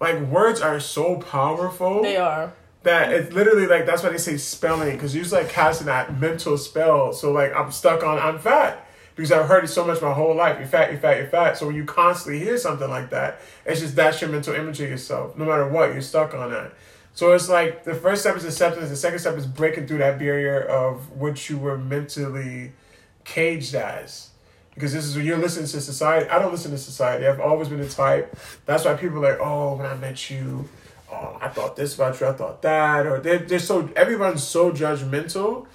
like 0.00 0.20
words 0.20 0.60
are 0.60 0.80
so 0.80 1.16
powerful 1.18 2.02
They 2.02 2.16
are. 2.16 2.52
that 2.82 3.12
it's 3.12 3.32
literally 3.32 3.66
like 3.66 3.86
that's 3.86 4.02
why 4.02 4.10
they 4.10 4.18
say 4.18 4.36
spelling 4.36 4.92
because 4.92 5.14
you're 5.14 5.24
just 5.24 5.32
like 5.32 5.48
casting 5.48 5.86
that 5.86 6.18
mental 6.20 6.58
spell. 6.58 7.12
So 7.12 7.32
like 7.32 7.54
I'm 7.54 7.70
stuck 7.70 8.02
on 8.02 8.18
I'm 8.18 8.38
fat 8.38 8.86
because 9.16 9.32
I've 9.32 9.46
heard 9.46 9.64
it 9.64 9.68
so 9.68 9.86
much 9.86 10.02
my 10.02 10.12
whole 10.12 10.34
life. 10.34 10.58
You're 10.58 10.68
fat, 10.68 10.90
you're 10.90 11.00
fat, 11.00 11.16
you're 11.18 11.28
fat. 11.28 11.56
So 11.56 11.66
when 11.66 11.76
you 11.76 11.84
constantly 11.84 12.40
hear 12.44 12.58
something 12.58 12.90
like 12.90 13.10
that, 13.10 13.40
it's 13.64 13.80
just 13.80 13.96
that's 13.96 14.20
your 14.20 14.28
mental 14.30 14.54
image 14.54 14.80
of 14.80 14.90
yourself. 14.90 15.36
No 15.38 15.44
matter 15.46 15.66
what, 15.68 15.92
you're 15.92 16.02
stuck 16.02 16.34
on 16.34 16.50
that. 16.50 16.72
So 17.14 17.32
it's 17.32 17.48
like 17.48 17.84
the 17.84 17.94
first 17.94 18.22
step 18.22 18.36
is 18.36 18.44
acceptance. 18.44 18.90
The 18.90 18.96
second 18.96 19.20
step 19.20 19.36
is 19.38 19.46
breaking 19.46 19.86
through 19.86 19.98
that 19.98 20.18
barrier 20.18 20.60
of 20.60 21.12
what 21.12 21.48
you 21.48 21.56
were 21.58 21.78
mentally 21.78 22.72
caged 23.24 23.74
as. 23.74 24.30
Because 24.74 24.92
this 24.92 25.04
is 25.04 25.16
when 25.16 25.24
you're 25.24 25.38
listening 25.38 25.66
to 25.66 25.80
society. 25.80 26.28
I 26.28 26.38
don't 26.40 26.50
listen 26.50 26.72
to 26.72 26.78
society. 26.78 27.26
I've 27.26 27.40
always 27.40 27.68
been 27.68 27.80
the 27.80 27.88
type. 27.88 28.36
That's 28.66 28.84
why 28.84 28.94
people 28.94 29.18
are 29.24 29.30
like, 29.30 29.40
oh, 29.40 29.76
when 29.76 29.86
I 29.86 29.94
met 29.94 30.30
you, 30.30 30.68
oh, 31.12 31.38
I 31.40 31.48
thought 31.48 31.76
this 31.76 31.94
about 31.94 32.20
you, 32.20 32.26
I 32.26 32.32
thought 32.32 32.62
that, 32.62 33.06
or 33.06 33.20
they're, 33.20 33.38
they're 33.38 33.58
so 33.60 33.88
everyone's 33.94 34.42
so 34.42 34.72
judgmental, 34.72 35.66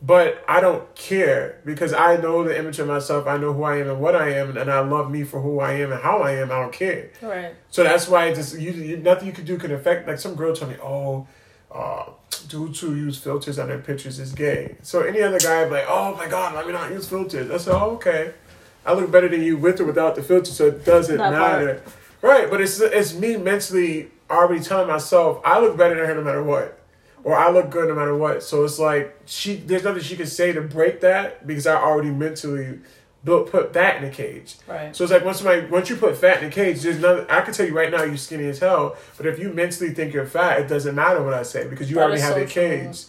but 0.00 0.42
I 0.48 0.60
don't 0.60 0.94
care 0.94 1.60
because 1.64 1.92
I 1.92 2.16
know 2.16 2.44
the 2.44 2.58
image 2.58 2.78
of 2.78 2.88
myself. 2.88 3.26
I 3.26 3.36
know 3.36 3.52
who 3.52 3.62
I 3.62 3.78
am 3.78 3.90
and 3.90 4.00
what 4.00 4.16
I 4.16 4.30
am, 4.30 4.56
and 4.56 4.70
I 4.70 4.80
love 4.80 5.10
me 5.10 5.24
for 5.24 5.40
who 5.40 5.60
I 5.60 5.72
am 5.72 5.92
and 5.92 6.00
how 6.00 6.22
I 6.22 6.32
am. 6.32 6.50
I 6.50 6.60
don't 6.60 6.72
care. 6.72 7.10
Right. 7.20 7.54
So 7.70 7.82
that's 7.82 8.08
why 8.08 8.32
just 8.32 8.58
you, 8.58 8.72
you 8.72 8.96
nothing 8.98 9.26
you 9.26 9.34
could 9.34 9.46
do 9.46 9.58
can 9.58 9.72
affect. 9.72 10.08
Like 10.08 10.18
some 10.18 10.34
girl 10.34 10.54
told 10.54 10.70
me, 10.70 10.78
oh, 10.82 11.26
uh, 11.76 12.10
dudes 12.48 12.80
who 12.80 12.94
use 12.94 13.18
filters 13.18 13.58
on 13.58 13.68
their 13.68 13.78
pictures 13.78 14.18
is 14.18 14.32
gay. 14.32 14.76
So 14.82 15.02
any 15.02 15.20
other 15.22 15.38
guy 15.38 15.64
be 15.64 15.70
like, 15.72 15.86
oh 15.88 16.14
my 16.16 16.26
god, 16.28 16.54
let 16.54 16.66
me 16.66 16.72
not 16.72 16.90
use 16.90 17.08
filters. 17.08 17.50
I 17.50 17.56
said, 17.58 17.74
oh 17.74 17.90
okay, 17.96 18.32
I 18.84 18.92
look 18.94 19.10
better 19.10 19.28
than 19.28 19.42
you 19.42 19.56
with 19.56 19.80
or 19.80 19.84
without 19.84 20.14
the 20.14 20.22
filter, 20.22 20.50
so 20.52 20.66
it 20.68 20.84
doesn't 20.84 21.16
That 21.18 21.32
part. 21.32 21.64
matter. 21.64 21.82
Right, 22.22 22.48
but 22.50 22.60
it's 22.60 22.80
it's 22.80 23.14
me 23.14 23.36
mentally 23.36 24.08
already 24.30 24.62
telling 24.62 24.88
myself 24.88 25.40
I 25.44 25.60
look 25.60 25.76
better 25.76 25.94
than 25.94 26.06
her 26.06 26.14
no 26.14 26.22
matter 26.22 26.42
what, 26.42 26.78
or 27.24 27.36
I 27.36 27.50
look 27.50 27.70
good 27.70 27.88
no 27.88 27.94
matter 27.94 28.16
what. 28.16 28.42
So 28.42 28.64
it's 28.64 28.78
like 28.78 29.16
she 29.26 29.56
there's 29.56 29.84
nothing 29.84 30.02
she 30.02 30.16
can 30.16 30.26
say 30.26 30.52
to 30.52 30.60
break 30.62 31.00
that 31.02 31.46
because 31.46 31.66
I 31.66 31.74
already 31.76 32.10
mentally 32.10 32.80
built 33.26 33.50
put 33.50 33.74
that 33.74 34.02
in 34.02 34.08
a 34.08 34.10
cage. 34.10 34.56
Right. 34.66 34.96
So 34.96 35.04
it's 35.04 35.12
like 35.12 35.24
once 35.24 35.38
somebody 35.38 35.66
once 35.66 35.90
you 35.90 35.96
put 35.96 36.16
fat 36.16 36.42
in 36.42 36.48
a 36.48 36.50
cage, 36.50 36.80
there's 36.80 36.98
nothing 36.98 37.26
I 37.28 37.42
can 37.42 37.52
tell 37.52 37.66
you 37.66 37.76
right 37.76 37.90
now 37.90 38.04
you're 38.04 38.16
skinny 38.16 38.46
as 38.46 38.60
hell. 38.60 38.96
But 39.18 39.26
if 39.26 39.38
you 39.38 39.52
mentally 39.52 39.92
think 39.92 40.14
you're 40.14 40.26
fat, 40.26 40.60
it 40.60 40.68
doesn't 40.68 40.94
matter 40.94 41.22
what 41.22 41.34
I 41.34 41.42
say 41.42 41.68
because 41.68 41.90
you 41.90 41.96
That 41.96 42.04
already 42.04 42.22
have 42.22 42.34
so 42.34 42.42
a 42.42 42.46
cage. 42.46 43.04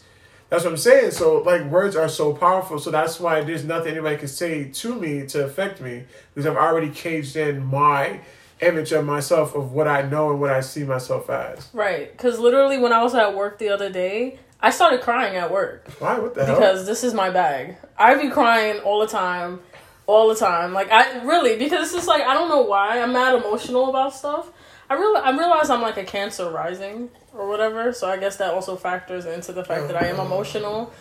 That's 0.50 0.64
what 0.64 0.72
I'm 0.72 0.78
saying. 0.78 1.12
So 1.12 1.38
like 1.38 1.64
words 1.66 1.96
are 1.96 2.10
so 2.10 2.34
powerful. 2.34 2.80
So 2.80 2.92
that's 2.92 3.20
why 3.20 3.42
there's 3.42 3.64
nothing 3.64 3.94
anybody 3.94 4.18
can 4.18 4.28
say 4.28 4.66
to 4.66 4.96
me 4.96 5.26
to 5.28 5.46
affect 5.46 5.80
me 5.80 6.04
because 6.34 6.46
I've 6.46 6.58
already 6.58 6.90
caged 6.90 7.38
in 7.38 7.66
my 7.66 8.20
image 8.60 8.92
of 8.92 9.06
myself 9.06 9.56
of 9.56 9.72
what 9.72 9.88
I 9.88 10.02
know 10.02 10.32
and 10.32 10.42
what 10.42 10.50
I 10.50 10.62
see 10.62 10.84
myself 10.84 11.30
as. 11.30 11.70
Right. 11.74 12.12
Because 12.12 12.40
literally, 12.40 12.80
when 12.80 12.92
I 12.92 13.04
was 13.04 13.14
at 13.14 13.36
work 13.36 13.60
the 13.60 13.70
other 13.70 13.92
day, 13.92 14.40
I 14.60 14.72
started 14.72 15.02
crying 15.02 15.36
at 15.36 15.52
work 15.52 15.88
Why? 16.00 16.18
What 16.18 16.34
the 16.34 16.46
hell? 16.46 16.56
because 16.56 16.86
this 16.88 17.04
is 17.04 17.14
my 17.14 17.30
bag. 17.30 17.78
I 17.98 18.16
be 18.16 18.30
crying 18.30 18.80
all 18.80 19.00
the 19.00 19.08
time, 19.08 19.60
all 20.08 20.30
the 20.30 20.36
time. 20.36 20.74
Like 20.74 20.92
I 20.92 21.22
really 21.24 21.58
because 21.58 21.84
it's 21.84 21.94
just 21.94 22.08
like 22.08 22.24
I 22.24 22.34
don't 22.34 22.50
know 22.50 22.62
why 22.62 23.00
I'm 23.00 23.14
mad 23.14 23.36
emotional 23.36 23.90
about 23.90 24.16
stuff. 24.16 24.50
I 24.90 24.96
real 24.96 25.16
I 25.18 25.30
realize 25.32 25.70
I'm 25.70 25.82
like 25.82 25.98
a 25.98 26.04
Cancer 26.04 26.50
rising 26.50 27.10
or 27.34 27.48
whatever, 27.48 27.94
so 27.94 28.10
I 28.10 28.18
guess 28.18 28.38
that 28.38 28.54
also 28.54 28.76
factors 28.76 29.26
into 29.26 29.52
the 29.52 29.64
fact 29.64 29.88
that 29.88 30.02
I 30.02 30.08
am 30.08 30.20
emotional. 30.20 30.92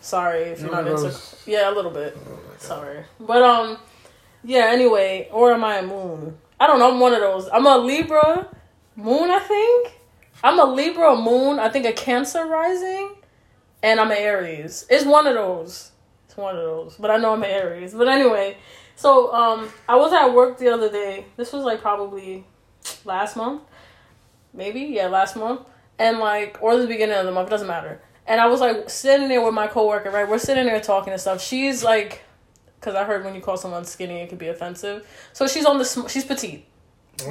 Sorry 0.00 0.44
if 0.44 0.60
you're 0.60 0.70
not 0.70 0.86
into 0.86 1.14
yeah 1.46 1.70
a 1.70 1.74
little 1.74 1.90
bit. 1.90 2.16
Sorry, 2.58 3.04
but 3.20 3.42
um, 3.42 3.78
yeah. 4.42 4.70
Anyway, 4.70 5.28
or 5.30 5.52
am 5.52 5.62
I 5.62 5.76
a 5.76 5.86
moon? 5.86 6.36
I 6.58 6.66
don't 6.66 6.78
know. 6.78 6.92
I'm 6.92 7.00
one 7.00 7.12
of 7.12 7.20
those. 7.20 7.48
I'm 7.52 7.66
a 7.66 7.76
Libra 7.76 8.48
moon. 8.96 9.30
I 9.30 9.38
think 9.40 10.00
I'm 10.42 10.58
a 10.58 10.64
Libra 10.64 11.16
moon. 11.16 11.58
I 11.58 11.68
think 11.68 11.84
a 11.84 11.92
Cancer 11.92 12.46
rising, 12.46 13.14
and 13.82 14.00
I'm 14.00 14.10
an 14.10 14.16
Aries. 14.16 14.86
It's 14.88 15.04
one 15.04 15.26
of 15.26 15.34
those. 15.34 15.90
It's 16.34 16.42
one 16.42 16.56
of 16.56 16.62
those. 16.64 16.96
But 16.98 17.12
I 17.12 17.16
know 17.18 17.32
I'm 17.32 17.44
an 17.44 17.50
Aries. 17.50 17.94
But 17.94 18.08
anyway, 18.08 18.56
so 18.96 19.32
um, 19.32 19.68
I 19.88 19.94
was 19.94 20.12
at 20.12 20.34
work 20.34 20.58
the 20.58 20.68
other 20.68 20.90
day. 20.90 21.26
This 21.36 21.52
was 21.52 21.62
like 21.62 21.80
probably 21.80 22.44
last 23.04 23.36
month, 23.36 23.62
maybe 24.52 24.80
yeah, 24.80 25.06
last 25.06 25.36
month, 25.36 25.60
and 25.96 26.18
like 26.18 26.58
or 26.60 26.76
the 26.76 26.88
beginning 26.88 27.16
of 27.16 27.24
the 27.24 27.30
month. 27.30 27.50
Doesn't 27.50 27.68
matter. 27.68 28.02
And 28.26 28.40
I 28.40 28.48
was 28.48 28.58
like 28.58 28.90
sitting 28.90 29.28
there 29.28 29.44
with 29.44 29.54
my 29.54 29.68
coworker. 29.68 30.10
Right, 30.10 30.28
we're 30.28 30.38
sitting 30.38 30.66
there 30.66 30.80
talking 30.80 31.12
and 31.12 31.22
stuff. 31.22 31.40
She's 31.40 31.84
like 31.84 32.24
because 32.80 32.96
I 32.96 33.04
heard 33.04 33.24
when 33.24 33.36
you 33.36 33.40
call 33.40 33.56
someone 33.56 33.84
skinny, 33.84 34.16
it 34.16 34.28
could 34.28 34.38
be 34.40 34.48
offensive. 34.48 35.06
So 35.32 35.46
she's 35.46 35.64
on 35.64 35.78
the 35.78 35.84
sm- 35.84 36.08
she's 36.08 36.24
petite, 36.24 36.66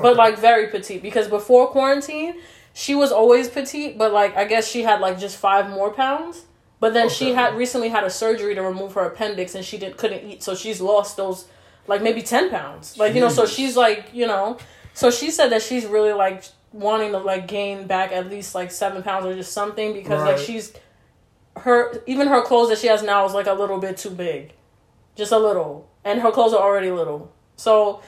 but 0.01 0.15
like 0.15 0.39
very 0.39 0.67
petite 0.67 1.01
because 1.01 1.27
before 1.27 1.67
quarantine, 1.67 2.35
she 2.71 2.95
was 2.95 3.11
always 3.11 3.49
petite, 3.49 3.97
but 3.97 4.13
like 4.13 4.37
I 4.37 4.45
guess 4.45 4.65
she 4.65 4.83
had 4.83 5.01
like 5.01 5.19
just 5.19 5.35
five 5.35 5.69
more 5.69 5.91
pounds. 5.91 6.45
But 6.83 6.93
then 6.93 7.07
she 7.07 7.31
had 7.31 7.55
recently 7.55 7.87
had 7.87 8.03
a 8.03 8.09
surgery 8.09 8.55
to 8.55 8.61
remove 8.61 8.95
her 8.95 9.05
appendix, 9.05 9.55
and 9.55 9.63
she 9.63 9.77
didn't 9.77 9.95
couldn't 9.95 10.29
eat, 10.29 10.43
so 10.43 10.53
she's 10.53 10.81
lost 10.81 11.15
those 11.15 11.47
like 11.87 12.01
maybe 12.01 12.21
ten 12.21 12.49
pounds. 12.49 12.97
Like 12.97 13.15
you 13.15 13.21
know, 13.21 13.29
so 13.29 13.45
she's 13.45 13.77
like 13.77 14.09
you 14.11 14.27
know, 14.27 14.57
so 14.93 15.09
she 15.09 15.31
said 15.31 15.47
that 15.53 15.61
she's 15.61 15.85
really 15.85 16.11
like 16.11 16.43
wanting 16.73 17.13
to 17.13 17.19
like 17.19 17.47
gain 17.47 17.87
back 17.87 18.11
at 18.11 18.29
least 18.29 18.53
like 18.53 18.69
seven 18.69 19.01
pounds 19.01 19.25
or 19.25 19.33
just 19.33 19.53
something 19.53 19.93
because 19.93 20.23
like 20.23 20.37
she's 20.37 20.73
her 21.55 22.03
even 22.05 22.27
her 22.27 22.41
clothes 22.41 22.67
that 22.67 22.79
she 22.79 22.87
has 22.87 23.01
now 23.01 23.25
is 23.25 23.33
like 23.33 23.47
a 23.47 23.53
little 23.53 23.79
bit 23.79 23.95
too 23.95 24.09
big. 24.09 24.51
Just 25.15 25.31
a 25.31 25.39
little. 25.39 25.89
And 26.03 26.19
her 26.19 26.31
clothes 26.31 26.53
are 26.53 26.61
already 26.61 26.91
little. 26.91 27.31
So 27.55 28.01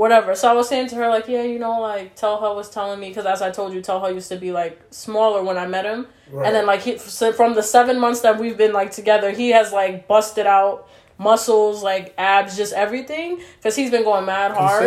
whatever 0.00 0.34
so 0.34 0.48
i 0.50 0.54
was 0.60 0.66
saying 0.68 0.86
to 0.88 0.94
her 1.00 1.08
like 1.16 1.26
yeah 1.28 1.42
you 1.42 1.58
know 1.58 1.78
like 1.80 2.14
tell 2.16 2.40
her 2.40 2.50
was 2.54 2.68
telling 2.70 2.98
me 2.98 3.08
because 3.08 3.26
as 3.26 3.40
i 3.42 3.50
told 3.50 3.72
you 3.74 3.80
tell 3.82 4.00
her 4.00 4.10
used 4.10 4.30
to 4.30 4.36
be 4.36 4.50
like 4.50 4.80
smaller 4.90 5.42
when 5.42 5.58
i 5.58 5.66
met 5.66 5.84
him 5.84 6.06
Right. 6.32 6.46
and 6.46 6.54
then 6.56 6.64
like 6.64 6.80
he 6.86 6.96
so 6.96 7.32
from 7.32 7.54
the 7.54 7.62
seven 7.62 7.98
months 8.04 8.20
that 8.20 8.38
we've 8.40 8.56
been 8.56 8.72
like 8.72 8.90
together 8.92 9.30
he 9.30 9.50
has 9.50 9.72
like 9.72 10.08
busted 10.08 10.46
out 10.46 10.88
muscles 11.18 11.82
like 11.82 12.14
abs 12.16 12.56
just 12.56 12.72
everything 12.72 13.40
because 13.56 13.76
he's 13.76 13.90
been 13.90 14.04
going 14.04 14.24
mad 14.24 14.52
hard 14.52 14.82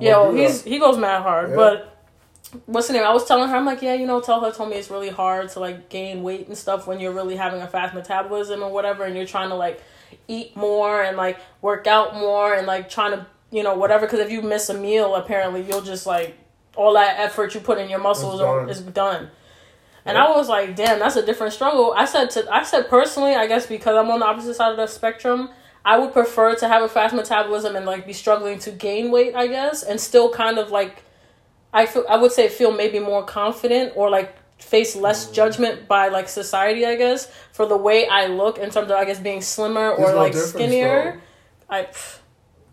Yo, 0.00 0.32
he's 0.34 0.62
he 0.64 0.78
goes 0.78 0.96
mad 0.96 1.20
hard, 1.22 1.50
Yeah. 1.50 1.56
but 1.56 1.94
what's 2.64 2.86
the 2.86 2.94
name? 2.94 3.02
I 3.02 3.12
was 3.12 3.26
telling 3.26 3.50
her, 3.50 3.56
I'm 3.56 3.66
like, 3.66 3.82
yeah, 3.82 3.92
you 3.92 4.06
know, 4.06 4.20
tell 4.28 4.40
her 4.40 4.50
told 4.50 4.70
me 4.70 4.76
it's 4.76 4.90
really 4.90 5.10
hard 5.10 5.50
to 5.50 5.60
like 5.60 5.90
gain 5.90 6.22
weight 6.22 6.46
and 6.48 6.56
stuff 6.56 6.86
when 6.86 6.98
you're 7.00 7.12
really 7.12 7.36
having 7.36 7.60
a 7.60 7.66
fast 7.68 7.92
metabolism 7.94 8.62
or 8.62 8.70
whatever, 8.72 9.04
and 9.04 9.14
you're 9.16 9.26
trying 9.26 9.50
to 9.50 9.54
like 9.66 9.82
eat 10.28 10.56
more 10.56 11.02
and 11.02 11.16
like 11.18 11.36
work 11.60 11.86
out 11.86 12.14
more 12.14 12.54
and 12.54 12.66
like 12.66 12.88
trying 12.88 13.12
to 13.12 13.26
you 13.50 13.62
know 13.62 13.74
whatever. 13.74 14.06
Because 14.06 14.20
if 14.20 14.30
you 14.30 14.42
miss 14.42 14.68
a 14.68 14.74
meal, 14.74 15.14
apparently 15.14 15.62
you'll 15.62 15.82
just 15.82 16.06
like 16.06 16.36
all 16.76 16.94
that 16.94 17.18
effort 17.18 17.54
you 17.54 17.60
put 17.60 17.78
in 17.78 17.90
your 17.90 17.98
muscles 18.00 18.40
done. 18.40 18.68
is 18.68 18.80
done. 18.80 19.30
And 20.04 20.16
Yeah. 20.16 20.24
I 20.24 20.36
was 20.36 20.48
like, 20.48 20.76
damn, 20.76 20.98
that's 20.98 21.16
a 21.16 21.26
different 21.26 21.52
struggle. 21.52 21.92
I 21.96 22.04
said 22.04 22.30
to 22.30 22.48
I 22.52 22.62
said 22.62 22.88
personally, 22.88 23.34
I 23.34 23.46
guess 23.46 23.66
because 23.66 23.96
I'm 23.96 24.10
on 24.10 24.20
the 24.20 24.26
opposite 24.26 24.54
side 24.54 24.70
of 24.70 24.76
the 24.76 24.86
spectrum, 24.86 25.50
I 25.84 25.98
would 25.98 26.12
prefer 26.12 26.54
to 26.54 26.68
have 26.68 26.82
a 26.82 26.88
fast 26.88 27.14
metabolism 27.14 27.76
and 27.76 27.84
like 27.84 28.06
be 28.06 28.12
struggling 28.12 28.58
to 28.60 28.70
gain 28.70 29.10
weight, 29.10 29.34
I 29.34 29.46
guess, 29.48 29.82
and 29.82 30.00
still 30.00 30.30
kind 30.30 30.58
of 30.58 30.70
like 30.70 31.02
I 31.72 31.86
feel 31.86 32.04
I 32.08 32.16
would 32.16 32.32
say 32.32 32.48
feel 32.48 32.72
maybe 32.72 32.98
more 33.00 33.22
confident 33.24 33.92
or 33.96 34.08
like 34.08 34.34
face 34.62 34.96
less 34.96 35.30
judgment 35.30 35.86
by 35.88 36.08
like 36.08 36.28
society, 36.28 36.84
I 36.86 36.96
guess, 36.96 37.30
for 37.52 37.66
the 37.66 37.76
way 37.76 38.06
I 38.08 38.26
look 38.26 38.58
in 38.58 38.70
terms 38.70 38.90
of 38.90 38.96
I 38.96 39.04
guess 39.04 39.18
being 39.18 39.42
slimmer 39.42 39.90
or 39.90 40.06
There's 40.06 40.14
like 40.16 40.34
skinnier. 40.34 41.20
I 41.68 41.82
pff, 41.82 42.18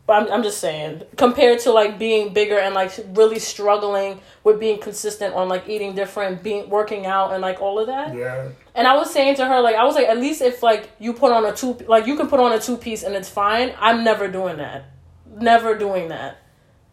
but 0.07 0.13
I'm 0.13 0.31
I'm 0.31 0.43
just 0.43 0.59
saying 0.59 1.01
compared 1.17 1.59
to 1.61 1.71
like 1.71 1.97
being 1.97 2.33
bigger 2.33 2.57
and 2.59 2.75
like 2.75 2.91
really 3.13 3.39
struggling 3.39 4.21
with 4.43 4.59
being 4.59 4.79
consistent 4.79 5.33
on 5.33 5.49
like 5.49 5.67
eating 5.67 5.95
different, 5.95 6.43
being 6.43 6.69
working 6.69 7.05
out 7.05 7.31
and 7.33 7.41
like 7.41 7.61
all 7.61 7.79
of 7.79 7.87
that. 7.87 8.15
Yeah. 8.15 8.49
And 8.75 8.87
I 8.87 8.95
was 8.95 9.11
saying 9.11 9.35
to 9.37 9.45
her, 9.45 9.61
like, 9.61 9.75
I 9.75 9.83
was 9.85 9.95
like, 9.95 10.07
at 10.07 10.17
least 10.17 10.41
if 10.41 10.61
like 10.61 10.91
you 10.99 11.13
put 11.13 11.31
on 11.31 11.45
a 11.45 11.53
two, 11.55 11.73
like 11.87 12.05
you 12.05 12.15
can 12.17 12.27
put 12.27 12.39
on 12.39 12.51
a 12.51 12.59
two 12.59 12.77
piece 12.77 13.03
and 13.03 13.15
it's 13.15 13.29
fine. 13.29 13.73
I'm 13.79 14.03
never 14.03 14.27
doing 14.27 14.57
that, 14.57 14.85
never 15.39 15.75
doing 15.77 16.09
that. 16.09 16.37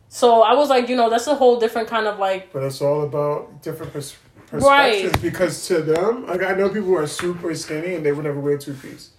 So 0.09 0.43
I 0.43 0.55
was 0.55 0.69
like, 0.69 0.89
you 0.89 0.97
know, 0.97 1.09
that's 1.11 1.27
a 1.27 1.35
whole 1.35 1.59
different 1.59 1.89
kind 1.89 2.07
of 2.07 2.19
like, 2.19 2.53
But 2.53 2.63
it's 2.63 2.81
all 2.81 3.03
about 3.03 3.63
different 3.63 3.93
pers- 3.93 4.17
Right. 4.53 5.05
perspectives 5.05 5.23
because 5.23 5.67
to 5.69 5.81
them, 5.81 6.27
like 6.27 6.43
I 6.43 6.53
know 6.55 6.69
people 6.69 6.89
who 6.89 6.97
are 6.97 7.07
super 7.07 7.55
skinny 7.55 7.95
and 7.95 8.05
they 8.05 8.13
would 8.13 8.25
never 8.25 8.39
wear 8.39 8.59
two 8.59 8.75
piece 8.75 9.11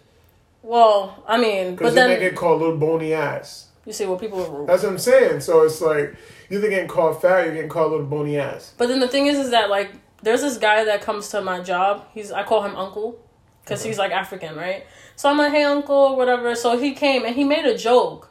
well, 0.64 1.22
I 1.28 1.38
mean, 1.38 1.72
but 1.72 1.80
because 1.80 1.96
then 1.96 2.10
they 2.10 2.20
get 2.20 2.36
called 2.36 2.62
little 2.62 2.78
bony 2.78 3.14
ass. 3.14 3.68
You 3.86 3.94
see 3.94 4.06
what 4.06 4.20
people 4.20 4.44
are 4.46 4.50
rude. 4.50 4.70
That's 4.70 4.84
what 4.84 4.92
I'm 4.92 5.00
saying. 5.00 5.42
So 5.42 5.64
it's 5.64 5.82
like 5.82 6.16
you're 6.50 6.60
either 6.60 6.70
getting 6.70 6.88
called 6.88 7.22
fat, 7.22 7.46
you're 7.46 7.54
getting 7.54 7.70
called 7.70 7.92
a 7.92 7.96
little 7.96 8.08
bony 8.08 8.38
ass. 8.38 8.74
But 8.78 8.88
then 8.88 9.00
the 9.00 9.08
thing 9.08 9.28
is, 9.28 9.38
is 9.38 9.52
that 9.52 9.70
like 9.70 9.92
there's 10.22 10.42
this 10.42 10.58
guy 10.58 10.86
that 10.86 11.02
comes 11.02 11.30
to 11.30 11.42
my 11.42 11.62
job. 11.62 12.06
He's 12.14 12.32
I 12.32 12.44
call 12.44 12.64
him 12.64 12.76
Uncle, 12.76 13.20
because 13.64 13.84
he's 13.84 13.98
like 13.98 14.12
African, 14.12 14.56
right? 14.56 14.86
So 15.16 15.30
I'm 15.30 15.38
like, 15.38 15.52
hey 15.52 15.64
Uncle, 15.64 15.96
or 15.96 16.16
whatever. 16.16 16.56
So 16.56 16.78
he 16.78 16.94
came 16.94 17.26
and 17.26 17.36
he 17.36 17.44
made 17.44 17.66
a 17.66 17.78
joke. 17.78 18.30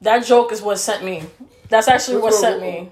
That 0.00 0.24
joke 0.24 0.52
is 0.52 0.62
what 0.62 0.78
sent 0.78 1.04
me. 1.04 1.24
That's 1.68 1.88
actually 1.88 2.16
what 2.16 2.24
What's 2.24 2.40
sent 2.40 2.60
me. 2.60 2.90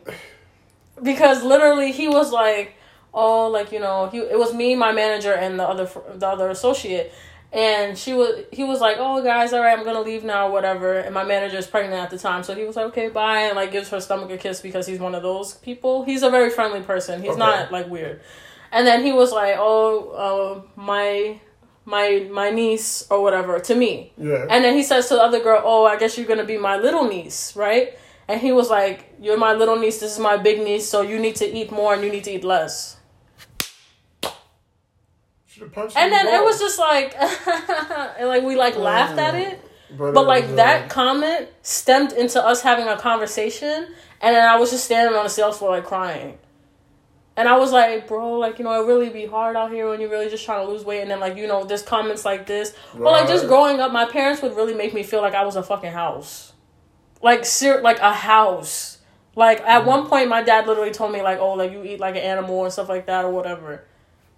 Because 1.03 1.43
literally 1.43 1.93
he 1.93 2.09
was 2.09 2.33
like, 2.33 2.75
oh, 3.13 3.49
like 3.49 3.73
you 3.73 3.81
know, 3.81 4.09
he 4.11 4.19
it 4.19 4.39
was 4.39 4.55
me, 4.55 4.75
my 4.75 4.93
manager, 4.93 5.33
and 5.33 5.59
the 5.59 5.65
other 5.65 5.89
the 6.15 6.27
other 6.27 6.51
associate. 6.51 7.13
And 7.57 7.97
she 7.97 8.13
was, 8.13 8.45
he 8.53 8.65
was 8.65 8.81
like, 8.81 8.99
"Oh, 9.01 9.23
guys, 9.23 9.53
all 9.55 9.61
right, 9.61 9.79
I'm 9.79 9.85
gonna 9.85 10.03
leave 10.03 10.25
now, 10.25 10.49
or 10.49 10.53
whatever." 10.53 10.99
And 10.99 11.15
my 11.15 11.25
manager 11.25 11.57
is 11.57 11.67
pregnant 11.67 12.03
at 12.03 12.11
the 12.11 12.19
time, 12.19 12.43
so 12.43 12.55
he 12.55 12.65
was 12.65 12.77
like, 12.77 12.87
"Okay, 12.87 13.09
bye," 13.09 13.43
and 13.49 13.57
like 13.57 13.73
gives 13.73 13.89
her 13.91 14.01
stomach 14.01 14.31
a 14.31 14.37
kiss 14.37 14.61
because 14.61 14.87
he's 14.87 14.99
one 15.01 15.15
of 15.15 15.23
those 15.23 15.55
people. 15.55 16.05
He's 16.05 16.23
a 16.23 16.29
very 16.31 16.51
friendly 16.51 16.81
person. 16.83 17.23
He's 17.23 17.31
Okay. 17.31 17.39
not 17.39 17.73
like 17.73 17.89
weird. 17.89 18.21
And 18.73 18.87
then 18.87 19.03
he 19.05 19.13
was 19.13 19.33
like, 19.33 19.57
"Oh, 19.59 20.11
uh, 20.11 20.81
my, 20.81 21.41
my, 21.87 22.27
my 22.31 22.51
niece 22.51 23.07
or 23.11 23.23
whatever 23.23 23.59
to 23.61 23.75
me." 23.75 24.13
Yeah. 24.19 24.47
And 24.51 24.63
then 24.63 24.75
he 24.75 24.83
says 24.83 25.09
to 25.09 25.15
the 25.15 25.23
other 25.23 25.41
girl, 25.41 25.63
"Oh, 25.65 25.87
I 25.87 25.97
guess 25.97 26.19
you're 26.19 26.27
gonna 26.27 26.45
be 26.45 26.59
my 26.59 26.77
little 26.77 27.05
niece, 27.09 27.57
right?" 27.57 27.97
And 28.29 28.39
he 28.41 28.53
was 28.53 28.69
like, 28.69 29.15
"You're 29.21 29.39
my 29.39 29.55
little 29.55 29.77
niece. 29.77 30.01
This 30.01 30.13
is 30.13 30.19
my 30.19 30.37
big 30.37 30.59
niece. 30.61 30.87
So 30.89 31.01
you 31.01 31.19
need 31.19 31.37
to 31.37 31.47
eat 31.47 31.71
more 31.71 31.95
and 31.95 32.03
you 32.05 32.11
need 32.11 32.25
to 32.25 32.33
eat 32.33 32.45
less." 32.45 32.96
And 35.97 36.13
then 36.13 36.27
it 36.29 36.45
was 36.45 36.59
just 36.59 36.79
like, 36.79 37.15
and 38.19 38.29
like 38.29 38.43
we 38.43 38.57
like 38.57 38.77
laughed 38.77 39.19
at 39.19 39.35
it, 39.35 39.61
But, 39.97 40.13
but 40.15 40.27
like 40.27 40.47
was, 40.47 40.57
that 40.57 40.85
uh, 40.85 40.89
comment 40.89 41.49
stemmed 41.63 42.13
into 42.13 42.45
us 42.45 42.63
having 42.63 42.87
a 42.89 42.97
conversation, 42.97 43.89
and 44.21 44.35
then 44.37 44.47
I 44.49 44.57
was 44.57 44.71
just 44.71 44.85
standing 44.85 45.17
on 45.17 45.25
the 45.25 45.31
sales 45.31 45.59
floor 45.59 45.71
like 45.73 45.85
crying. 45.85 46.39
And 47.39 47.51
I 47.51 47.59
was 47.59 47.71
like, 47.71 48.09
bro, 48.09 48.39
like, 48.39 48.59
you 48.59 48.65
know, 48.65 48.83
it 48.83 48.87
really 48.87 49.11
be 49.11 49.27
hard 49.27 49.57
out 49.57 49.71
here 49.71 49.91
when 49.91 50.01
you're 50.01 50.09
really 50.09 50.31
just 50.31 50.47
trying 50.47 50.65
to 50.65 50.73
lose 50.73 50.85
weight. 50.87 51.03
And 51.03 51.11
then, 51.11 51.21
like, 51.21 51.37
you 51.37 51.47
know, 51.47 51.65
there's 51.65 51.83
comments 51.83 52.25
like 52.25 52.47
this. 52.47 52.75
But, 52.95 53.03
like, 53.13 53.29
just 53.29 53.47
growing 53.47 53.79
up, 53.79 53.93
my 53.93 54.07
parents 54.07 54.41
would 54.41 54.57
really 54.57 54.73
make 54.73 54.95
me 54.95 55.03
feel 55.03 55.21
like 55.21 55.35
I 55.35 55.45
was 55.45 55.55
a 55.55 55.63
fucking 55.63 55.93
house. 55.93 56.55
Like, 57.21 57.45
ser- 57.45 57.83
like 57.83 57.99
a 57.99 58.15
house. 58.15 58.99
Like, 59.35 59.61
at 59.61 59.83
Mm. 59.83 59.87
one 59.87 60.07
point, 60.07 60.31
my 60.31 60.41
dad 60.43 60.67
literally 60.67 60.93
told 60.93 61.13
me, 61.13 61.21
like, 61.21 61.39
oh, 61.39 61.53
like, 61.53 61.73
you 61.73 61.83
eat 61.85 62.01
like 62.01 62.15
an 62.17 62.23
animal 62.23 62.65
and 62.65 62.73
stuff 62.73 62.89
like 62.89 63.05
that 63.05 63.27
or 63.27 63.31
whatever. 63.31 63.85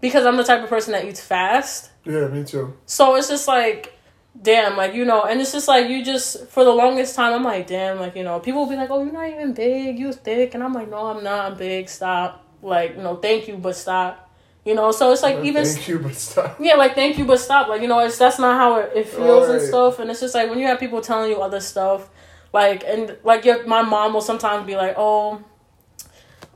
Because 0.01 0.25
I'm 0.27 0.37
the 0.37 0.45
type 0.45 0.63
of 0.63 0.69
person 0.69 0.93
that 0.93 1.05
eats 1.05 1.21
fast. 1.21 1.91
Yeah, 2.05 2.29
me 2.29 2.45
too. 2.45 2.77
So 2.87 3.17
it's 3.17 3.29
just 3.29 3.49
like, 3.49 3.99
damn, 4.41 4.77
like, 4.77 4.95
you 4.95 5.05
know, 5.05 5.25
and 5.25 5.41
it's 5.41 5.53
just 5.53 5.67
like, 5.69 5.89
you 5.89 6.05
just, 6.05 6.47
for 6.47 6.65
the 6.65 6.71
longest 6.71 7.17
time, 7.17 7.35
I'm 7.35 7.43
like, 7.43 7.67
damn, 7.67 7.99
like, 7.99 8.15
you 8.15 8.23
know, 8.23 8.39
people 8.39 8.63
will 8.63 8.71
be 8.71 8.77
like, 8.77 8.91
oh, 8.91 9.03
you're 9.03 9.13
not 9.13 9.29
even 9.29 9.53
big, 9.55 9.99
you 9.99 10.13
thick. 10.13 10.55
And 10.55 10.63
I'm 10.63 10.73
like, 10.73 10.89
no, 10.89 11.07
I'm 11.07 11.25
not, 11.25 11.53
I'm 11.53 11.59
big, 11.59 11.89
stop. 11.89 12.45
Like, 12.63 12.97
you 12.97 13.03
know, 13.03 13.17
thank 13.17 13.49
you, 13.49 13.57
but 13.57 13.75
stop. 13.77 14.27
You 14.65 14.75
know, 14.75 14.93
so 14.93 15.13
it's 15.13 15.23
like, 15.23 15.45
even, 15.45 15.65
Thank 15.65 15.89
you, 15.89 15.99
but 15.99 16.15
stop. 16.15 16.59
yeah, 16.61 16.75
like, 16.75 16.95
thank 16.95 17.17
you, 17.17 17.25
but 17.25 17.39
stop. 17.41 17.69
Like, 17.69 17.81
you 17.81 17.89
know, 17.89 18.01
it's, 18.01 18.19
that's 18.19 18.39
not 18.39 18.57
how 18.57 18.77
it, 18.77 18.93
it 18.95 19.09
feels 19.09 19.49
and 19.49 19.63
stuff. 19.63 19.99
And 19.99 20.11
it's 20.11 20.21
just 20.21 20.35
like, 20.35 20.51
when 20.51 20.59
you 20.59 20.67
have 20.67 20.79
people 20.79 21.01
telling 21.01 21.31
you 21.31 21.41
other 21.41 21.61
stuff, 21.61 22.11
like, 22.53 22.85
and 22.85 23.17
like, 23.25 23.45
your, 23.47 23.67
my 23.67 23.83
mom 23.83 24.13
will 24.13 24.21
sometimes 24.21 24.67
be 24.67 24.77
like, 24.77 24.95
oh, 24.99 25.43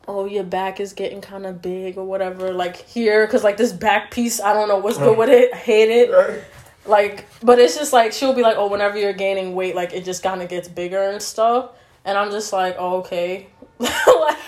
oh 0.08 0.24
your 0.24 0.44
back 0.44 0.80
is 0.80 0.92
getting 0.92 1.20
kind 1.20 1.46
of 1.46 1.62
big 1.62 1.96
or 1.96 2.04
whatever 2.04 2.52
like 2.52 2.76
here 2.88 3.26
because 3.26 3.44
like 3.44 3.56
this 3.56 3.72
back 3.72 4.10
piece 4.10 4.40
i 4.40 4.52
don't 4.52 4.68
know 4.68 4.78
what's 4.78 4.98
good 4.98 5.16
with 5.16 5.28
it 5.28 5.52
I 5.52 5.56
hate 5.56 5.90
it. 5.90 6.10
Right? 6.12 6.42
like 6.84 7.26
but 7.42 7.58
it's 7.60 7.76
just 7.76 7.92
like 7.92 8.12
she'll 8.12 8.34
be 8.34 8.42
like 8.42 8.56
oh 8.56 8.66
whenever 8.66 8.98
you're 8.98 9.12
gaining 9.12 9.54
weight 9.54 9.76
like 9.76 9.92
it 9.92 10.04
just 10.04 10.22
kind 10.22 10.42
of 10.42 10.48
gets 10.48 10.68
bigger 10.68 11.00
and 11.00 11.22
stuff. 11.22 11.70
And 12.04 12.18
i'm 12.18 12.30
just 12.30 12.52
like 12.52 12.76
oh, 12.78 12.98
okay. 12.98 13.46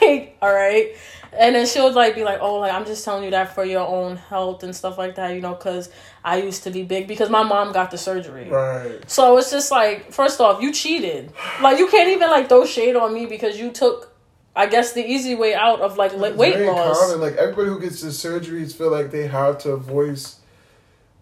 Like 0.00 0.36
all 0.42 0.52
right 0.52 0.94
and 1.36 1.54
then 1.54 1.66
she'll 1.66 1.92
like 1.92 2.14
be 2.14 2.24
like 2.24 2.38
oh 2.40 2.56
like 2.56 2.72
i'm 2.72 2.84
just 2.84 3.04
telling 3.04 3.24
you 3.24 3.30
that 3.30 3.54
for 3.54 3.64
your 3.64 3.86
own 3.86 4.16
health 4.16 4.62
and 4.62 4.74
stuff 4.74 4.98
like 4.98 5.16
that 5.16 5.34
you 5.34 5.40
know 5.40 5.54
because 5.54 5.90
i 6.24 6.40
used 6.40 6.62
to 6.64 6.70
be 6.70 6.82
big 6.82 7.08
because 7.08 7.28
my 7.30 7.42
mom 7.42 7.72
got 7.72 7.90
the 7.90 7.98
surgery. 7.98 8.48
Right. 8.48 9.10
so 9.10 9.36
it's 9.38 9.50
just 9.50 9.70
like 9.70 10.12
first 10.12 10.40
off 10.40 10.62
you 10.62 10.72
cheated. 10.72 11.32
Like 11.60 11.78
you 11.78 11.88
can't 11.88 12.10
even 12.10 12.30
like 12.30 12.48
throw 12.48 12.64
shade 12.64 12.96
on 12.96 13.12
me 13.12 13.26
because 13.26 13.58
you 13.58 13.70
took 13.72 14.13
i 14.56 14.66
guess 14.66 14.92
the 14.92 15.04
easy 15.04 15.34
way 15.34 15.54
out 15.54 15.80
of 15.80 15.96
like 15.96 16.12
li- 16.14 16.28
It's 16.28 16.38
weight 16.38 16.54
very 16.54 16.66
loss 16.68 17.00
Common. 17.00 17.20
Like 17.20 17.36
everybody 17.36 17.68
who 17.68 17.80
gets 17.80 18.00
the 18.00 18.08
surgeries 18.08 18.74
feel 18.74 18.90
like 18.90 19.10
they 19.10 19.26
have 19.26 19.58
to 19.58 19.76
voice. 19.76 20.40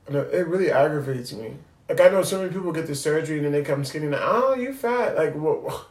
And 0.06 0.16
it 0.16 0.34
it 0.34 0.46
really 0.46 0.70
aggravates 0.70 1.32
me. 1.32 1.56
Like 1.88 2.00
I 2.00 2.08
know 2.08 2.22
so 2.22 2.38
many 2.40 2.52
people 2.52 2.72
get 2.72 2.86
the 2.86 2.94
surgery 2.94 3.36
and 3.36 3.46
then 3.46 3.52
they 3.52 3.62
come 3.62 3.84
skinny. 3.84 4.08
Like, 4.08 4.20
oh, 4.22 4.54
you 4.54 4.72
fat. 4.72 5.16
Like 5.16 5.34
what? 5.34 5.86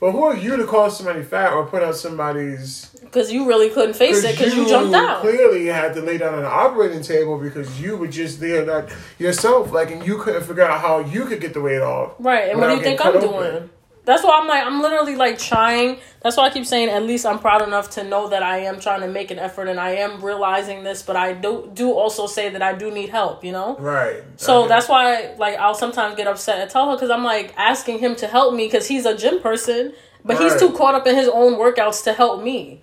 But 0.00 0.12
who 0.12 0.22
are 0.24 0.34
you 0.34 0.56
to 0.56 0.66
call 0.66 0.88
somebody 0.90 1.22
fat 1.22 1.52
or 1.52 1.66
put 1.66 1.82
out 1.82 1.94
somebody's? 1.94 2.86
because 3.02 3.30
you 3.30 3.46
really 3.46 3.68
couldn't 3.68 3.94
face 3.94 4.24
it 4.24 4.38
because 4.38 4.54
you 4.54 4.66
jumped 4.66 4.94
out 4.94 5.20
Clearly, 5.20 5.66
you 5.66 5.72
had 5.72 5.92
to 5.92 6.00
lay 6.00 6.16
down 6.16 6.32
on 6.32 6.38
an 6.40 6.46
operating 6.46 7.02
table 7.02 7.38
because 7.38 7.78
you 7.78 7.98
were 7.98 8.06
just 8.08 8.40
there, 8.40 8.64
not 8.64 8.88
yourself. 9.18 9.72
Like, 9.72 9.90
and 9.90 10.06
you 10.06 10.16
couldn't 10.16 10.44
figure 10.44 10.62
out 10.62 10.80
how 10.80 11.00
you 11.00 11.26
could 11.26 11.40
get 11.42 11.52
the 11.52 11.60
weight 11.60 11.82
off. 11.82 12.14
Right, 12.18 12.48
and 12.48 12.58
what 12.58 12.68
do 12.68 12.76
you 12.76 12.82
think 12.82 13.04
I'm 13.04 13.12
cut 13.12 13.20
doing? 13.20 13.68
That's 14.04 14.24
why 14.24 14.38
I'm 14.40 14.48
like 14.48 14.64
I'm 14.66 14.80
literally 14.80 15.14
like 15.14 15.38
trying. 15.38 15.98
That's 16.22 16.36
why 16.36 16.46
I 16.46 16.50
keep 16.50 16.66
saying 16.66 16.88
at 16.88 17.02
least 17.02 17.26
I'm 17.26 17.38
proud 17.38 17.62
enough 17.62 17.90
to 17.90 18.04
know 18.04 18.28
that 18.28 18.42
I 18.42 18.58
am 18.60 18.80
trying 18.80 19.00
to 19.02 19.08
make 19.08 19.30
an 19.30 19.38
effort 19.38 19.68
and 19.68 19.78
I 19.78 19.90
am 19.96 20.20
realizing 20.24 20.82
this, 20.84 21.02
but 21.02 21.16
I 21.16 21.32
do 21.34 21.70
do 21.74 21.92
also 21.92 22.26
say 22.26 22.48
that 22.50 22.62
I 22.62 22.74
do 22.74 22.90
need 22.90 23.10
help, 23.10 23.44
you 23.44 23.52
know? 23.52 23.76
Right. 23.78 24.22
So 24.36 24.60
Okay. 24.60 24.68
that's 24.68 24.88
why 24.88 25.34
like 25.38 25.56
I'll 25.58 25.74
sometimes 25.74 26.16
get 26.16 26.26
upset 26.26 26.60
and 26.60 26.70
tell 26.70 26.90
her 26.90 26.96
cuz 26.96 27.10
I'm 27.10 27.24
like 27.24 27.52
asking 27.56 27.98
him 27.98 28.16
to 28.16 28.26
help 28.26 28.54
me 28.54 28.68
cuz 28.70 28.86
he's 28.86 29.06
a 29.06 29.16
gym 29.16 29.40
person, 29.40 29.92
but 30.24 30.38
he's 30.38 30.56
too 30.56 30.72
caught 30.72 30.94
up 30.94 31.06
in 31.06 31.14
his 31.14 31.28
own 31.28 31.54
workouts 31.54 32.02
to 32.04 32.12
help 32.12 32.42
me. 32.42 32.82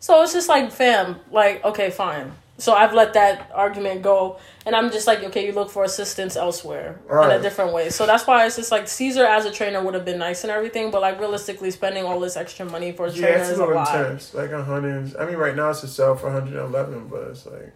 So 0.00 0.22
it's 0.22 0.32
just 0.32 0.48
like 0.48 0.72
fam, 0.72 1.20
like 1.30 1.64
okay, 1.64 1.90
fine. 1.90 2.32
So 2.58 2.72
I've 2.72 2.94
let 2.94 3.12
that 3.12 3.50
argument 3.54 4.00
go 4.02 4.38
and 4.64 4.74
I'm 4.74 4.90
just 4.90 5.06
like 5.06 5.22
okay, 5.24 5.44
you 5.46 5.52
look 5.52 5.70
for 5.70 5.84
assistance 5.84 6.36
elsewhere 6.36 7.00
in 7.10 7.30
a 7.30 7.42
different 7.42 7.72
way. 7.74 7.90
So 7.90 8.06
that's 8.06 8.26
why 8.26 8.46
it's 8.46 8.56
just 8.56 8.70
like 8.72 8.88
Caesar 8.88 9.24
as 9.26 9.44
a 9.44 9.50
trainer 9.50 9.82
would 9.82 9.94
have 9.94 10.04
been 10.06 10.18
nice 10.18 10.42
and 10.42 10.50
everything, 10.50 10.90
but 10.90 11.02
like 11.02 11.20
realistically 11.20 11.70
spending 11.70 12.04
all 12.04 12.18
this 12.18 12.36
extra 12.36 12.64
money 12.64 12.92
for 12.92 13.06
a 13.06 13.10
Yeah, 13.10 13.20
trainer 13.26 13.42
is 13.42 13.58
a 13.58 13.66
lot. 13.66 13.94
intense. 14.00 14.32
Like 14.32 14.52
a 14.52 14.64
hundred. 14.64 15.14
I 15.16 15.26
mean, 15.26 15.36
right 15.36 15.54
now 15.54 15.70
it's 15.70 15.82
a 15.82 15.88
sell 15.88 16.14
for 16.16 16.26
111, 16.32 17.08
but 17.08 17.22
it's 17.28 17.44
like 17.46 17.74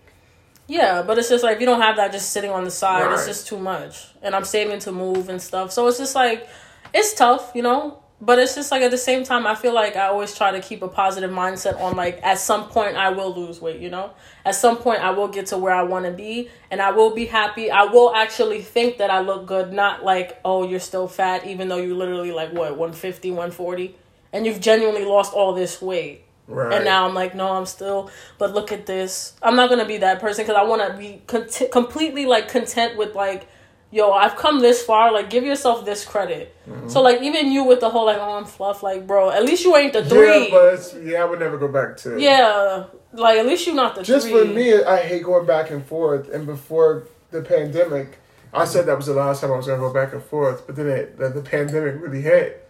Yeah, 0.66 1.03
but 1.03 1.18
it's 1.18 1.28
just 1.28 1.45
like 1.45 1.57
if 1.57 1.61
you 1.61 1.66
don't 1.66 1.83
have 1.83 1.97
that 1.97 2.11
just 2.12 2.31
sitting 2.31 2.51
on 2.51 2.64
the 2.64 2.70
side, 2.70 3.12
it's 3.12 3.26
just 3.26 3.47
too 3.49 3.59
much. 3.59 4.09
And 4.22 4.35
I'm 4.35 4.45
saving 4.45 4.78
to 4.81 4.93
move 4.93 5.28
and 5.28 5.43
stuff. 5.43 5.72
So 5.72 5.87
it's 5.89 5.99
just 5.99 6.14
like 6.14 6.49
it's 6.95 7.12
tough, 7.14 7.53
you 7.55 7.62
know? 7.62 8.03
But 8.23 8.39
it's 8.39 8.55
just 8.55 8.71
like 8.71 8.83
at 8.83 8.91
the 8.91 8.99
same 8.99 9.25
time 9.25 9.47
I 9.47 9.55
feel 9.55 9.75
like 9.75 9.97
I 9.97 10.07
always 10.07 10.37
try 10.37 10.51
to 10.51 10.61
keep 10.61 10.83
a 10.83 10.89
positive 10.89 11.31
mindset 11.31 11.81
on 11.81 11.97
like 11.97 12.21
at 12.23 12.39
some 12.39 12.68
point 12.68 12.97
I 12.97 13.11
will 13.11 13.35
lose 13.35 13.61
weight, 13.61 13.81
you 13.81 13.89
know? 13.89 14.11
At 14.45 14.55
some 14.55 14.77
point 14.77 15.01
I 15.01 15.11
will 15.11 15.29
get 15.29 15.47
to 15.47 15.59
where 15.59 15.73
I 15.73 15.83
want 15.83 16.05
to 16.05 16.12
be 16.12 16.51
and 16.71 16.83
I 16.83 16.91
will 16.91 17.14
be 17.14 17.27
happy. 17.27 17.71
I 17.71 17.85
will 17.85 18.14
actually 18.14 18.61
think 18.61 18.99
that 18.99 19.11
I 19.11 19.21
look 19.21 19.47
good, 19.47 19.73
not 19.73 20.05
like, 20.05 20.39
"Oh, 20.45 20.68
you're 20.68 20.81
still 20.81 21.09
fat 21.09 21.47
even 21.47 21.68
though 21.68 21.79
you 21.79 21.95
literally 21.95 22.33
like 22.33 22.53
what, 22.53 22.77
150, 22.77 23.31
140 23.31 23.97
and 24.33 24.45
you've 24.45 24.61
genuinely 24.61 25.05
lost 25.05 25.33
all 25.33 25.55
this 25.55 25.81
weight." 25.81 26.25
right. 26.51 26.75
And 26.75 26.85
now 26.85 27.07
I'm 27.07 27.14
like, 27.14 27.35
no, 27.35 27.53
I'm 27.53 27.66
still. 27.66 28.11
But 28.39 28.53
look 28.53 28.73
at 28.73 28.87
this. 28.87 29.35
I'm 29.43 29.57
not 29.57 29.71
gonna 29.71 29.87
be 29.87 29.99
that 29.99 30.21
person 30.21 30.45
because 30.45 30.57
I 30.57 30.64
want 30.64 30.83
to 30.91 30.99
be 30.99 31.23
cont- 31.27 31.71
completely 31.73 32.27
like 32.27 32.49
content 32.49 32.97
with 32.97 33.14
like, 33.14 33.49
yo, 33.91 34.12
I've 34.12 34.36
come 34.36 34.61
this 34.61 34.82
far. 34.82 35.12
Like, 35.12 35.30
give 35.30 35.45
yourself 35.45 35.84
this 35.84 36.05
credit. 36.05 36.57
Mm-hmm. 36.68 36.88
So 36.88 37.03
like, 37.03 37.22
even 37.22 37.51
you 37.51 37.64
with 37.64 37.80
the 37.80 37.91
whole 37.91 38.07
like, 38.07 38.18
oh, 38.18 38.38
I'm 38.38 38.45
fluff. 38.45 38.82
Like, 38.82 39.07
bro, 39.07 39.30
at 39.30 39.45
least 39.45 39.64
you 39.64 39.76
ain't 39.76 39.93
the 39.93 40.05
three. 40.05 40.45
Yeah, 40.45 40.51
but 40.51 40.97
yeah, 41.03 41.22
I 41.22 41.24
would 41.24 41.41
never 41.41 41.59
go 41.59 41.68
back 41.68 41.97
to. 41.99 42.20
Yeah, 42.20 42.86
like 43.12 43.38
at 43.38 43.47
least 43.47 43.66
you're 43.66 43.76
not 43.76 43.95
the 43.95 44.03
Just 44.03 44.28
three. 44.28 44.47
for 44.47 44.53
me, 44.53 44.82
I 44.82 44.99
hate 45.03 45.24
going 45.24 45.47
back 45.47 45.70
and 45.70 45.84
forth. 45.84 46.28
And 46.28 46.47
before 46.47 47.09
the 47.30 47.43
pandemic, 47.43 48.18
I 48.53 48.64
said 48.64 48.86
that 48.86 48.97
was 48.97 49.07
the 49.07 49.14
last 49.14 49.41
time 49.41 49.53
I 49.53 49.57
was 49.57 49.66
gonna 49.66 49.78
go 49.78 49.93
back 49.93 50.12
and 50.12 50.22
forth. 50.22 50.66
But 50.66 50.76
then 50.76 50.88
it, 50.88 51.18
the, 51.18 51.28
the 51.28 51.43
pandemic 51.43 52.01
really 52.01 52.22
hit, 52.22 52.68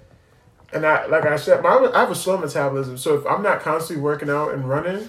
and 0.72 0.86
I, 0.86 1.06
like 1.06 1.24
I 1.24 1.36
said, 1.36 1.62
my, 1.62 1.90
I 1.94 2.00
have 2.00 2.10
a 2.10 2.14
slow 2.14 2.36
metabolism. 2.36 2.98
So 2.98 3.16
if 3.16 3.26
I'm 3.26 3.42
not 3.42 3.60
constantly 3.60 4.02
working 4.02 4.30
out 4.30 4.52
and 4.52 4.68
running, 4.68 5.08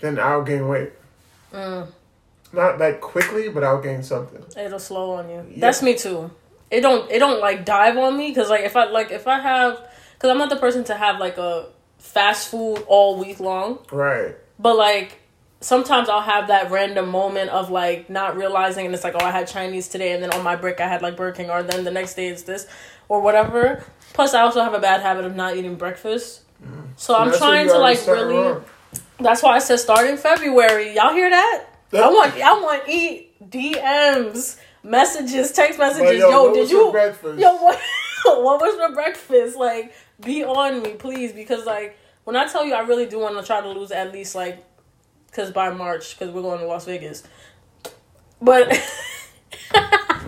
then 0.00 0.18
I'll 0.18 0.42
gain 0.42 0.68
weight. 0.68 0.92
Mm, 1.52 1.88
Not 2.52 2.78
like 2.78 3.00
quickly, 3.00 3.48
but 3.48 3.64
I'll 3.64 3.80
gain 3.80 4.02
something. 4.02 4.44
it'll 4.56 4.78
slow 4.78 5.12
on 5.12 5.28
you. 5.28 5.46
Yeah. 5.50 5.60
That's 5.60 5.82
me 5.82 5.96
too. 5.96 6.30
It 6.70 6.80
don't. 6.80 7.10
It 7.10 7.18
don't 7.18 7.40
like 7.40 7.64
dive 7.64 7.96
on 7.96 8.16
me 8.16 8.28
because 8.28 8.50
like 8.50 8.62
if 8.62 8.76
I 8.76 8.84
like 8.90 9.10
if 9.10 9.26
I 9.26 9.38
have 9.40 9.86
because 10.14 10.30
I'm 10.30 10.38
not 10.38 10.50
the 10.50 10.56
person 10.56 10.84
to 10.84 10.94
have 10.94 11.18
like 11.18 11.38
a 11.38 11.68
fast 11.98 12.48
food 12.48 12.84
all 12.86 13.18
week 13.18 13.40
long. 13.40 13.78
Right. 13.90 14.36
But 14.58 14.76
like 14.76 15.18
sometimes 15.60 16.08
I'll 16.08 16.20
have 16.20 16.48
that 16.48 16.70
random 16.70 17.08
moment 17.08 17.50
of 17.50 17.70
like 17.70 18.10
not 18.10 18.36
realizing 18.36 18.86
and 18.86 18.94
it's 18.94 19.04
like, 19.04 19.14
oh 19.14 19.24
I 19.24 19.30
had 19.30 19.48
Chinese 19.48 19.88
today 19.88 20.12
and 20.12 20.22
then 20.22 20.32
on 20.32 20.42
my 20.42 20.56
break 20.56 20.80
I 20.80 20.88
had 20.88 21.02
like 21.02 21.16
Burger 21.16 21.36
King 21.36 21.50
or 21.50 21.62
then 21.62 21.84
the 21.84 21.90
next 21.90 22.14
day 22.14 22.28
it's 22.28 22.42
this 22.42 22.66
or 23.08 23.20
whatever. 23.20 23.84
Plus 24.12 24.34
I 24.34 24.42
also 24.42 24.62
have 24.62 24.74
a 24.74 24.80
bad 24.80 25.00
habit 25.00 25.24
of 25.24 25.34
not 25.34 25.56
eating 25.56 25.76
breakfast. 25.76 26.42
Mm. 26.62 26.88
So 26.96 27.16
I'm 27.16 27.32
trying 27.32 27.68
to 27.68 27.78
like 27.78 28.06
really 28.06 28.34
wrong. 28.34 28.64
that's 29.18 29.42
why 29.42 29.56
I 29.56 29.58
said 29.58 29.78
starting 29.78 30.16
February. 30.16 30.94
Y'all 30.94 31.12
hear 31.12 31.30
that? 31.30 31.64
I 31.94 32.08
want 32.08 32.34
I 32.34 32.52
want 32.60 32.82
eat 32.88 33.50
DMs, 33.50 34.58
messages, 34.82 35.52
text 35.52 35.78
messages. 35.78 36.18
Yo, 36.20 36.30
yo, 36.30 36.44
what 36.44 36.54
did 36.54 36.70
you 36.70 36.90
breakfast? 36.90 37.38
Yo, 37.38 37.54
what, 37.56 37.80
what 38.24 38.60
was 38.60 38.74
for 38.76 38.94
breakfast? 38.94 39.56
Like, 39.56 39.92
be 40.20 40.44
on 40.44 40.82
me, 40.82 40.94
please, 40.94 41.32
because 41.32 41.66
like 41.66 41.98
when 42.24 42.36
I 42.36 42.46
tell 42.46 42.64
you, 42.64 42.74
I 42.74 42.80
really 42.80 43.06
do 43.06 43.18
want 43.18 43.36
to 43.38 43.44
try 43.44 43.60
to 43.60 43.68
lose 43.68 43.90
at 43.90 44.12
least 44.12 44.34
like, 44.34 44.64
because 45.26 45.50
by 45.50 45.70
March, 45.70 46.18
because 46.18 46.32
we're 46.34 46.42
going 46.42 46.60
to 46.60 46.66
Las 46.66 46.84
Vegas. 46.86 47.24
But 48.40 48.68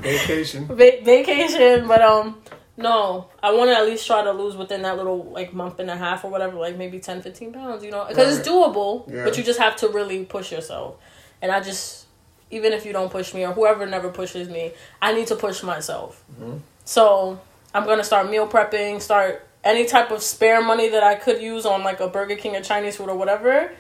Vacation. 0.01 0.67
va- 0.67 1.01
vacation, 1.03 1.89
but 1.89 2.03
um, 2.03 2.41
no, 2.77 3.29
I 3.43 3.53
want 3.55 3.71
to 3.71 3.77
at 3.77 3.87
least 3.87 4.07
try 4.07 4.23
to 4.23 4.33
lose 4.33 4.57
within 4.57 4.83
that 4.83 4.97
little 4.97 5.25
like 5.25 5.55
month 5.55 5.79
and 5.79 5.91
a 5.91 5.97
half 5.97 6.25
or 6.25 6.31
whatever, 6.31 6.57
like 6.59 6.77
maybe 6.77 6.99
10, 7.01 7.23
15 7.23 7.53
pounds, 7.53 7.83
you 7.85 7.91
know, 7.91 8.05
because 8.09 8.39
it's 8.39 8.47
doable, 8.47 9.11
Yeah. 9.11 9.25
but 9.25 9.37
you 9.39 9.43
just 9.43 9.59
have 9.59 9.77
to 9.77 9.89
really 9.89 10.25
push 10.25 10.53
yourself. 10.53 10.97
And 11.45 11.53
I 11.53 11.61
just 11.61 12.07
even 12.51 12.72
if 12.72 12.86
you 12.86 12.92
don't 12.95 13.11
push 13.11 13.34
me 13.34 13.45
or 13.45 13.53
whoever 13.53 13.84
never 13.84 14.09
pushes 14.09 14.49
me, 14.49 14.72
I 15.03 15.12
need 15.12 15.26
to 15.26 15.36
push 15.36 15.62
myself. 15.62 16.24
Mm-hmm. 16.32 16.57
So 16.86 17.38
I'm 17.74 17.84
gonna 17.84 18.03
start 18.03 18.30
meal 18.30 18.49
prepping, 18.49 19.03
start 19.03 19.47
any 19.62 19.84
type 19.84 20.11
of 20.11 20.22
spare 20.22 20.62
money 20.62 20.88
that 20.88 21.03
I 21.03 21.16
could 21.16 21.42
use 21.42 21.66
on 21.66 21.84
like 21.84 22.01
a 22.01 22.09
Burger 22.09 22.36
King 22.36 22.57
or 22.57 22.62
Chinese 22.62 22.97
food 22.97 23.11
or 23.11 23.16
whatever. 23.16 23.72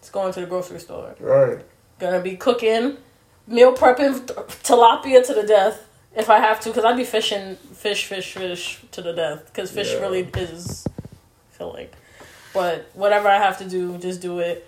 It's 0.00 0.10
going 0.10 0.32
to 0.32 0.40
the 0.40 0.46
grocery 0.46 0.80
store. 0.80 1.14
Right. 1.20 1.64
Gonna 2.00 2.20
be 2.20 2.36
cooking, 2.36 2.96
meal 3.46 3.72
prepping 3.72 4.26
tilapia 4.64 5.24
to 5.26 5.34
the 5.34 5.44
death 5.44 5.86
if 6.16 6.28
I 6.28 6.40
have 6.40 6.58
to, 6.62 6.70
because 6.70 6.84
I'd 6.84 6.96
be 6.96 7.04
fishing 7.04 7.54
fish, 7.72 8.06
fish, 8.06 8.34
fish 8.34 8.80
to 8.90 9.00
the 9.00 9.12
death, 9.12 9.46
because 9.46 9.70
fish 9.70 9.92
Yeah. 9.92 10.00
really 10.00 10.28
is 10.34 10.88
filling. 11.52 11.90
But 12.52 12.90
whatever 12.94 13.28
I 13.28 13.38
have 13.38 13.58
to 13.58 13.64
do, 13.64 13.96
just 13.98 14.20
do 14.20 14.40
it. 14.40 14.66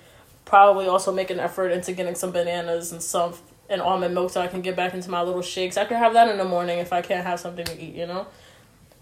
Probably 0.50 0.88
also 0.88 1.12
make 1.14 1.30
an 1.30 1.38
effort 1.38 1.68
into 1.68 1.92
getting 1.92 2.16
some 2.16 2.32
bananas 2.32 2.90
and 2.90 3.00
some 3.00 3.34
and 3.68 3.80
almond 3.80 4.14
milk 4.14 4.32
so 4.32 4.40
I 4.40 4.48
can 4.48 4.62
get 4.62 4.74
back 4.74 4.94
into 4.94 5.08
my 5.08 5.22
little 5.22 5.42
shakes. 5.42 5.76
I 5.76 5.84
can 5.84 5.96
have 5.96 6.12
that 6.14 6.28
in 6.28 6.38
the 6.38 6.44
morning 6.44 6.80
if 6.80 6.92
I 6.92 7.02
can't 7.02 7.24
have 7.24 7.38
something 7.38 7.64
to 7.66 7.80
eat, 7.80 7.94
you 7.94 8.04
know. 8.04 8.26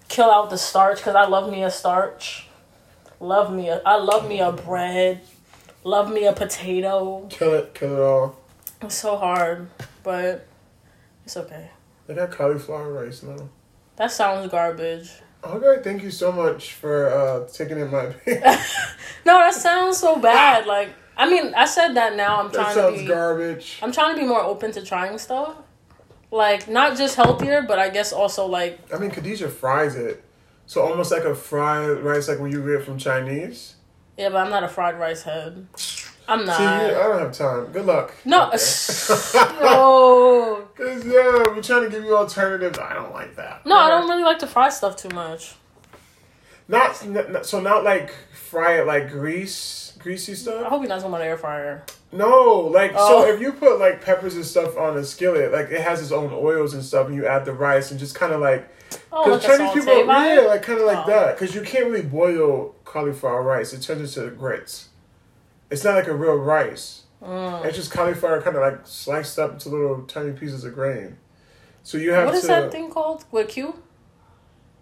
Kill 0.08 0.30
out 0.30 0.50
the 0.50 0.58
starch 0.58 0.98
because 0.98 1.14
I 1.14 1.26
love 1.26 1.50
me 1.50 1.62
a 1.62 1.70
starch. 1.70 2.48
Love 3.18 3.50
me 3.50 3.70
a 3.70 3.80
I 3.86 3.96
love 3.96 4.28
me 4.28 4.40
a 4.40 4.52
bread. 4.52 5.22
Love 5.84 6.12
me 6.12 6.26
a 6.26 6.34
potato. 6.34 7.26
Kill 7.30 7.54
it. 7.54 7.72
Kill 7.72 7.94
it 7.94 8.00
all. 8.00 8.38
It's 8.82 8.96
so 8.96 9.16
hard, 9.16 9.70
but 10.02 10.46
it's 11.24 11.38
okay. 11.38 11.70
They 12.06 12.14
got 12.14 12.30
cauliflower 12.30 12.92
rice 12.92 13.22
now. 13.22 13.48
That 13.96 14.12
sounds 14.12 14.50
garbage. 14.50 15.10
Okay, 15.42 15.82
thank 15.82 16.02
you 16.02 16.10
so 16.10 16.30
much 16.30 16.74
for 16.74 17.08
uh, 17.08 17.48
taking 17.50 17.80
in 17.80 17.90
my 17.90 18.02
opinion. 18.02 18.42
No, 19.24 19.38
that 19.38 19.54
sounds 19.54 19.96
so 19.96 20.16
bad. 20.16 20.66
Like, 20.66 20.90
I 21.18 21.28
mean, 21.28 21.52
I 21.54 21.66
said 21.66 21.94
that 21.94 22.14
now. 22.16 22.40
I'm 22.40 22.50
trying 22.50 22.74
to 22.94 22.98
be. 22.98 23.06
garbage. 23.06 23.78
I'm 23.82 23.92
trying 23.92 24.14
to 24.14 24.20
be 24.20 24.26
more 24.26 24.40
open 24.40 24.70
to 24.72 24.82
trying 24.82 25.18
stuff. 25.18 25.56
Like, 26.30 26.68
not 26.68 26.96
just 26.96 27.16
healthier, 27.16 27.62
but 27.62 27.78
I 27.78 27.88
guess 27.88 28.12
also 28.12 28.46
like, 28.46 28.78
I 28.94 28.98
mean, 28.98 29.10
Khadijah 29.10 29.48
fries 29.48 29.96
it. 29.96 30.22
So 30.66 30.82
almost 30.82 31.10
like 31.10 31.24
a 31.24 31.34
fried 31.34 31.98
rice, 32.00 32.28
like 32.28 32.38
when 32.38 32.52
you 32.52 32.64
get 32.64 32.84
from 32.84 32.98
Chinese. 32.98 33.74
yeah, 34.16 34.28
but 34.28 34.36
I'm 34.38 34.50
not 34.50 34.62
a 34.62 34.68
fried 34.68 34.98
rice 35.00 35.22
head. 35.22 35.66
I'm 36.28 36.44
not. 36.44 36.58
See, 36.58 36.64
I 36.64 36.90
don't 36.90 37.18
have 37.20 37.32
time. 37.32 37.72
Good 37.72 37.86
luck. 37.86 38.12
no, 38.26 38.48
Okay. 38.48 38.58
no, 39.62 40.68
Cause 40.76 41.04
yeah, 41.06 41.42
we're 41.46 41.62
trying 41.62 41.84
to 41.84 41.90
give 41.90 42.04
you 42.04 42.14
alternatives. 42.14 42.78
I 42.78 42.92
don't 42.92 43.14
like 43.14 43.34
that. 43.36 43.64
no. 43.64 43.74
I 43.76 43.88
don't 43.88 44.08
really 44.08 44.22
like 44.24 44.38
to 44.40 44.46
fry 44.46 44.68
stuff 44.68 44.94
too 44.96 45.08
much. 45.08 45.54
Not 46.68 46.94
so 47.46 47.60
not 47.60 47.82
like 47.82 48.14
fry 48.34 48.80
it 48.80 48.86
like 48.86 49.10
grease, 49.10 49.87
greasy 49.98 50.34
stuff. 50.34 50.64
I 50.64 50.68
hope 50.68 50.80
you're 50.82 50.88
not 50.88 50.96
talking 50.96 51.10
about 51.14 51.22
air 51.22 51.36
fryer. 51.36 51.84
No, 52.12 52.60
like 52.72 52.92
Oh. 52.94 53.24
so 53.24 53.32
if 53.32 53.40
you 53.40 53.52
put 53.52 53.78
like 53.78 54.02
peppers 54.04 54.34
and 54.34 54.44
stuff 54.44 54.76
on 54.76 54.96
a 54.96 55.04
skillet, 55.04 55.52
like 55.52 55.70
it 55.70 55.80
has 55.80 56.00
its 56.02 56.12
own 56.12 56.32
oils 56.32 56.74
and 56.74 56.82
stuff, 56.84 57.06
and 57.06 57.14
you 57.16 57.26
add 57.26 57.44
the 57.44 57.52
rice 57.52 57.90
and 57.90 58.00
just 58.00 58.14
kind 58.14 58.32
of 58.32 58.40
like 58.40 58.68
Oh, 59.12 59.24
because 59.24 59.46
like 59.48 59.58
Chinese 59.58 59.84
people, 59.84 60.06
yeah, 60.06 60.40
like 60.46 60.62
kind 60.62 60.78
of 60.80 60.86
like 60.86 61.06
Oh. 61.06 61.10
that. 61.10 61.38
Because 61.38 61.54
you 61.54 61.60
can't 61.62 61.86
really 61.86 62.02
boil 62.02 62.74
cauliflower 62.84 63.42
rice; 63.42 63.72
it 63.72 63.82
turns 63.82 64.16
into 64.16 64.30
grits. 64.30 64.88
It's 65.70 65.84
not 65.84 65.94
like 65.94 66.06
a 66.08 66.14
real 66.14 66.36
rice. 66.36 67.02
Mm. 67.22 67.64
It's 67.66 67.76
just 67.76 67.90
cauliflower 67.90 68.40
kind 68.40 68.56
of 68.56 68.62
like 68.62 68.80
sliced 68.86 69.38
up 69.38 69.52
into 69.52 69.68
little 69.68 70.02
tiny 70.02 70.32
pieces 70.32 70.64
of 70.64 70.74
grain. 70.74 71.18
So 71.82 71.98
you 71.98 72.12
have 72.12 72.26
What 72.26 72.34
is 72.36 72.42
to. 72.42 72.46
that 72.48 72.70
thing 72.72 72.90
called? 72.90 73.24
With 73.30 73.48
Q? 73.48 73.74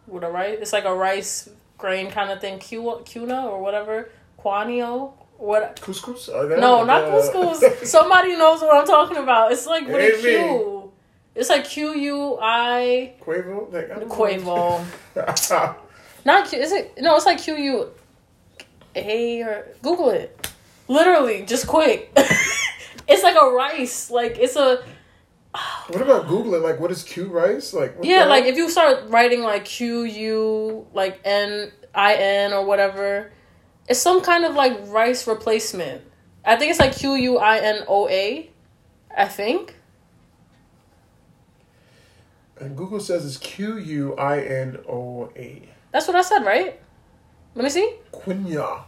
With 0.06 0.22
a 0.22 0.30
rice? 0.30 0.58
It's 0.60 0.72
like 0.72 0.84
a 0.84 0.94
rice 0.94 1.48
grain 1.78 2.10
kind 2.10 2.30
of 2.30 2.40
thing. 2.40 2.58
Q, 2.60 2.82
or 2.88 3.60
whatever. 3.60 4.10
Quanio? 4.46 5.12
What? 5.38 5.80
Couscous? 5.80 6.26
That- 6.26 6.60
No, 6.60 6.84
not 6.84 7.04
couscous. 7.10 7.82
Somebody 7.86 8.36
knows 8.36 8.60
what 8.60 8.76
I'm 8.76 8.86
talking 8.86 9.16
about. 9.16 9.50
It's 9.52 9.66
like 9.66 9.86
with 9.86 9.96
a 9.96 10.14
It 10.14 10.20
Q. 10.20 10.92
It's 11.34 11.50
like 11.50 11.64
Q 11.64 11.94
U 11.94 12.38
I 12.40 13.14
Quavo? 13.20 13.72
Like, 13.72 13.90
I 13.90 13.98
don't 13.98 14.08
know. 14.08 14.14
Quavo. 14.14 15.76
Not 16.24 16.48
Q. 16.48 16.58
Is 16.60 16.72
it? 16.72 16.94
No, 16.98 17.16
it's 17.16 17.26
like 17.26 17.38
Q 17.38 17.56
U 17.56 17.90
A 18.94 19.42
or 19.42 19.66
Google 19.82 20.10
it. 20.10 20.50
Literally, 20.88 21.42
just 21.42 21.66
quick. 21.66 22.12
it's 23.08 23.22
like 23.22 23.36
a 23.36 23.50
rice. 23.50 24.10
Like 24.10 24.38
it's 24.38 24.56
a 24.56 24.82
what 25.88 26.02
about 26.02 26.26
Googling? 26.26 26.62
Like, 26.62 26.78
what 26.80 26.90
is 26.90 27.02
Q 27.02 27.26
rice? 27.26 27.72
Like, 27.74 27.98
what 27.98 28.06
yeah. 28.06 28.24
Like 28.26 28.44
if 28.44 28.56
you 28.56 28.70
start 28.70 29.08
writing 29.08 29.42
like 29.42 29.64
Q 29.64 30.04
U 30.04 30.86
like 30.94 31.20
N 31.24 31.72
I 31.94 32.14
N 32.14 32.52
or 32.52 32.64
whatever, 32.64 33.32
it's 33.88 34.00
some 34.00 34.20
kind 34.22 34.44
of 34.44 34.54
like 34.54 34.78
rice 34.86 35.26
replacement. 35.26 36.02
I 36.44 36.56
think 36.56 36.70
it's 36.70 36.80
like 36.80 36.96
Q 36.96 37.14
U 37.14 37.38
I 37.38 37.58
N 37.58 37.84
O 37.88 38.08
A. 38.08 38.50
I 39.16 39.26
think. 39.28 39.74
And 42.58 42.76
Google 42.76 43.00
says 43.00 43.26
it's 43.26 43.36
Q 43.36 43.78
U 43.78 44.14
I 44.16 44.40
N 44.40 44.78
O 44.88 45.30
A. 45.36 45.68
That's 45.92 46.06
what 46.06 46.16
I 46.16 46.22
said, 46.22 46.44
right? 46.44 46.78
Let 47.54 47.64
me 47.64 47.70
see. 47.70 47.94
Quinoa. 48.12 48.82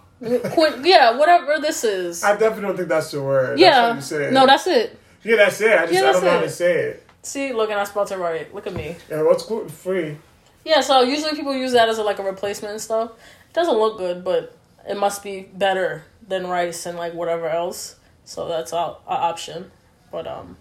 Quin- 0.53 0.85
yeah, 0.85 1.17
whatever 1.17 1.59
this 1.61 1.85
is. 1.85 2.25
I 2.25 2.33
definitely 2.33 2.63
don't 2.63 2.77
think 2.77 2.89
that's 2.89 3.11
the 3.11 3.23
word. 3.23 3.59
yeah. 3.59 3.71
That's 3.71 3.89
what 3.89 3.97
you 4.19 4.25
said. 4.25 4.33
No, 4.35 4.47
that's 4.47 4.67
it. 4.67 4.99
yeah, 5.23 5.37
that's 5.37 5.61
it. 5.61 5.73
I 5.79 5.83
just 5.87 5.93
Yeah, 5.93 6.09
I 6.09 6.13
don't 6.13 6.25
know 6.25 6.31
how 6.31 6.41
to 6.41 6.51
say 6.51 6.75
it. 6.75 7.07
See, 7.23 7.53
look, 7.53 7.71
and 7.71 7.79
I 7.79 7.85
spelled 7.85 8.11
it 8.11 8.19
right. 8.19 8.53
Look 8.55 8.67
at 8.67 8.73
me. 8.75 8.97
Yeah, 9.11 9.23
what's 9.23 9.45
gluten 9.45 9.69
free? 9.69 10.17
Yeah, 10.65 10.81
so 10.81 11.03
usually 11.03 11.33
people 11.35 11.55
use 11.55 11.73
that 11.73 11.89
as 11.89 11.99
a, 11.99 12.03
like 12.03 12.19
a 12.19 12.23
replacement 12.23 12.73
and 12.73 12.81
stuff. 12.81 13.13
It 13.49 13.55
doesn't 13.55 13.77
look 13.77 13.99
good, 13.99 14.25
but 14.25 14.57
it 14.87 14.97
must 14.97 15.23
be 15.23 15.49
better 15.55 16.05
than 16.27 16.47
rice 16.47 16.87
and 16.87 16.99
like 16.99 17.15
whatever 17.15 17.49
else. 17.49 17.97
So 18.25 18.49
that's 18.49 18.73
a, 18.73 18.77
a 18.77 18.99
option. 19.07 19.71
But 20.11 20.27
um, 20.27 20.57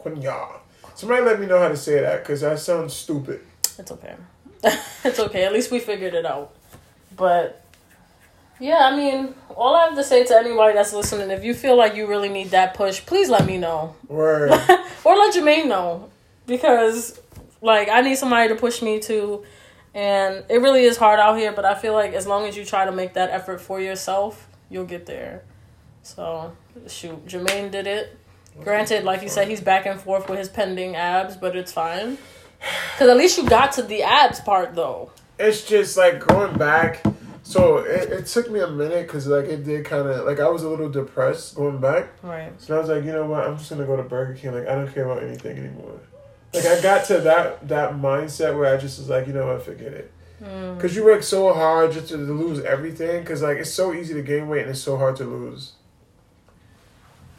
Quinoa. 0.00 0.58
Somebody 0.94 1.22
let 1.22 1.40
me 1.40 1.46
know 1.46 1.58
how 1.58 1.68
to 1.68 1.76
say 1.76 2.00
that 2.00 2.22
because 2.22 2.40
that 2.42 2.58
sounds 2.58 2.94
stupid. 2.94 3.40
it's 3.78 3.90
okay. 3.90 4.14
it's 5.04 5.18
okay. 5.18 5.44
At 5.44 5.52
least 5.52 5.70
we 5.70 5.80
figured 5.80 6.14
it 6.14 6.26
out. 6.26 6.52
But 7.16 7.64
yeah, 8.60 8.88
I 8.90 8.96
mean, 8.96 9.34
all 9.56 9.74
I 9.74 9.86
have 9.86 9.96
to 9.96 10.04
say 10.04 10.24
to 10.24 10.36
anybody 10.36 10.74
that's 10.74 10.92
listening, 10.92 11.30
if 11.30 11.44
you 11.44 11.54
feel 11.54 11.76
like 11.76 11.96
you 11.96 12.06
really 12.06 12.28
need 12.28 12.50
that 12.50 12.74
push, 12.74 13.04
please 13.04 13.28
let 13.28 13.46
me 13.46 13.58
know. 13.58 13.96
Word. 14.08 14.50
or 15.04 15.16
let 15.16 15.34
Jermaine 15.34 15.66
know 15.66 16.10
because 16.46 17.20
like 17.60 17.88
I 17.88 18.00
need 18.02 18.16
somebody 18.16 18.48
to 18.48 18.54
push 18.54 18.82
me 18.82 19.00
too, 19.00 19.44
and 19.94 20.44
it 20.48 20.58
really 20.58 20.84
is 20.84 20.96
hard 20.96 21.20
out 21.20 21.38
here. 21.38 21.52
But 21.52 21.64
I 21.64 21.74
feel 21.74 21.92
like 21.92 22.12
as 22.12 22.26
long 22.26 22.46
as 22.46 22.56
you 22.56 22.64
try 22.64 22.84
to 22.84 22.92
make 22.92 23.14
that 23.14 23.30
effort 23.30 23.60
for 23.60 23.80
yourself, 23.80 24.48
you'll 24.70 24.84
get 24.86 25.06
there. 25.06 25.42
So 26.02 26.56
shoot, 26.88 27.26
Jermaine 27.26 27.70
did 27.70 27.86
it. 27.86 28.18
Granted, 28.62 29.04
like 29.04 29.22
you 29.22 29.28
said, 29.28 29.48
he's 29.48 29.60
back 29.60 29.86
and 29.86 30.00
forth 30.00 30.28
with 30.28 30.38
his 30.38 30.48
pending 30.48 30.94
abs, 30.96 31.36
but 31.36 31.56
it's 31.56 31.72
fine. 31.72 32.18
Cause 32.98 33.08
at 33.08 33.16
least 33.16 33.38
you 33.38 33.48
got 33.48 33.72
to 33.72 33.82
the 33.82 34.02
abs 34.02 34.40
part 34.40 34.74
though. 34.74 35.10
it's 35.38 35.66
just 35.66 35.96
like 35.96 36.20
going 36.26 36.56
back. 36.56 37.02
So 37.44 37.78
it, 37.78 38.10
it 38.12 38.26
took 38.26 38.50
me 38.50 38.60
a 38.60 38.68
minute 38.68 39.06
because 39.06 39.26
like 39.26 39.46
it 39.46 39.64
did 39.64 39.84
kind 39.84 40.06
of 40.06 40.24
like 40.26 40.38
I 40.38 40.48
was 40.48 40.62
a 40.62 40.68
little 40.68 40.88
depressed 40.88 41.56
going 41.56 41.78
back. 41.80 42.10
Right. 42.22 42.52
So 42.60 42.76
I 42.76 42.80
was 42.80 42.88
like, 42.88 43.04
you 43.04 43.12
know 43.12 43.26
what? 43.26 43.44
I'm 43.44 43.58
just 43.58 43.70
gonna 43.70 43.84
go 43.84 43.96
to 43.96 44.04
Burger 44.04 44.34
King. 44.34 44.52
Like 44.52 44.68
I 44.68 44.74
don't 44.76 44.92
care 44.92 45.04
about 45.04 45.24
anything 45.24 45.58
anymore. 45.58 45.98
Like 46.54 46.66
I 46.66 46.80
got 46.82 47.04
to 47.06 47.18
that 47.20 47.68
that 47.68 47.92
mindset 47.94 48.56
where 48.56 48.74
I 48.74 48.78
just 48.78 48.98
was 48.98 49.08
like, 49.08 49.26
you 49.26 49.32
know 49.32 49.46
what? 49.46 49.64
Forget 49.64 49.92
it. 49.92 50.12
Mm. 50.42 50.78
Cause 50.80 50.94
you 50.96 51.04
work 51.04 51.22
so 51.22 51.52
hard 51.54 51.92
just 51.92 52.08
to, 52.08 52.16
lose 52.16 52.60
everything. 52.64 53.24
Cause 53.24 53.42
like 53.42 53.58
it's 53.58 53.72
so 53.72 53.94
easy 53.94 54.12
to 54.14 54.22
gain 54.22 54.48
weight 54.48 54.62
and 54.62 54.70
it's 54.70 54.82
so 54.82 54.96
hard 54.96 55.16
to 55.16 55.24
lose. 55.24 55.72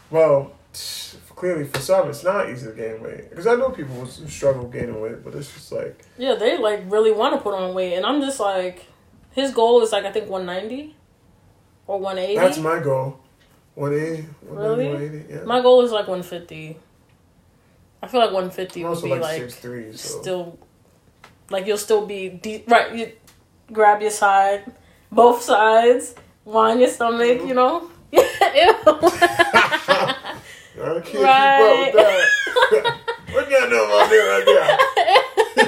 Well, 0.09 0.53
clearly 1.35 1.65
for 1.65 1.79
some 1.79 2.09
it's 2.09 2.23
not 2.23 2.49
easy 2.49 2.67
to 2.67 2.73
gain 2.73 3.03
weight. 3.03 3.33
Cause 3.35 3.45
I 3.45 3.55
know 3.55 3.69
people 3.69 3.95
who 3.95 4.27
struggle 4.27 4.67
gaining 4.67 4.99
weight, 5.01 5.23
but 5.23 5.35
it's 5.35 5.53
just 5.53 5.71
like 5.71 6.05
Yeah, 6.17 6.35
they 6.35 6.57
like 6.57 6.83
really 6.87 7.11
want 7.11 7.35
to 7.35 7.41
put 7.41 7.53
on 7.53 7.73
weight, 7.73 7.95
and 7.95 8.05
I'm 8.05 8.21
just 8.21 8.39
like, 8.39 8.85
his 9.31 9.51
goal 9.51 9.81
is 9.81 9.91
like 9.91 10.05
I 10.05 10.11
think 10.11 10.29
190 10.29 10.95
or 11.85 11.99
180. 11.99 12.39
that's 12.39 12.57
my 12.57 12.79
goal. 12.79 13.19
180, 13.75 14.27
190, 14.47 14.53
Really? 14.53 14.93
180, 14.93 15.33
yeah. 15.33 15.43
My 15.45 15.61
goal 15.61 15.81
is 15.81 15.91
like 15.91 16.07
150. 16.07 16.77
I 18.03 18.07
feel 18.07 18.19
like 18.19 18.31
150 18.31 18.83
would 18.83 19.01
be 19.01 19.09
like 19.09 19.21
like, 19.21 19.41
six 19.41 19.55
three, 19.55 19.93
so 19.95 20.21
still, 20.21 20.59
like 21.49 21.65
you'll 21.65 21.77
still 21.77 22.05
be 22.05 22.27
de- 22.29 22.65
right. 22.67 22.93
You 22.93 23.11
grab 23.71 24.01
your 24.01 24.11
side, 24.11 24.65
both 25.09 25.41
sides, 25.41 26.13
wind 26.43 26.81
your 26.81 26.89
stomach. 26.89 27.41
You 27.47 27.53
know. 27.53 27.89
I 28.13 28.17
can't 31.01 31.05
Right. 31.05 31.05
keep 31.05 31.21
up 31.21 31.79
with 31.79 31.93
that. 31.95 32.27
what 33.31 33.49
y'all 33.49 33.69
know 33.69 33.85
about 33.85 34.09
that 34.09 34.23
right 35.55 35.63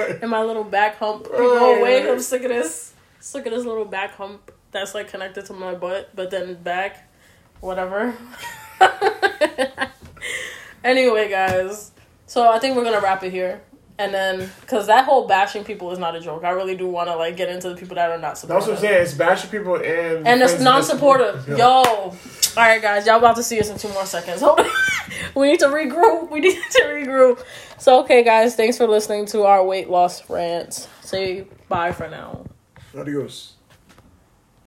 there? 0.00 0.18
and 0.22 0.30
my 0.30 0.42
little 0.42 0.64
back 0.64 0.96
hump. 0.96 1.26
Right, 1.28 1.36
go 1.38 1.78
away. 1.78 2.10
I'm 2.10 2.20
sick 2.20 2.42
of 2.42 2.48
this. 2.48 2.94
Sick 3.20 3.44
of 3.44 3.52
this 3.52 3.66
little 3.66 3.84
back 3.84 4.14
hump 4.14 4.50
that's 4.70 4.94
like 4.94 5.08
connected 5.08 5.44
to 5.46 5.52
my 5.52 5.74
butt, 5.74 6.08
but 6.14 6.30
then 6.30 6.54
back, 6.62 7.06
whatever. 7.60 8.14
anyway, 10.84 11.28
guys. 11.30 11.92
So 12.26 12.48
I 12.48 12.58
think 12.58 12.76
we're 12.76 12.84
gonna 12.84 13.00
wrap 13.00 13.22
it 13.24 13.32
here. 13.32 13.60
and 13.98 14.12
then 14.12 14.50
because 14.60 14.86
that 14.88 15.06
whole 15.06 15.26
bashing 15.26 15.64
people 15.64 15.90
is 15.90 15.98
not 15.98 16.14
a 16.14 16.20
joke. 16.20 16.44
I 16.44 16.50
really 16.50 16.76
do 16.76 16.86
want 16.86 17.08
to 17.08 17.16
like 17.16 17.34
get 17.36 17.48
into 17.48 17.70
the 17.70 17.76
people 17.76 17.94
that 17.94 18.10
are 18.10 18.18
not 18.18 18.30
That's 18.32 18.40
supportive. 18.40 18.68
what 18.68 18.74
I'm 18.76 18.80
saying. 18.82 19.02
It's 19.02 19.14
bashing 19.14 19.50
people 19.50 19.76
and 19.76 20.28
And 20.28 20.42
it's 20.42 20.60
non-supportive. 20.60 21.40
support- 21.44 21.58
Yo, 21.58 21.66
all 21.66 22.14
right, 22.56 22.82
guys, 22.82 23.06
y'all 23.06 23.16
about 23.16 23.36
to 23.36 23.42
see 23.42 23.58
us 23.58 23.70
in 23.70 23.78
two 23.78 23.88
more 23.94 24.04
seconds. 24.04 24.42
Hold 24.42 24.60
on, 24.60 24.66
we 25.34 25.50
need 25.50 25.60
to 25.60 25.66
regroup. 25.68 26.30
We 26.30 26.40
need 26.40 26.58
to 26.72 26.82
regroup. 26.84 27.42
So, 27.78 28.00
okay, 28.00 28.22
guys, 28.22 28.54
thanks 28.54 28.76
for 28.76 28.86
listening 28.86 29.24
to 29.26 29.44
our 29.44 29.64
weight 29.64 29.88
loss 29.88 30.28
rants. 30.28 30.88
Say 31.00 31.46
bye 31.68 31.92
for 31.92 32.08
now. 32.08 32.44
Adios. 32.94 33.54